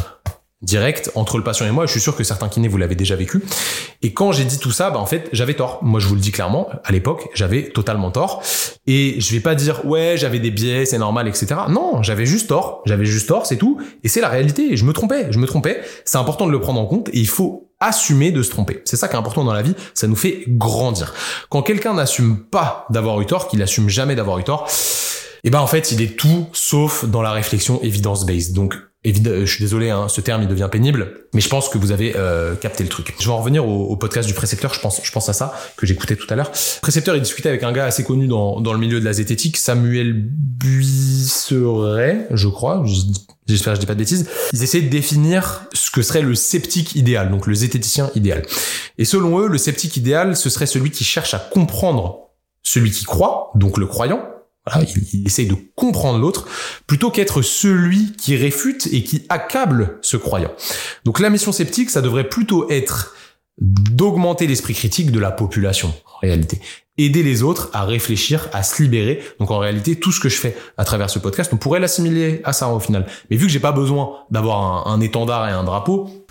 [0.64, 1.86] direct entre le patient et moi.
[1.86, 3.42] Je suis sûr que certains kinés vous l'avez déjà vécu.
[4.02, 5.78] Et quand j'ai dit tout ça, bah en fait j'avais tort.
[5.82, 8.42] Moi je vous le dis clairement, à l'époque j'avais totalement tort.
[8.86, 11.46] Et je vais pas dire ouais j'avais des biais, c'est normal, etc.
[11.68, 12.82] Non, j'avais juste tort.
[12.86, 13.78] J'avais juste tort, c'est tout.
[14.02, 14.76] Et c'est la réalité.
[14.76, 15.82] Je me trompais, je me trompais.
[16.04, 18.80] C'est important de le prendre en compte et il faut assumer de se tromper.
[18.84, 21.12] C'est ça qui est important dans la vie, ça nous fait grandir.
[21.50, 25.50] Quand quelqu'un n'assume pas d'avoir eu tort, qu'il assume jamais d'avoir eu tort, et eh
[25.50, 28.54] ben en fait il est tout sauf dans la réflexion evidence-based.
[28.54, 31.76] Donc Évidemment, je suis désolé, hein, ce terme il devient pénible, mais je pense que
[31.76, 33.14] vous avez euh, capté le truc.
[33.20, 35.86] Je vais en revenir au, podcast du précepteur, je pense, je pense à ça, que
[35.86, 36.50] j'écoutais tout à l'heure.
[36.80, 39.58] Précepteur, il discutait avec un gars assez connu dans, dans le milieu de la zététique,
[39.58, 42.82] Samuel Buisseret, je crois,
[43.46, 44.26] j'espère que je dis pas de bêtises.
[44.54, 48.42] Ils essayaient de définir ce que serait le sceptique idéal, donc le zététicien idéal.
[48.96, 52.30] Et selon eux, le sceptique idéal, ce serait celui qui cherche à comprendre
[52.62, 54.22] celui qui croit, donc le croyant,
[54.66, 56.46] voilà, il, essaye de comprendre l'autre
[56.86, 60.52] plutôt qu'être celui qui réfute et qui accable ce croyant.
[61.04, 63.14] Donc la mission sceptique, ça devrait plutôt être
[63.58, 66.60] d'augmenter l'esprit critique de la population en réalité.
[66.96, 69.22] Aider les autres à réfléchir, à se libérer.
[69.38, 72.40] Donc en réalité, tout ce que je fais à travers ce podcast, on pourrait l'assimiler
[72.44, 73.06] à ça au final.
[73.30, 76.23] Mais vu que j'ai pas besoin d'avoir un étendard et un drapeau,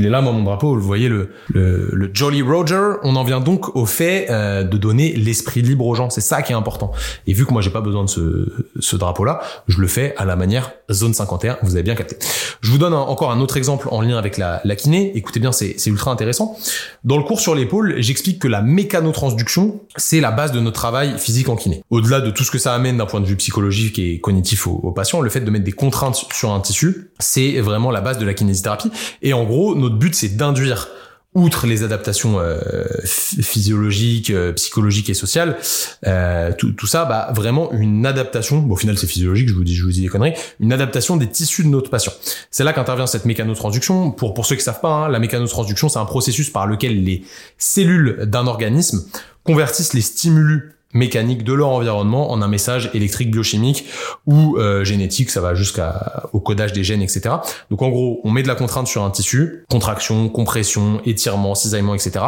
[0.00, 0.74] il est là, moi, mon drapeau.
[0.74, 2.94] Vous voyez le, le, le Jolly Roger.
[3.02, 6.08] On en vient donc au fait euh, de donner l'esprit libre aux gens.
[6.08, 6.90] C'est ça qui est important.
[7.26, 10.24] Et vu que moi, j'ai pas besoin de ce, ce drapeau-là, je le fais à
[10.24, 11.58] la manière zone 51.
[11.62, 12.16] Vous avez bien capté.
[12.62, 15.12] Je vous donne encore un autre exemple en lien avec la, la kiné.
[15.16, 16.56] Écoutez bien, c'est ultra intéressant.
[17.04, 21.18] Dans le cours sur l'épaule, j'explique que la mécanotransduction, c'est la base de notre travail
[21.18, 21.84] physique en kiné.
[21.90, 24.80] Au-delà de tout ce que ça amène d'un point de vue psychologique et cognitif aux,
[24.82, 28.16] aux patients, le fait de mettre des contraintes sur un tissu, c'est vraiment la base
[28.16, 28.90] de la kinésithérapie.
[29.20, 30.88] Et en gros, notre but, c'est d'induire
[31.34, 32.60] outre les adaptations euh,
[33.04, 35.58] physiologiques, euh, psychologiques et sociales,
[36.06, 38.58] euh, tout, tout, ça, bah, vraiment une adaptation.
[38.58, 39.48] Bon, au final, c'est physiologique.
[39.48, 40.34] Je vous dis, je vous dis des conneries.
[40.58, 42.12] Une adaptation des tissus de notre patient.
[42.50, 44.10] C'est là qu'intervient cette mécanotransduction.
[44.10, 47.22] Pour pour ceux qui savent pas, hein, la mécanotransduction, c'est un processus par lequel les
[47.58, 49.04] cellules d'un organisme
[49.44, 53.86] convertissent les stimulus mécanique de leur environnement en un message électrique biochimique
[54.26, 57.36] ou euh, génétique, ça va jusqu'au codage des gènes, etc.
[57.70, 61.94] Donc en gros, on met de la contrainte sur un tissu, contraction, compression, étirement, cisaillement,
[61.94, 62.20] etc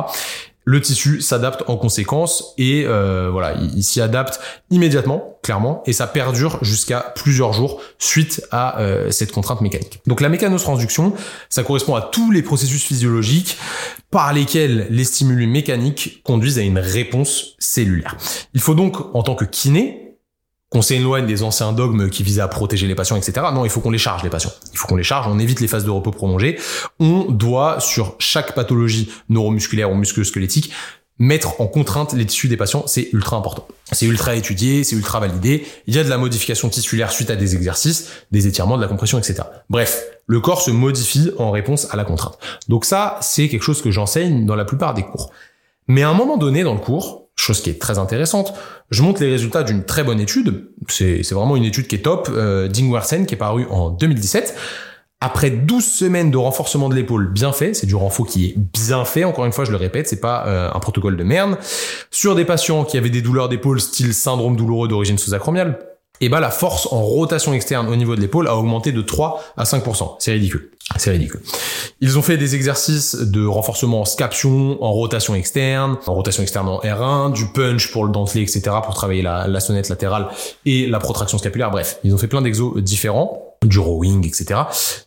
[0.65, 4.41] le tissu s'adapte en conséquence et euh, voilà, il, s'y adapte
[4.71, 10.01] immédiatement, clairement, et ça perdure jusqu'à plusieurs jours suite à euh, cette contrainte mécanique.
[10.07, 11.15] Donc la mécanotransduction,
[11.49, 13.59] ça correspond à tous les processus physiologiques
[14.11, 18.17] par lesquels les stimuli mécaniques conduisent à une réponse cellulaire.
[18.55, 20.01] Il faut donc, en tant que kiné,
[20.73, 23.47] qu'on s'éloigne des anciens dogmes qui visaient à protéger les patients, etc.
[23.53, 24.53] Non, il faut qu'on les charge, les patients.
[24.73, 26.59] Il faut qu'on les charge, on évite les phases de repos prolongées.
[26.99, 30.73] On doit, sur chaque pathologie neuromusculaire ou musculo-squelettique,
[31.18, 33.68] mettre en contrainte les tissus des patients, c'est ultra important.
[33.93, 35.66] C'est ultra étudié, c'est ultra validé.
[35.87, 38.89] Il y a de la modification tissulaire suite à des exercices, des étirements, de la
[38.89, 39.43] compression, etc.
[39.68, 42.39] Bref, le corps se modifie en réponse à la contrainte.
[42.68, 45.31] Donc ça, c'est quelque chose que j'enseigne dans la plupart des cours.
[45.87, 48.55] Mais à un moment donné dans le cours, chose qui est très intéressante.
[48.91, 50.70] Je montre les résultats d'une très bonne étude.
[50.89, 54.57] C'est vraiment une étude qui est top, euh, Dingwersen, qui est parue en 2017.
[55.24, 59.05] Après 12 semaines de renforcement de l'épaule bien fait, c'est du renfort qui est bien
[59.05, 61.59] fait, encore une fois je le répète, c'est pas euh, un protocole de merde,
[62.11, 65.78] sur des patients qui avaient des douleurs d'épaule style syndrome douloureux d'origine sous-acromiale,
[66.23, 69.43] et bah la force en rotation externe au niveau de l'épaule a augmenté de 3
[69.57, 70.16] à 5%.
[70.20, 70.70] C'est ridicule.
[70.97, 71.41] C'est ridicule.
[72.01, 76.68] Ils ont fait des exercices de renforcement en scaption, en rotation externe, en rotation externe
[76.68, 78.62] en R1, du punch pour le dentelé, etc.
[78.85, 80.29] pour travailler la, la sonnette latérale
[80.64, 81.73] et la protraction scapulaire.
[81.73, 84.61] Bref, ils ont fait plein d'exos différents du rowing, etc.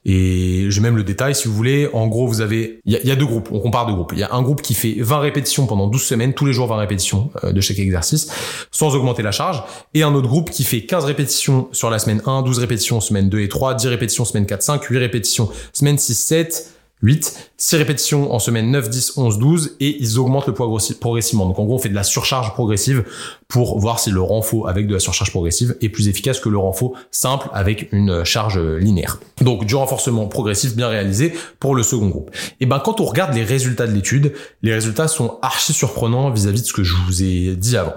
[0.06, 1.89] Et j'ai même le détail si vous voulez.
[1.93, 4.12] En gros, vous avez, il y a, deux groupes, on compare deux groupes.
[4.14, 6.68] Il y a un groupe qui fait 20 répétitions pendant 12 semaines, tous les jours
[6.68, 8.32] 20 répétitions euh, de chaque exercice,
[8.72, 9.64] sans augmenter la charge.
[9.93, 13.30] Et un autre groupe qui fait 15 répétitions sur la semaine 1, 12 répétitions semaine
[13.30, 17.75] 2 et 3, 10 répétitions semaine 4, 5, 8 répétitions semaine 6, 7, 8, 6
[17.75, 21.45] répétitions en semaine 9, 10, 11, 12 et ils augmentent le poids progressivement.
[21.45, 23.03] Donc en gros, on fait de la surcharge progressive
[23.47, 26.57] pour voir si le renfort avec de la surcharge progressive est plus efficace que le
[26.57, 29.19] renfort simple avec une charge linéaire.
[29.41, 32.31] Donc du renforcement progressif bien réalisé pour le second groupe.
[32.59, 36.61] Et ben quand on regarde les résultats de l'étude, les résultats sont archi surprenants vis-à-vis
[36.61, 37.93] de ce que je vous ai dit avant.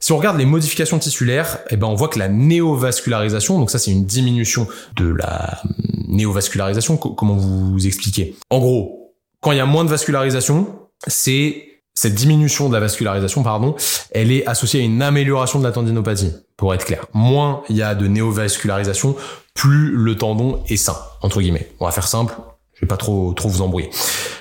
[0.00, 3.78] Si on regarde les modifications tissulaires, et ben on voit que la néovascularisation, donc ça
[3.78, 5.62] c'est une diminution de la
[6.08, 8.36] néovascularisation, comment vous expliquez?
[8.50, 10.66] En gros, quand il y a moins de vascularisation,
[11.06, 13.74] c'est cette diminution de la vascularisation, pardon,
[14.12, 17.06] elle est associée à une amélioration de la tendinopathie, pour être clair.
[17.12, 19.16] Moins il y a de néovascularisation,
[19.54, 21.72] plus le tendon est sain, entre guillemets.
[21.80, 22.34] On va faire simple,
[22.74, 23.90] je vais pas trop trop vous embrouiller.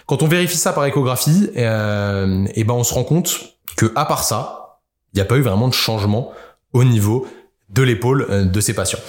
[0.06, 4.06] Quand on vérifie ça par échographie, euh, et ben on se rend compte que à
[4.06, 4.80] part ça,
[5.14, 6.32] il n'y a pas eu vraiment de changement
[6.74, 7.28] au niveau
[7.70, 9.00] de l'épaule euh, de ces patients.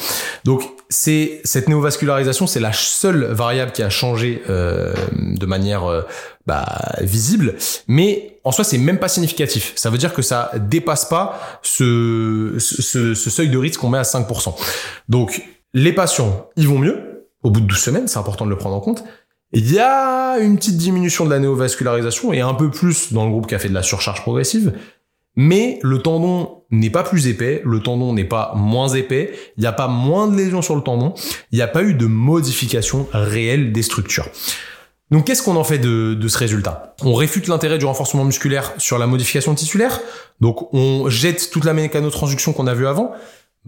[0.45, 6.03] Donc c'est cette néovascularisation, c'est la seule variable qui a changé euh, de manière euh,
[6.47, 6.67] bah,
[7.01, 7.57] visible,
[7.89, 9.73] mais en soi c'est même pas significatif.
[9.77, 13.99] Ça veut dire que ça dépasse pas ce, ce, ce seuil de risque qu'on met
[13.99, 14.55] à 5%.
[15.09, 15.43] Donc
[15.75, 18.77] les patients, ils vont mieux au bout de 12 semaines, c'est important de le prendre
[18.77, 19.05] en compte.
[19.53, 23.31] Il y a une petite diminution de la néovascularisation et un peu plus dans le
[23.31, 24.75] groupe qui a fait de la surcharge progressive,
[25.39, 29.69] mais le tendon n'est pas plus épais, le tendon n'est pas moins épais, il n'y
[29.69, 31.15] a pas moins de lésions sur le tendon,
[31.53, 34.29] il n'y a pas eu de modification réelle des structures.
[35.13, 36.97] Donc qu'est-ce qu'on en fait de, ce résultat?
[37.05, 40.01] On réfute l'intérêt du renforcement musculaire sur la modification tissulaire,
[40.41, 43.13] donc on jette toute la mécanotransduction qu'on a vue avant,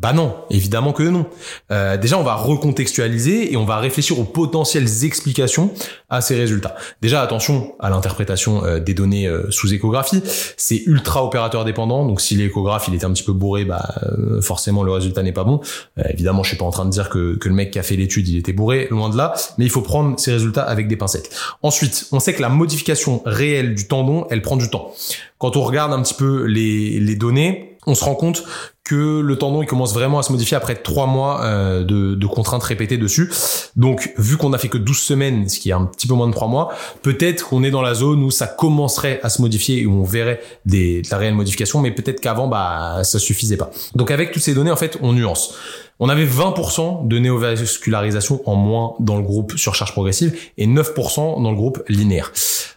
[0.01, 1.26] bah non, évidemment que non.
[1.70, 5.74] Euh, déjà, on va recontextualiser et on va réfléchir aux potentielles explications
[6.09, 6.74] à ces résultats.
[7.03, 10.22] Déjà, attention à l'interprétation euh, des données euh, sous échographie.
[10.57, 13.95] C'est ultra opérateur dépendant, donc si l'échographe il était un petit peu bourré, bah
[14.41, 15.61] forcément le résultat n'est pas bon.
[16.09, 18.28] évidemment, je suis pas en train de dire que, le mec qui a fait l'étude
[18.28, 19.34] il était bourré, loin de là.
[19.59, 21.30] Mais il faut prendre ces résultats avec des pincettes.
[21.62, 24.95] Ensuite, on sait que la modification réelle du tendon, elle prend du temps.
[25.38, 28.44] Quand on regarde un petit peu les données, on se rend compte
[28.84, 32.62] que le tendon il commence vraiment à se modifier après trois mois euh, de, contraintes
[32.62, 33.30] répétées dessus.
[33.76, 36.26] Donc vu qu'on a fait que 12 semaines, ce qui est un petit peu moins
[36.26, 36.72] de trois mois,
[37.02, 40.04] peut-être qu'on est dans la zone où ça commencerait à se modifier et où on
[40.04, 43.70] verrait des, de la réelle modification, mais peut-être qu'avant bah ça suffisait pas.
[43.94, 45.54] Donc avec toutes ces données en fait on nuance.
[46.02, 51.50] On avait 20% de néovascularisation en moins dans le groupe surcharge progressive et 9% dans
[51.50, 52.32] le groupe linéaire.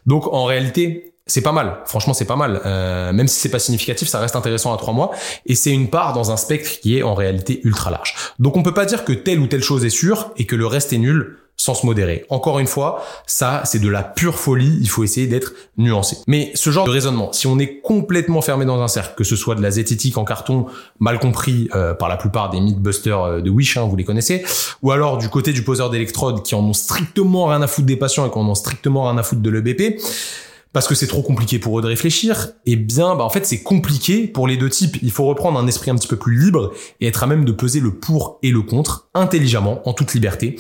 [0.06, 1.78] Donc en réalité, c'est pas mal.
[1.86, 2.62] Franchement, c'est pas mal.
[2.66, 5.12] Euh, même si c'est pas significatif, ça reste intéressant à trois mois.
[5.46, 8.16] Et c'est une part dans un spectre qui est en réalité ultra large.
[8.40, 10.68] Donc on peut pas dire que telle ou telle chose est sûre et que le
[10.68, 12.26] reste est nul sans se modérer.
[12.30, 14.78] Encore une fois, ça, c'est de la pure folie.
[14.82, 16.18] Il faut essayer d'être nuancé.
[16.28, 19.36] Mais ce genre de raisonnement, si on est complètement fermé dans un cercle, que ce
[19.36, 20.66] soit de la zététique en carton,
[21.00, 24.44] mal compris euh, par la plupart des mythbusters euh, de Wish, hein, vous les connaissez,
[24.82, 27.98] ou alors du côté du poseur d'électrodes qui en ont strictement rien à foutre des
[27.98, 30.02] patients et qui en ont strictement rien à foutre de l'EBP,
[30.74, 33.62] parce que c'est trop compliqué pour eux de réfléchir, eh bien, bah, en fait, c'est
[33.62, 34.98] compliqué pour les deux types.
[35.04, 37.52] Il faut reprendre un esprit un petit peu plus libre et être à même de
[37.52, 40.56] peser le pour et le contre intelligemment, en toute liberté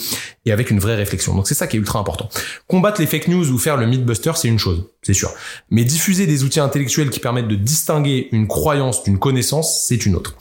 [0.45, 1.35] et avec une vraie réflexion.
[1.35, 2.29] Donc c'est ça qui est ultra important.
[2.67, 5.31] Combattre les fake news ou faire le mythbuster, c'est une chose, c'est sûr.
[5.71, 10.15] Mais diffuser des outils intellectuels qui permettent de distinguer une croyance d'une connaissance, c'est une
[10.15, 10.37] autre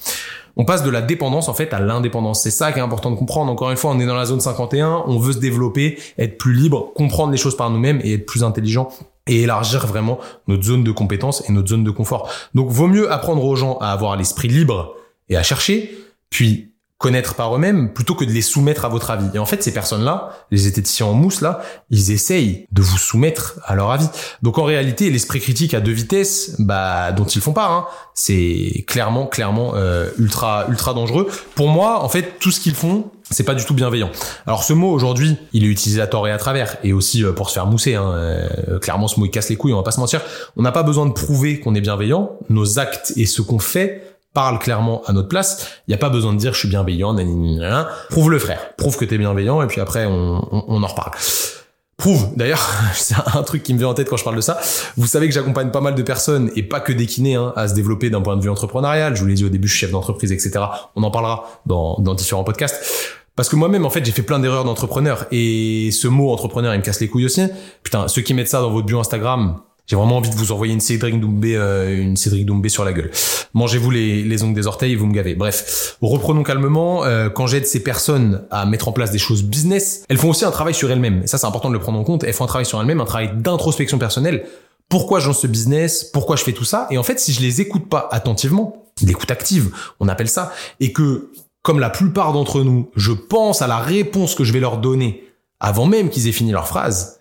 [0.54, 2.42] on passe de la dépendance en fait à l'indépendance.
[2.42, 3.50] C'est ça qui est important de comprendre.
[3.50, 6.52] Encore une fois, on est dans la zone 51, on veut se développer, être plus
[6.52, 8.90] libre, comprendre les choses par nous-mêmes et être plus intelligent
[9.26, 10.18] et élargir vraiment
[10.48, 12.30] notre zone de compétence et notre zone de confort.
[12.54, 14.94] Donc vaut mieux apprendre aux gens à avoir l'esprit libre
[15.28, 15.96] et à chercher,
[16.30, 19.26] puis connaître par eux-mêmes plutôt que de les soumettre à votre avis.
[19.34, 21.60] Et en fait, ces personnes-là, les zététiciens en mousse là,
[21.90, 24.06] ils essayent de vous soumettre à leur avis.
[24.42, 28.84] Donc en réalité, l'esprit critique à deux vitesses, bah dont ils font part, hein, c'est
[28.86, 31.28] clairement, clairement euh, ultra, ultra dangereux.
[31.56, 34.10] Pour moi, en fait, tout ce qu'ils font, c'est pas du tout bienveillant.
[34.46, 37.32] Alors ce mot aujourd'hui, il est utilisé à tort et à travers, et aussi euh,
[37.32, 37.94] pour se faire mousser.
[37.94, 38.12] Hein.
[38.14, 40.20] Euh, clairement, ce mot il casse les couilles, on va pas se mentir.
[40.56, 42.38] On n'a pas besoin de prouver qu'on est bienveillant.
[42.48, 45.68] Nos actes et ce qu'on fait parlent clairement à notre place.
[45.86, 47.88] Il n'y a pas besoin de dire je suis bienveillant, nanana.
[48.08, 51.12] Prouve le frère, prouve que t'es bienveillant, et puis après on, on en reparle.
[52.02, 54.60] Prouve, d'ailleurs, c'est un truc qui me vient en tête quand je parle de ça.
[54.96, 57.68] Vous savez que j'accompagne pas mal de personnes, et pas que des kinés, hein, à
[57.68, 59.14] se développer d'un point de vue entrepreneurial.
[59.14, 60.64] Je vous l'ai dit au début, je suis chef d'entreprise, etc.
[60.96, 63.21] On en parlera dans, dans différents podcasts.
[63.34, 65.26] Parce que moi-même, en fait, j'ai fait plein d'erreurs d'entrepreneur.
[65.32, 67.42] Et ce mot entrepreneur, il me casse les couilles aussi.
[67.82, 70.72] Putain, ceux qui mettent ça dans votre bio Instagram, j'ai vraiment envie de vous envoyer
[70.72, 73.10] une Cédric Doumbé, euh, une Cédric Doumbé sur la gueule.
[73.54, 75.34] Mangez-vous les, les ongles des orteils vous me gavez.
[75.34, 77.04] Bref, reprenons calmement.
[77.04, 80.44] Euh, quand j'aide ces personnes à mettre en place des choses business, elles font aussi
[80.44, 81.26] un travail sur elles-mêmes.
[81.26, 82.24] Ça, c'est important de le prendre en compte.
[82.24, 84.46] Elles font un travail sur elles-mêmes, un travail d'introspection personnelle.
[84.88, 86.04] Pourquoi je lance ce business?
[86.04, 86.86] Pourquoi je fais tout ça?
[86.90, 90.92] Et en fait, si je les écoute pas attentivement, l'écoute active, on appelle ça, et
[90.92, 91.30] que
[91.62, 95.24] comme la plupart d'entre nous, je pense à la réponse que je vais leur donner
[95.60, 97.20] avant même qu'ils aient fini leur phrase,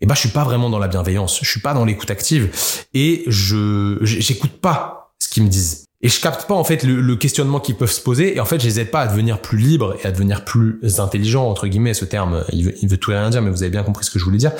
[0.00, 2.50] eh ben je suis pas vraiment dans la bienveillance, je suis pas dans l'écoute active
[2.94, 5.84] et je j'écoute pas ce qu'ils me disent.
[6.02, 8.58] Et je capte pas en fait le, questionnement qu'ils peuvent se poser et en fait
[8.58, 11.92] je les aide pas à devenir plus libre et à devenir plus intelligent entre guillemets
[11.92, 12.44] ce terme.
[12.52, 14.18] Il veut, il veut tout et rien dire mais vous avez bien compris ce que
[14.18, 14.52] je voulais dire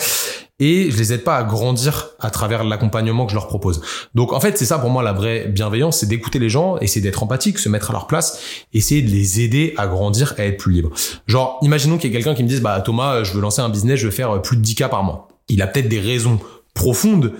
[0.60, 3.80] et je les aide pas à grandir à travers l'accompagnement que je leur propose.
[4.14, 7.00] Donc en fait, c'est ça pour moi la vraie bienveillance, c'est d'écouter les gens, essayer
[7.00, 8.40] d'être empathique, se mettre à leur place,
[8.72, 10.90] essayer de les aider à grandir, à être plus libres.
[11.26, 13.70] Genre, imaginons qu'il y ait quelqu'un qui me dise bah Thomas, je veux lancer un
[13.70, 15.28] business, je veux faire plus de 10 k par mois.
[15.48, 16.38] Il a peut-être des raisons
[16.74, 17.32] profondes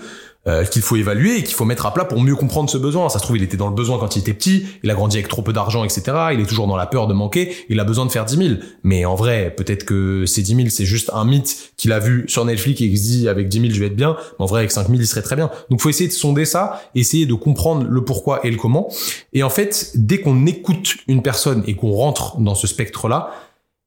[0.47, 3.09] euh, qu'il faut évaluer et qu'il faut mettre à plat pour mieux comprendre ce besoin.
[3.09, 5.17] Ça se trouve, il était dans le besoin quand il était petit, il a grandi
[5.17, 6.01] avec trop peu d'argent, etc.
[6.33, 8.49] Il est toujours dans la peur de manquer, il a besoin de faire 10 000.
[8.81, 12.25] Mais en vrai, peut-être que ces 10 000, c'est juste un mythe qu'il a vu
[12.27, 14.17] sur Netflix et qu'il se dit avec 10 000, je vais être bien.
[14.39, 15.51] Mais en vrai, avec 5 000, il serait très bien.
[15.69, 18.89] Donc, faut essayer de sonder ça, essayer de comprendre le pourquoi et le comment.
[19.33, 23.29] Et en fait, dès qu'on écoute une personne et qu'on rentre dans ce spectre-là,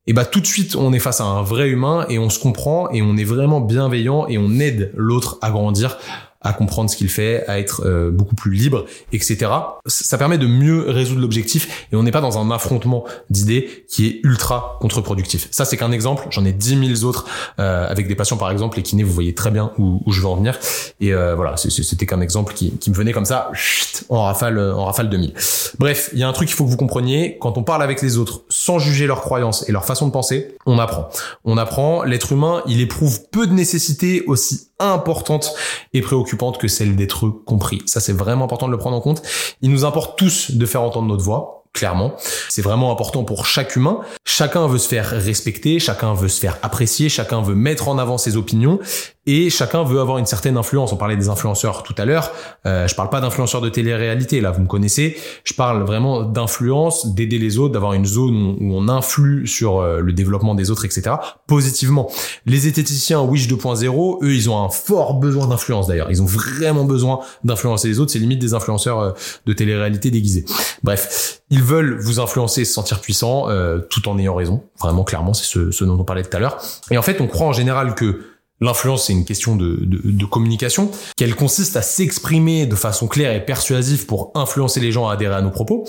[0.06, 2.39] et bah tout de suite on est face à un vrai humain et on se
[2.39, 5.97] comprend et on est vraiment bienveillant et on aide l'autre à grandir
[6.44, 9.50] à comprendre ce qu'il fait, à être euh, beaucoup plus libre, etc.
[9.86, 14.06] Ça permet de mieux résoudre l'objectif et on n'est pas dans un affrontement d'idées qui
[14.06, 15.48] est ultra contre-productif.
[15.50, 16.26] Ça, c'est qu'un exemple.
[16.30, 17.26] J'en ai dix mille autres
[17.58, 20.20] euh, avec des patients, par exemple, les kinés, vous voyez très bien où, où je
[20.20, 20.58] veux en venir.
[21.00, 24.58] Et euh, voilà, c'était qu'un exemple qui, qui, me venait comme ça, chut, en rafale,
[24.58, 25.32] en rafale 2000.
[25.78, 27.38] Bref, il y a un truc qu'il faut que vous compreniez.
[27.40, 30.56] Quand on parle avec les autres, sans juger leurs croyances et leur façon de penser,
[30.66, 31.08] on apprend.
[31.44, 32.02] On apprend.
[32.04, 35.55] L'être humain, il éprouve peu de nécessités aussi importantes
[35.92, 37.82] et préoccupantes que celle d'être compris.
[37.86, 39.22] Ça, c'est vraiment important de le prendre en compte.
[39.62, 42.14] Il nous importe tous de faire entendre notre voix clairement.
[42.48, 44.01] C'est vraiment important pour chaque humain.
[44.24, 48.16] Chacun veut se faire respecter, chacun veut se faire apprécier, chacun veut mettre en avant
[48.16, 48.78] ses opinions
[49.26, 50.92] et chacun veut avoir une certaine influence.
[50.92, 52.30] On parlait des influenceurs tout à l'heure.
[52.66, 55.16] Euh, je parle pas d'influenceurs de télé-réalité, là, vous me connaissez.
[55.44, 60.01] Je parle vraiment d'influence, d'aider les autres, d'avoir une zone où on influe sur euh,
[60.01, 61.16] le développement des autres, etc.
[61.46, 62.10] Positivement.
[62.46, 66.10] Les zététiciens Wish 2.0, eux, ils ont un fort besoin d'influence d'ailleurs.
[66.10, 68.12] Ils ont vraiment besoin d'influencer les autres.
[68.12, 69.12] C'est limite des influenceurs euh,
[69.46, 70.44] de télé-réalité déguisés.
[70.82, 74.64] Bref, ils veulent vous influencer, se sentir puissant, euh, tout en ayant raison.
[74.80, 76.58] Vraiment, clairement, c'est ce, ce dont on parlait tout à l'heure.
[76.90, 78.20] Et en fait, on croit en général que
[78.60, 83.32] L'influence, c'est une question de, de, de communication, qu'elle consiste à s'exprimer de façon claire
[83.32, 85.84] et persuasive pour influencer les gens à adhérer à nos propos.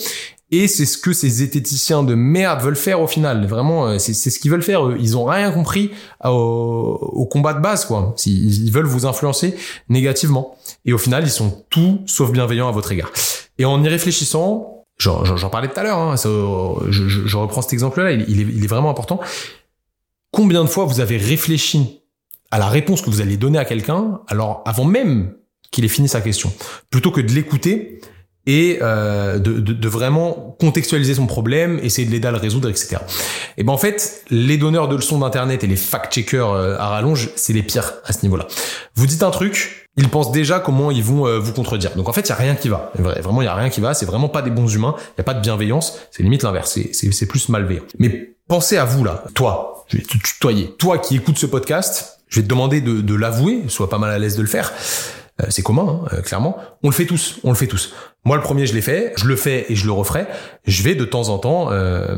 [0.52, 3.46] Et c'est ce que ces zététiciens de merde veulent faire au final.
[3.46, 4.96] Vraiment, euh, c'est ce qu'ils veulent faire.
[5.00, 5.92] Ils ont rien compris
[6.24, 8.16] au, au combat de base, quoi.
[8.26, 9.56] Ils, veulent vous influencer
[9.90, 10.56] négativement.
[10.86, 13.12] Et au final, ils sont tout sauf bienveillants à votre égard.
[13.58, 18.12] Et en y réfléchissant, j'en parlais tout à l'heure, hein, je, je, reprends cet exemple-là,
[18.12, 19.20] il, il, est, vraiment important
[20.32, 22.02] combien de fois vous avez réfléchi
[22.52, 25.34] à la réponse que vous allez donner à quelqu'un, alors avant même
[25.72, 26.54] qu'il ait fini sa question,
[26.90, 28.02] plutôt que de l'écouter
[28.46, 32.70] et euh, de, de, de, vraiment contextualiser son problème, essayer de l'aider à le résoudre,
[32.70, 32.98] etc.
[33.58, 37.30] Et ben en fait, les donneurs de leçons d'internet et les fact-checkers euh, à rallonge,
[37.36, 38.48] c'est les pires à ce niveau-là.
[38.94, 41.96] Vous dites un truc, ils pensent déjà comment ils vont euh, vous contredire.
[41.96, 42.92] Donc en fait, il y a rien qui va.
[42.96, 43.94] Vraiment, il y a rien qui va.
[43.94, 44.96] C'est vraiment pas des bons humains.
[44.98, 46.00] Il y a pas de bienveillance.
[46.12, 46.78] C'est limite l'inverse.
[46.92, 47.84] C'est plus malveillant.
[48.00, 49.86] Mais pensez à vous là, toi.
[49.88, 50.76] Je vais te tutoyer.
[50.78, 53.64] Toi qui écoutes ce podcast, je vais te demander de, de l'avouer.
[53.68, 54.74] Sois pas mal à l'aise de le faire.
[55.42, 56.58] Euh, c'est commun, hein, clairement.
[56.84, 57.94] On le fait tous, on le fait tous.
[58.24, 60.28] Moi, le premier, je l'ai fait, je le fais et je le referai.
[60.66, 62.16] Je vais de temps en temps euh,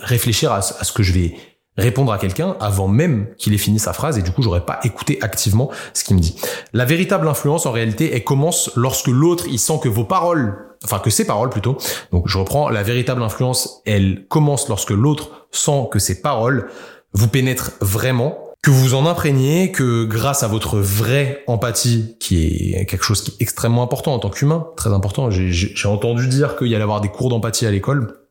[0.00, 1.34] réfléchir à, ce que je vais
[1.78, 4.80] répondre à quelqu'un avant même qu'il ait fini sa phrase et du coup j'aurais pas
[4.82, 6.36] écouté activement ce qu'il me dit.
[6.72, 10.98] La véritable influence en réalité elle commence lorsque l'autre il sent que vos paroles enfin
[10.98, 11.78] que ses paroles plutôt.
[12.12, 16.68] Donc je reprends la véritable influence elle commence lorsque l'autre sent que ses paroles
[17.14, 22.86] vous pénètrent vraiment que vous en imprégnez, que grâce à votre vraie empathie, qui est
[22.86, 26.66] quelque chose qui est extrêmement important en tant qu'humain, très important, j'ai entendu dire qu'il
[26.66, 28.27] y allait avoir des cours d'empathie à l'école.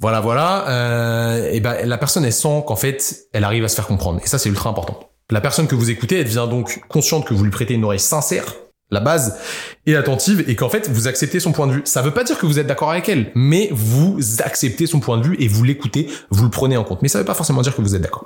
[0.00, 0.68] Voilà, voilà.
[0.68, 4.20] Euh, et ben la personne elle sent qu'en fait elle arrive à se faire comprendre,
[4.22, 4.98] et ça c'est ultra important.
[5.30, 8.00] La personne que vous écoutez, elle devient donc consciente que vous lui prêtez une oreille
[8.00, 8.54] sincère,
[8.90, 9.38] la base
[9.90, 11.82] est attentive et qu'en fait vous acceptez son point de vue.
[11.84, 15.18] Ça veut pas dire que vous êtes d'accord avec elle, mais vous acceptez son point
[15.18, 17.02] de vue et vous l'écoutez, vous le prenez en compte.
[17.02, 18.24] Mais ça veut pas forcément dire que vous êtes d'accord.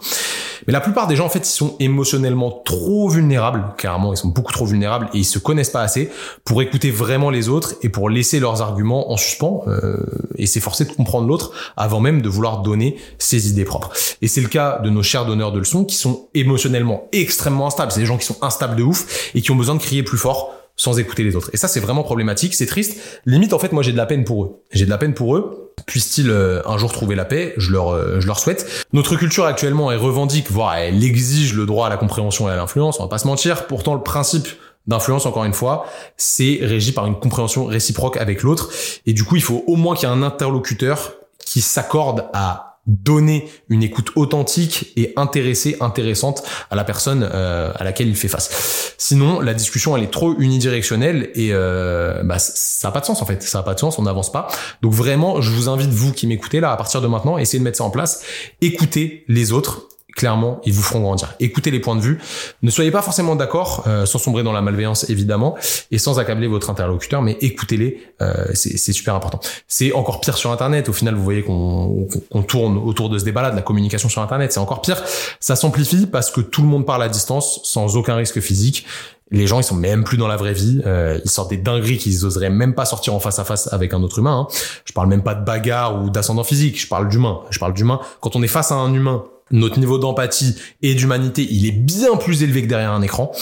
[0.67, 4.29] Mais la plupart des gens en fait ils sont émotionnellement trop vulnérables, carrément ils sont
[4.29, 6.11] beaucoup trop vulnérables et ils se connaissent pas assez
[6.45, 9.97] pour écouter vraiment les autres et pour laisser leurs arguments en suspens euh,
[10.37, 13.93] et s'efforcer de comprendre l'autre avant même de vouloir donner ses idées propres.
[14.23, 17.93] Et c'est le cas de nos chers donneurs de leçons qui sont émotionnellement extrêmement instables.
[17.93, 20.19] C'est des gens qui sont instables de ouf et qui ont besoin de crier plus
[20.19, 21.51] fort sans écouter les autres.
[21.53, 23.01] Et ça, c'est vraiment problématique, c'est triste.
[23.27, 24.63] Limite, en fait, moi, j'ai de la peine pour eux.
[24.73, 25.73] J'ai de la peine pour eux.
[25.87, 28.67] Puissent-ils euh, un jour trouver la paix Je leur, euh, je leur souhaite.
[28.93, 32.57] Notre culture actuellement, elle revendique, voire elle exige le droit à la compréhension et à
[32.57, 32.99] l'influence.
[33.01, 33.67] On va pas se mentir.
[33.67, 34.49] Pourtant, le principe
[34.87, 35.87] d'influence, encore une fois,
[36.17, 38.71] c'est régi par une compréhension réciproque avec l'autre.
[39.07, 41.15] Et du coup, il faut au moins qu'il y ait un interlocuteur
[41.45, 47.85] qui s'accorde à donner une écoute authentique et intéressée, intéressante à la personne euh, à
[47.85, 48.95] laquelle il fait face.
[48.99, 53.23] Sinon, la discussion elle est trop unidirectionnelle et euh, bah, ça a pas de sens
[53.23, 53.43] en fait.
[53.43, 54.49] Ça a pas de sens, on n'avance pas.
[54.83, 57.65] Donc vraiment, je vous invite vous qui m'écoutez là à partir de maintenant, essayez de
[57.65, 58.23] mettre ça en place.
[58.61, 61.35] Écoutez les autres, clairement, ils vous feront grandir.
[61.41, 62.21] Écoutez les points de vue.
[62.63, 65.57] Ne soyez pas forcément d'accord, euh, sans sombrer dans la malveillance évidemment,
[65.91, 69.41] et sans accabler votre interlocuteur, mais écoutez-les, euh, c'est super important.
[69.69, 70.89] C'est encore pire sur Internet.
[70.89, 72.07] Au final, vous voyez qu'on
[72.47, 74.53] tourne autour de ce débat-là, de la communication sur Internet.
[74.53, 75.03] C'est encore pire.
[75.41, 78.87] Ça s'amplifie parce que tout le monde parle à distance, sans aucun risque physique.
[79.31, 80.81] Les gens, ils sont même plus dans la vraie vie.
[80.87, 83.95] Euh, ils sortent des dingueries qu'ils oseraient même pas sortir en face à face avec
[83.95, 84.47] un autre humain.
[84.49, 84.57] Hein.
[84.85, 86.81] Je parle même pas de bagarre ou d'ascendant physique.
[86.81, 87.41] Je parle d'humain.
[87.51, 88.01] Je parle d'humain.
[88.21, 92.17] Quand on est face à un humain notre niveau d'empathie et d'humanité, il est bien
[92.17, 93.33] plus élevé que derrière un écran.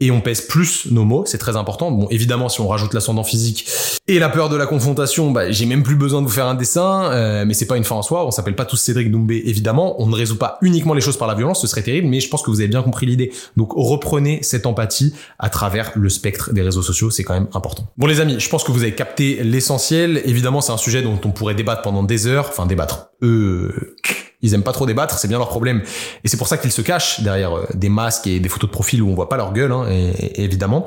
[0.00, 1.92] Et on pèse plus nos mots, c'est très important.
[1.92, 3.68] Bon, évidemment, si on rajoute l'ascendant physique
[4.08, 6.56] et la peur de la confrontation, bah, j'ai même plus besoin de vous faire un
[6.56, 8.26] dessin, euh, mais c'est pas une fin en soi.
[8.26, 10.02] On s'appelle pas tous Cédric Doumbé, évidemment.
[10.02, 12.28] On ne résout pas uniquement les choses par la violence, ce serait terrible, mais je
[12.28, 13.32] pense que vous avez bien compris l'idée.
[13.56, 17.86] Donc, reprenez cette empathie à travers le spectre des réseaux sociaux, c'est quand même important.
[17.96, 20.20] Bon, les amis, je pense que vous avez capté l'essentiel.
[20.24, 23.10] Évidemment, c'est un sujet dont on pourrait débattre pendant des heures, enfin débattre.
[23.22, 23.94] Euh,
[24.42, 25.82] ils aiment pas trop débattre, c'est bien leur problème.
[26.24, 28.72] Et c'est pour ça qu'ils se cachent derrière euh, des masques et des photos de
[28.72, 29.86] profil où on voit pas leur gueule, hein,
[30.34, 30.86] évidemment.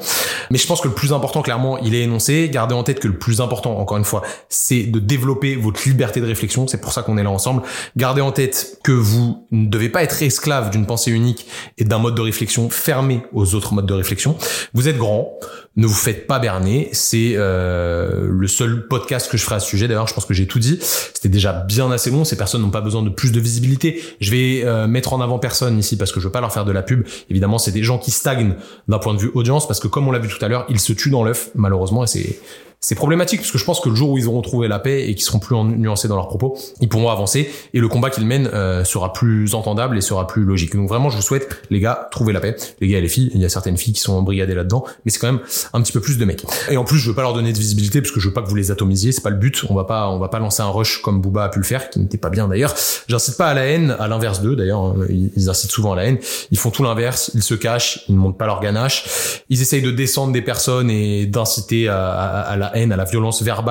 [0.52, 2.50] Mais je pense que le plus important, clairement, il est énoncé.
[2.52, 6.22] Gardez en tête que le plus important, encore une fois, c'est de développer votre liberté
[6.22, 6.68] de réflexion.
[6.68, 7.64] C'est pour ça qu'on est là ensemble.
[7.98, 12.00] Gardez en tête que vous ne devez pas être esclave d'une pensée unique et d'un
[12.00, 14.38] mode de réflexion fermé aux autres modes de réflexion.
[14.74, 15.34] Vous êtes grand
[15.78, 16.90] ne vous faites pas berner.
[16.94, 19.88] C'est euh, le seul podcast que je ferai à ce sujet.
[19.88, 20.80] D'ailleurs, je pense que j'ai tout dit.
[20.82, 22.24] C'était déjà bien assez long.
[22.24, 24.02] Ces personnes n'ont pas besoin de plus de visibilité.
[24.22, 26.66] Je vais euh, mettre en avant personne ici parce que je veux pas leur faire
[26.66, 27.06] de la pub.
[27.30, 28.56] Évidemment, c'est des gens qui stagnent
[28.88, 30.80] d'un point de vue audience parce que comme on l'a vu tout à l'heure, ils
[30.80, 32.40] se tuent dans l'œuf malheureusement et c'est
[32.86, 35.10] c'est problématique parce que je pense que le jour où ils auront trouvé la paix
[35.10, 38.28] et qu'ils seront plus nuancés dans leurs propos, ils pourront avancer et le combat qu'ils
[38.28, 40.76] mènent euh, sera plus entendable et sera plus logique.
[40.76, 42.56] Donc vraiment, je vous souhaite, les gars, trouver la paix.
[42.82, 45.10] Les gars et les filles, il y a certaines filles qui sont embrigadées là-dedans, mais
[45.10, 45.42] c'est quand même
[45.74, 46.46] un petit peu plus de mecs.
[46.70, 48.44] Et en plus, je veux pas leur donner de visibilité parce que je veux pas
[48.44, 49.66] que vous les atomisiez, c'est pas le but.
[49.68, 51.90] On va pas, on va pas lancer un rush comme Booba a pu le faire,
[51.90, 52.76] qui n'était pas bien d'ailleurs.
[53.08, 54.82] J'incite pas à la haine, à l'inverse d'eux d'ailleurs.
[54.82, 54.96] Hein.
[55.10, 56.20] Ils incitent souvent à la haine.
[56.52, 57.32] Ils font tout l'inverse.
[57.34, 59.42] Ils se cachent, ils ne montrent pas leur ganache.
[59.50, 63.42] Ils essayent de descendre des personnes et d'inciter à, à la haine, à la violence
[63.42, 63.64] vers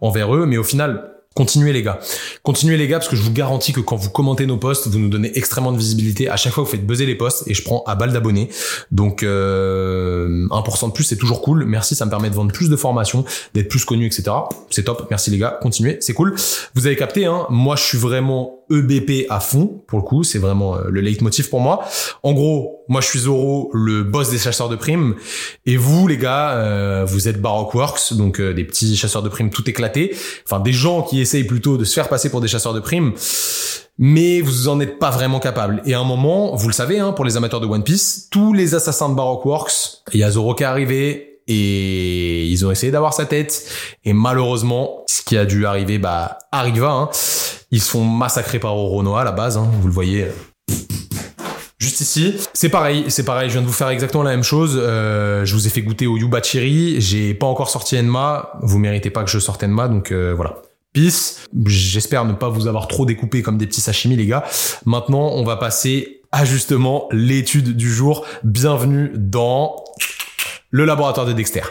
[0.00, 1.98] envers eux, mais au final, Continuez les gars.
[2.42, 4.98] Continuez les gars parce que je vous garantis que quand vous commentez nos posts, vous
[4.98, 6.28] nous donnez extrêmement de visibilité.
[6.28, 8.50] À chaque fois, vous faites buzzer les posts et je prends à balle d'abonnés.
[8.90, 11.64] Donc euh, 1% de plus, c'est toujours cool.
[11.64, 13.24] Merci, ça me permet de vendre plus de formations,
[13.54, 14.24] d'être plus connu, etc.
[14.68, 15.06] C'est top.
[15.08, 15.58] Merci les gars.
[15.62, 16.34] Continuez, c'est cool.
[16.74, 17.46] Vous avez capté, hein.
[17.48, 21.48] Moi, je suis vraiment EBP à fond, pour le coup, c'est vraiment euh, le leitmotiv
[21.48, 21.84] pour moi.
[22.22, 25.14] En gros, moi je suis Zoro, le boss des chasseurs de primes,
[25.66, 29.28] et vous les gars, euh, vous êtes Baroque Works, donc euh, des petits chasseurs de
[29.28, 32.48] primes tout éclatés, enfin des gens qui essayent plutôt de se faire passer pour des
[32.48, 33.12] chasseurs de primes,
[33.98, 35.82] mais vous en êtes pas vraiment capable.
[35.86, 38.52] Et à un moment, vous le savez, hein, pour les amateurs de One Piece, tous
[38.52, 42.70] les assassins de Baroque Works, il y a Zoro qui est arrivé, et ils ont
[42.70, 43.68] essayé d'avoir sa tête
[44.04, 47.10] et malheureusement ce qui a dû arriver bah arriva hein.
[47.72, 49.68] Ils se font massacrer par Oronoa à la base hein.
[49.80, 50.28] vous le voyez
[51.78, 53.48] Juste ici, c'est pareil, c'est pareil.
[53.48, 54.78] Je viens de vous faire exactement la même chose.
[54.80, 57.00] Euh, je vous ai fait goûter au Yubachiri.
[57.00, 58.52] J'ai pas encore sorti Enma.
[58.62, 60.62] Vous méritez pas que je sorte Enma, donc euh, voilà.
[60.92, 61.40] Peace.
[61.66, 64.44] J'espère ne pas vous avoir trop découpé comme des petits sashimi, les gars.
[64.86, 68.24] Maintenant, on va passer à justement l'étude du jour.
[68.44, 69.74] Bienvenue dans
[70.70, 71.62] le laboratoire de Dexter.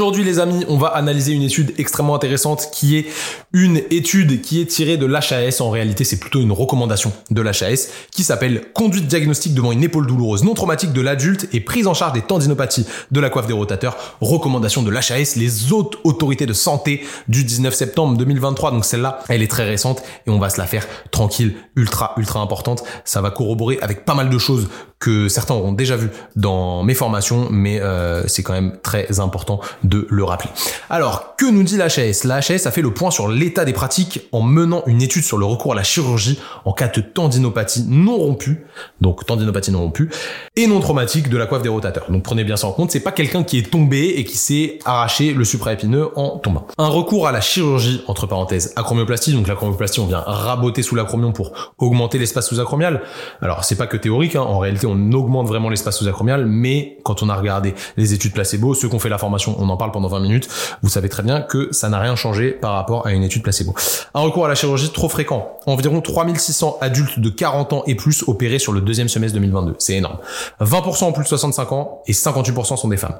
[0.00, 3.04] Aujourd'hui les amis, on va analyser une étude extrêmement intéressante qui est
[3.52, 5.60] une étude qui est tirée de l'HAS.
[5.60, 10.06] En réalité, c'est plutôt une recommandation de l'HAS qui s'appelle Conduite diagnostique devant une épaule
[10.06, 13.52] douloureuse non traumatique de l'adulte et prise en charge des tendinopathies de la coiffe des
[13.52, 13.98] rotateurs.
[14.22, 18.70] Recommandation de l'HAS, les autres autorités de santé du 19 septembre 2023.
[18.70, 22.40] Donc celle-là, elle est très récente et on va se la faire tranquille, ultra, ultra
[22.40, 22.84] importante.
[23.04, 24.66] Ça va corroborer avec pas mal de choses
[25.00, 29.60] que certains auront déjà vu dans mes formations, mais euh, c'est quand même très important
[29.82, 30.50] de le rappeler.
[30.90, 34.42] Alors, que nous dit l'HAS L'HAS a fait le point sur l'état des pratiques en
[34.42, 38.66] menant une étude sur le recours à la chirurgie en cas de tendinopathie non rompue,
[39.00, 40.10] donc tendinopathie non rompue,
[40.56, 42.10] et non traumatique de la coiffe des rotateurs.
[42.10, 44.80] Donc prenez bien ça en compte, c'est pas quelqu'un qui est tombé et qui s'est
[44.84, 46.66] arraché le supraépineux en tombant.
[46.76, 51.32] Un recours à la chirurgie, entre parenthèses, acromioplastie, donc l'acromioplastie, on vient raboter sous l'acromion
[51.32, 53.00] pour augmenter l'espace sous-acromial.
[53.40, 54.42] Alors, c'est pas que théorique, hein.
[54.42, 58.74] en réalité, on augmente vraiment l'espace sous-acromial, mais quand on a regardé les études placebo,
[58.74, 60.48] ceux qui ont fait la formation, on en parle pendant 20 minutes,
[60.82, 63.74] vous savez très bien que ça n'a rien changé par rapport à une étude placebo.
[64.14, 65.58] Un recours à la chirurgie trop fréquent.
[65.66, 69.76] Environ 3600 adultes de 40 ans et plus opérés sur le deuxième semestre 2022.
[69.78, 70.18] C'est énorme.
[70.60, 73.18] 20% en plus de 65 ans et 58% sont des femmes.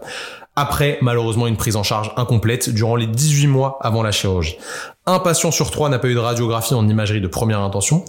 [0.56, 4.59] Après, malheureusement, une prise en charge incomplète durant les 18 mois avant la chirurgie.
[5.06, 8.05] Un patient sur trois n'a pas eu de radiographie en imagerie de première intention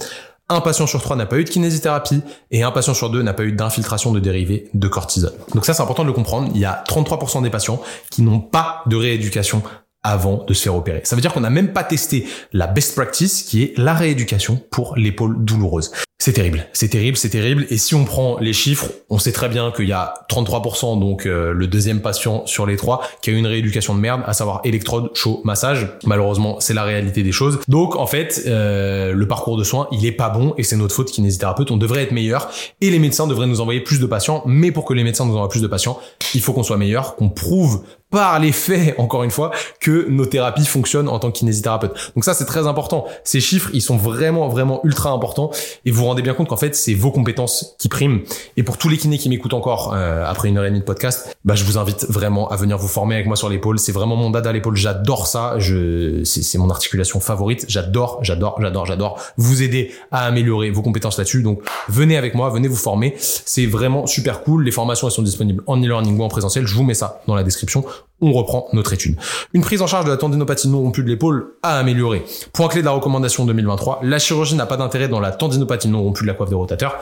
[0.52, 2.22] un patient sur trois n'a pas eu de kinésithérapie
[2.52, 5.34] et un patient sur deux n'a pas eu d'infiltration de dérivés de cortisone.
[5.53, 6.49] Donc ça, c'est important de le comprendre.
[6.53, 9.64] Il y a 33% des patients qui n'ont pas de rééducation
[10.03, 11.02] avant de se faire opérer.
[11.03, 14.61] Ça veut dire qu'on n'a même pas testé la best practice qui est la rééducation
[14.69, 15.91] pour l'épaule douloureuse.
[16.22, 17.65] C'est terrible, c'est terrible, c'est terrible.
[17.72, 21.26] Et si on prend les chiffres, on sait très bien qu'il y a 33%, donc
[21.26, 24.34] euh, le deuxième patient sur les trois, qui a eu une rééducation de merde, à
[24.34, 25.88] savoir électrode, chaud, massage.
[26.06, 27.60] Malheureusement, c'est la réalité des choses.
[27.68, 30.94] Donc en fait, euh, le parcours de soins, il est pas bon et c'est notre
[30.94, 31.72] faute kinésithérapeute.
[31.72, 32.52] On devrait être meilleur
[32.82, 34.44] et les médecins devraient nous envoyer plus de patients.
[34.45, 35.99] Mais pour que les médecins nous envoient plus de patients,
[36.36, 40.25] il faut qu'on soit meilleur, qu'on prouve par les faits, encore une fois, que nos
[40.25, 42.11] thérapies fonctionnent en tant que kinésithérapeute.
[42.15, 43.05] Donc ça, c'est très important.
[43.23, 45.49] Ces chiffres, ils sont vraiment, vraiment ultra importants
[45.85, 48.19] et vous rendez bien compte qu'en fait, c'est vos compétences qui priment.
[48.57, 50.85] Et pour tous les kinés qui m'écoutent encore euh, après une heure et demie de
[50.85, 53.79] podcast, bah, je vous invite vraiment à venir vous former avec moi sur l'épaule.
[53.79, 54.75] C'est vraiment mon dada à l'épaule.
[54.75, 55.55] J'adore ça.
[55.57, 57.65] Je, c'est mon articulation favorite.
[57.69, 61.43] J'adore, j'adore, j'adore, j'adore vous aider à améliorer vos compétences là-dessus.
[61.43, 63.15] Donc, venez avec moi, venez vous former.
[63.17, 64.65] C'est vraiment super cool.
[64.65, 66.67] Les formations, elles sont disponibles en e-learning ou en présentiel.
[66.67, 67.85] Je vous mets ça dans la description
[68.22, 69.18] on reprend notre étude.
[69.53, 72.23] Une prise en charge de la tendinopathie non rompue de l'épaule a amélioré.
[72.53, 76.03] Point clé de la recommandation 2023, la chirurgie n'a pas d'intérêt dans la tendinopathie non
[76.03, 76.99] rompue de la coiffe des rotateurs.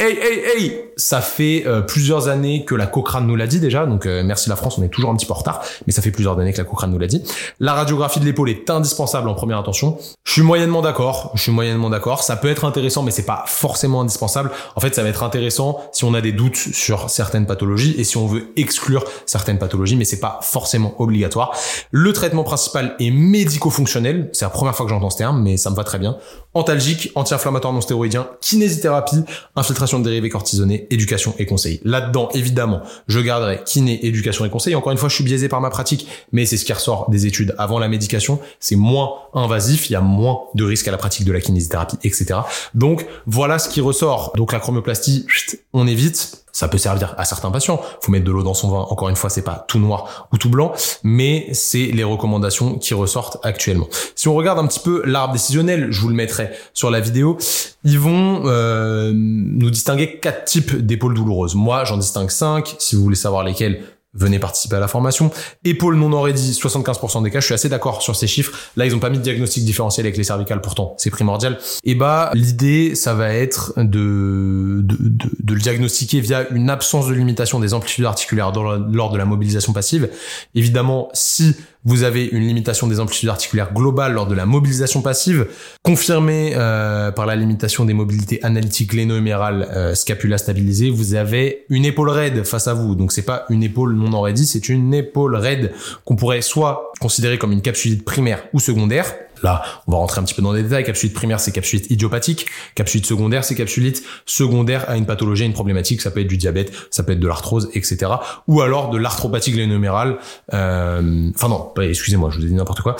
[0.00, 3.84] Hey, hey, hey Ça fait euh, plusieurs années que la Cochrane nous l'a dit déjà,
[3.84, 6.02] donc euh, merci la France, on est toujours un petit peu en retard, mais ça
[6.02, 7.24] fait plusieurs années que la Cochrane nous l'a dit.
[7.58, 9.98] La radiographie de l'épaule est indispensable en première intention.
[10.22, 12.22] Je suis moyennement d'accord, je suis moyennement d'accord.
[12.22, 14.52] Ça peut être intéressant, mais c'est pas forcément indispensable.
[14.76, 18.04] En fait, ça va être intéressant si on a des doutes sur certaines pathologies et
[18.04, 21.50] si on veut exclure certaines pathologies, mais c'est pas forcément obligatoire.
[21.90, 24.30] Le traitement principal est médico-fonctionnel.
[24.32, 26.18] C'est la première fois que j'entends ce terme, mais ça me va très bien.
[26.54, 29.22] Antalgique, anti-inflammatoire non stéroïdien, kinésithérapie,
[29.54, 31.80] infiltration de dérivés cortisonnés, éducation et conseil.
[31.84, 34.74] Là-dedans, évidemment, je garderai kiné, éducation et conseil.
[34.74, 37.26] Encore une fois, je suis biaisé par ma pratique, mais c'est ce qui ressort des
[37.26, 38.40] études avant la médication.
[38.60, 41.98] C'est moins invasif, il y a moins de risques à la pratique de la kinésithérapie,
[42.02, 42.40] etc.
[42.74, 44.32] Donc, voilà ce qui ressort.
[44.34, 45.26] Donc, la chromioplastie,
[45.74, 47.80] on évite ça peut servir à certains patients.
[48.00, 48.86] Faut mettre de l'eau dans son vin.
[48.90, 50.72] Encore une fois, c'est pas tout noir ou tout blanc,
[51.02, 53.88] mais c'est les recommandations qui ressortent actuellement.
[54.14, 57.38] Si on regarde un petit peu l'arbre décisionnel, je vous le mettrai sur la vidéo,
[57.84, 61.54] ils vont euh, nous distinguer quatre types d'épaules douloureuses.
[61.54, 62.74] Moi, j'en distingue cinq.
[62.78, 63.82] Si vous voulez savoir lesquelles,
[64.14, 65.30] venez participer à la formation.
[65.64, 68.56] Épaule non ready, 75% des cas, je suis assez d'accord sur ces chiffres.
[68.76, 71.58] Là, ils ont pas mis de diagnostic différentiel avec les cervicales, pourtant, c'est primordial.
[71.84, 77.08] Et bah, l'idée, ça va être de, de, de, de, le diagnostiquer via une absence
[77.08, 80.10] de limitation des amplitudes articulaires lors de la mobilisation passive.
[80.54, 85.46] Évidemment, si vous avez une limitation des amplitudes articulaires globales lors de la mobilisation passive,
[85.82, 90.90] confirmée euh, par la limitation des mobilités analytiques gléno-humérales euh, scapula stabilisée.
[90.90, 94.46] Vous avez une épaule raide face à vous, donc c'est pas une épaule non enraidie,
[94.46, 95.72] c'est une épaule raide
[96.04, 99.14] qu'on pourrait soit considérer comme une capsulite primaire ou secondaire.
[99.42, 100.84] Là, on va rentrer un petit peu dans les détails.
[100.84, 102.46] Capsulite primaire, c'est capsulite idiopathique.
[102.74, 106.00] Capsulite secondaire, c'est capsulite secondaire à une pathologie, à une problématique.
[106.00, 108.12] Ça peut être du diabète, ça peut être de l'arthrose, etc.
[108.46, 110.18] Ou alors de l'arthropathie glénomérale.
[110.52, 111.30] Euh...
[111.34, 112.96] Enfin non, excusez-moi, je vous ai dit n'importe quoi.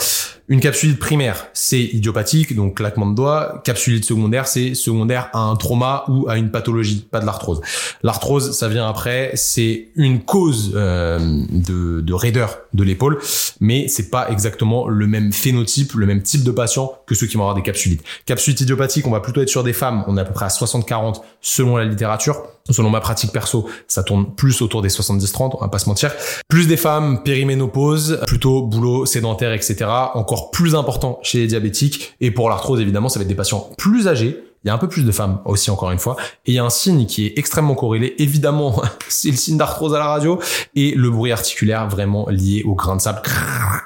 [0.49, 3.61] Une capsulite primaire, c'est idiopathique, donc claquement de doigts.
[3.63, 7.61] Capsulite secondaire, c'est secondaire à un trauma ou à une pathologie, pas de l'arthrose.
[8.01, 11.19] L'arthrose, ça vient après, c'est une cause euh,
[11.51, 13.19] de, de raideur de l'épaule,
[13.59, 17.37] mais c'est pas exactement le même phénotype, le même type de patient que ceux qui
[17.37, 18.01] vont avoir des capsulites.
[18.25, 20.49] Capsulite idiopathique, on va plutôt être sur des femmes, on est à peu près à
[20.49, 22.41] 60-40 selon la littérature.
[22.69, 26.11] Selon ma pratique perso, ça tourne plus autour des 70-30, on va pas se mentir.
[26.47, 29.85] Plus des femmes, périménopause, plutôt boulot, sédentaire, etc.
[30.13, 32.15] Encore plus important chez les diabétiques.
[32.21, 34.77] Et pour l'arthrose, évidemment, ça va être des patients plus âgés, il y a un
[34.77, 37.25] peu plus de femmes aussi encore une fois et il y a un signe qui
[37.25, 40.39] est extrêmement corrélé évidemment c'est le signe d'arthrose à la radio
[40.75, 43.21] et le bruit articulaire vraiment lié au grain de sable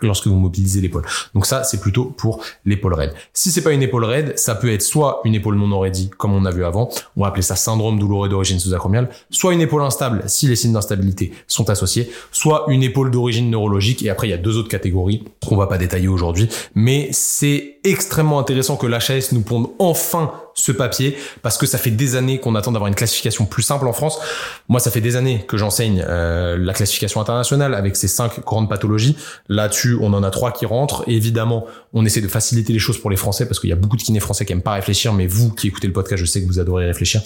[0.02, 1.06] lorsque vous mobilisez l'épaule.
[1.34, 3.14] Donc ça c'est plutôt pour l'épaule raide.
[3.34, 6.34] Si c'est pas une épaule raide ça peut être soit une épaule non enraidie comme
[6.34, 6.90] on a vu avant.
[7.18, 9.10] On va appeler ça syndrome douloureux d'origine sous-acromiale.
[9.30, 12.12] Soit une épaule instable si les signes d'instabilité sont associés.
[12.32, 14.04] Soit une épaule d'origine neurologique.
[14.04, 16.50] Et après il y a deux autres catégories qu'on va pas détailler aujourd'hui.
[16.76, 21.92] Mais c'est extrêmement intéressant que l'HAS nous ponde enfin ce papier parce que ça fait
[21.92, 24.20] des années qu'on attend d'avoir une classification plus simple en France.
[24.68, 28.70] Moi, ça fait des années que j'enseigne euh, la classification internationale avec ces cinq grandes
[28.70, 29.18] pathologies.
[29.50, 31.04] Là-dessus, on en a trois qui rentrent.
[31.08, 33.98] évidemment, on essaie de faciliter les choses pour les Français parce qu'il y a beaucoup
[33.98, 36.42] de kinés français qui aiment pas réfléchir, mais vous qui écoutez le podcast, je sais
[36.42, 37.22] que vous adorez réfléchir.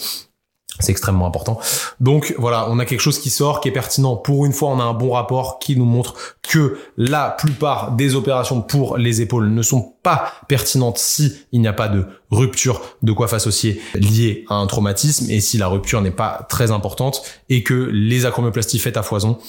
[0.80, 1.60] C'est extrêmement important.
[2.00, 4.16] Donc voilà, on a quelque chose qui sort, qui est pertinent.
[4.16, 8.16] Pour une fois, on a un bon rapport qui nous montre que la plupart des
[8.16, 12.82] opérations pour les épaules ne sont pas pertinentes si il n'y a pas de rupture
[13.02, 17.24] de coiffe associée liée à un traumatisme et si la rupture n'est pas très importante
[17.50, 19.40] et que les acromioplasties faites à foison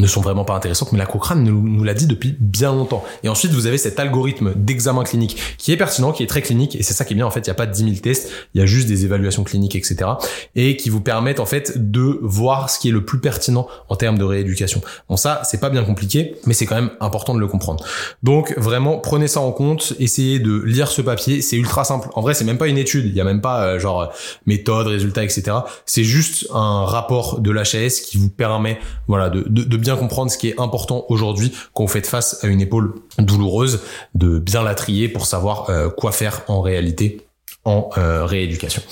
[0.00, 3.04] ne sont vraiment pas intéressantes, mais la Cochrane nous, l'a dit depuis bien longtemps.
[3.22, 6.76] Et ensuite, vous avez cet algorithme d'examen clinique qui est pertinent, qui est très clinique,
[6.76, 8.30] et c'est ça qui est bien, en fait, il n'y a pas 10 000 tests,
[8.54, 10.10] il y a juste des évaluations cliniques, etc.,
[10.54, 13.96] et qui vous permettent, en fait, de voir ce qui est le plus pertinent en
[13.96, 14.80] termes de rééducation.
[15.08, 17.84] Bon, ça, c'est pas bien compliqué, mais c'est quand même important de le comprendre.
[18.22, 22.08] Donc, vraiment, prenez ça en compte, essayez de lire ce papier, c'est ultra simple.
[22.14, 24.12] En vrai, c'est même pas une étude, il y a même pas, euh, genre,
[24.46, 25.58] méthode, résultat, etc.
[25.86, 30.30] C'est juste un rapport de l'HAS qui vous permet, voilà, de, de, de bien comprendre
[30.30, 33.82] ce qui est important aujourd'hui quand vous faites face à une épaule douloureuse,
[34.14, 37.28] de bien la trier pour savoir euh, quoi faire en réalité
[37.64, 38.82] en euh, rééducation.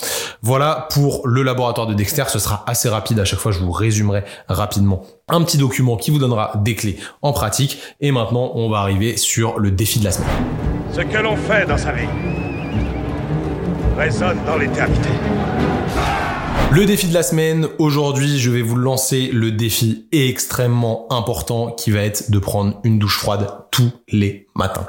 [0.43, 3.73] Voilà pour le laboratoire de Dexter, ce sera assez rapide, à chaque fois je vous
[3.73, 8.69] résumerai rapidement un petit document qui vous donnera des clés en pratique et maintenant on
[8.69, 10.29] va arriver sur le défi de la semaine.
[10.93, 12.09] Ce que l'on fait dans sa vie
[13.97, 15.09] résonne dans l'éternité.
[16.73, 21.91] Le défi de la semaine, aujourd'hui je vais vous lancer le défi extrêmement important qui
[21.91, 24.87] va être de prendre une douche froide tous les matins.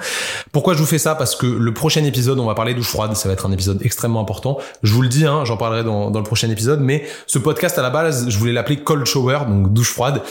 [0.53, 1.13] Pourquoi je vous fais ça?
[1.13, 3.79] Parce que le prochain épisode, on va parler douche froide, ça va être un épisode
[3.83, 4.59] extrêmement important.
[4.81, 7.77] Je vous le dis, hein, j'en parlerai dans, dans, le prochain épisode, mais ce podcast
[7.77, 10.21] à la base, je voulais l'appeler Cold Shower, donc douche froide.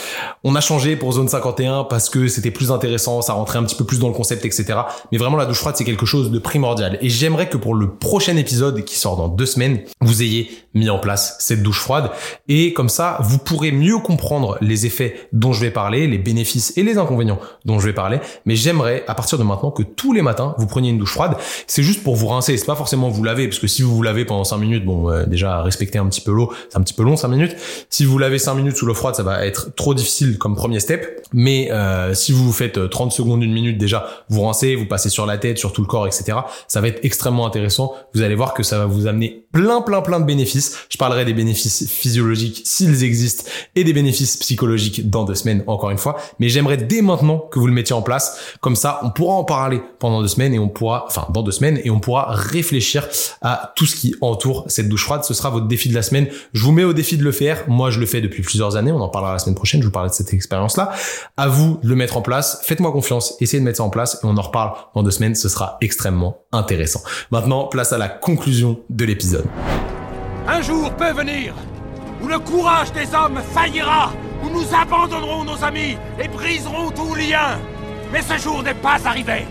[0.43, 3.75] On a changé pour Zone 51 parce que c'était plus intéressant, ça rentrait un petit
[3.75, 4.79] peu plus dans le concept, etc.
[5.11, 6.97] Mais vraiment la douche froide, c'est quelque chose de primordial.
[7.01, 10.89] Et j'aimerais que pour le prochain épisode qui sort dans deux semaines, vous ayez mis
[10.89, 12.09] en place cette douche froide.
[12.47, 16.75] Et comme ça, vous pourrez mieux comprendre les effets dont je vais parler, les bénéfices
[16.75, 20.13] et les inconvénients dont je vais parler, mais j'aimerais à partir de maintenant que tous
[20.13, 21.35] les matins vous preniez une douche froide.
[21.67, 24.01] C'est juste pour vous rincer, c'est pas forcément vous laver parce que si vous vous
[24.01, 26.93] lavez pendant 5 minutes, bon euh, déjà respectez un petit peu l'eau, c'est un petit
[26.93, 27.55] peu long 5 minutes.
[27.89, 30.79] Si vous lavez 5 minutes sous l'eau froide, ça va être trop difficile comme premier
[30.79, 35.09] step, mais euh, si vous faites 30 secondes, une minute déjà, vous rincez, vous passez
[35.09, 36.39] sur la tête, sur tout le corps, etc.
[36.69, 37.93] Ça va être extrêmement intéressant.
[38.13, 40.85] Vous allez voir que ça va vous amener plein plein plein de bénéfices.
[40.89, 43.43] Je parlerai des bénéfices physiologiques s'ils existent
[43.75, 47.59] et des bénéfices psychologiques dans deux semaines encore une fois, mais j'aimerais dès maintenant que
[47.59, 50.59] vous le mettiez en place comme ça, on pourra en parler pendant deux semaines et
[50.59, 53.07] on pourra, enfin, dans deux semaines et on pourra réfléchir
[53.41, 55.23] à tout ce qui entoure cette douche froide.
[55.23, 56.27] Ce sera votre défi de la semaine.
[56.53, 57.63] Je vous mets au défi de le faire.
[57.67, 58.91] Moi, je le fais depuis plusieurs années.
[58.91, 59.81] On en parlera la semaine prochaine.
[59.81, 60.91] Je vous parlerai de cette expérience-là.
[61.37, 62.59] À vous de le mettre en place.
[62.63, 63.35] Faites-moi confiance.
[63.39, 65.35] Essayez de mettre ça en place et on en reparle dans deux semaines.
[65.35, 67.01] Ce sera extrêmement intéressant.
[67.31, 69.45] Maintenant, place à la conclusion de l'épisode.
[70.47, 71.53] Un jour peut venir
[72.21, 74.11] où le courage des hommes faillira
[74.43, 77.59] où nous abandonnerons nos amis et briserons tout lien.
[78.11, 79.45] Mais ce jour n'est pas arrivé.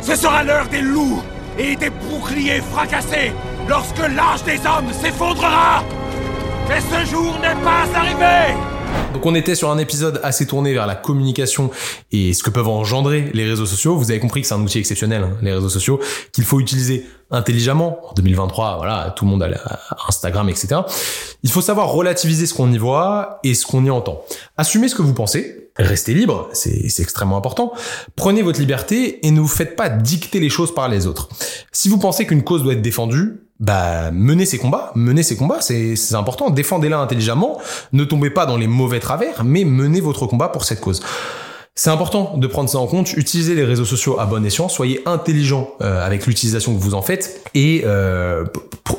[0.00, 1.22] Ce sera l'heure des loups
[1.58, 3.32] et des boucliers fracassés
[3.68, 5.82] lorsque l'âge des hommes s'effondrera.
[6.68, 8.54] Mais ce jour n'est pas arrivé.
[9.12, 11.70] Donc on était sur un épisode assez tourné vers la communication
[12.10, 13.96] et ce que peuvent engendrer les réseaux sociaux.
[13.96, 16.00] Vous avez compris que c'est un outil exceptionnel, hein, les réseaux sociaux,
[16.32, 18.00] qu'il faut utiliser intelligemment.
[18.10, 19.48] En 2023, voilà, tout le monde a
[20.08, 20.80] Instagram, etc.
[21.42, 24.22] Il faut savoir relativiser ce qu'on y voit et ce qu'on y entend.
[24.56, 25.63] Assumez ce que vous pensez.
[25.76, 27.72] Restez libre, c'est extrêmement important.
[28.14, 31.28] Prenez votre liberté et ne vous faites pas dicter les choses par les autres.
[31.72, 35.60] Si vous pensez qu'une cause doit être défendue, bah menez ces combats, menez ces combats,
[35.60, 37.60] c'est important, défendez-la intelligemment,
[37.92, 41.02] ne tombez pas dans les mauvais travers, mais menez votre combat pour cette cause.
[41.76, 45.02] C'est important de prendre ça en compte, utilisez les réseaux sociaux à bon escient, soyez
[45.06, 48.44] intelligent euh, avec l'utilisation que vous en faites et euh,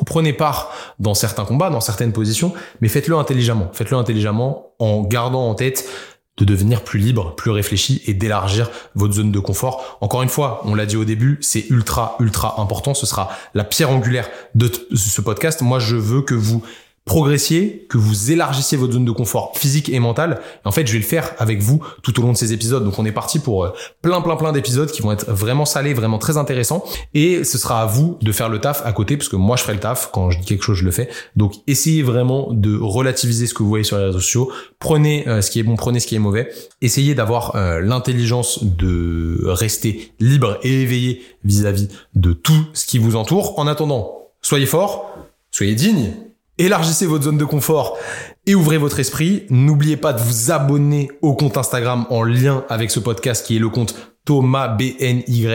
[0.05, 5.47] prenez part dans certains combats, dans certaines positions, mais faites-le intelligemment, faites-le intelligemment en gardant
[5.47, 5.87] en tête
[6.37, 9.97] de devenir plus libre, plus réfléchi et d'élargir votre zone de confort.
[10.01, 12.93] Encore une fois, on l'a dit au début, c'est ultra, ultra important.
[12.93, 15.61] Ce sera la pierre angulaire de ce podcast.
[15.61, 16.61] Moi, je veux que vous
[17.05, 20.41] progressiez, que vous élargissiez votre zone de confort physique et mentale.
[20.65, 22.83] en fait, je vais le faire avec vous tout au long de ces épisodes.
[22.83, 25.93] Donc on est parti pour euh, plein plein plein d'épisodes qui vont être vraiment salés,
[25.93, 26.83] vraiment très intéressants.
[27.13, 29.61] Et ce sera à vous de faire le taf à côté, parce que moi je
[29.61, 30.09] ferai le taf.
[30.11, 31.07] Quand je dis quelque chose, je le fais.
[31.35, 34.51] Donc essayez vraiment de relativiser ce que vous voyez sur les réseaux sociaux.
[34.79, 36.51] Prenez euh, ce qui est bon, prenez ce qui est mauvais.
[36.81, 42.97] Essayez d'avoir euh, l'intelligence de rester libre et éveillé vis-à-vis -vis de tout ce qui
[42.97, 43.59] vous entoure.
[43.59, 45.15] En attendant, soyez fort,
[45.51, 46.13] soyez digne
[46.57, 47.97] Élargissez votre zone de confort
[48.45, 49.43] et ouvrez votre esprit.
[49.49, 53.59] N'oubliez pas de vous abonner au compte Instagram en lien avec ce podcast qui est
[53.59, 55.47] le compte Thomas BNY.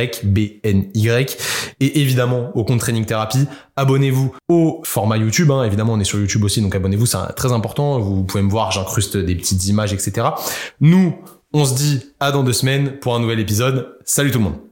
[1.80, 3.46] Et évidemment, au compte Training Therapy.
[3.76, 5.50] Abonnez-vous au format YouTube.
[5.50, 5.64] Hein.
[5.64, 7.98] Évidemment, on est sur YouTube aussi, donc abonnez-vous, c'est très important.
[7.98, 10.28] Vous pouvez me voir, j'incruste des petites images, etc.
[10.80, 11.14] Nous,
[11.54, 13.96] on se dit à dans deux semaines pour un nouvel épisode.
[14.04, 14.69] Salut tout le monde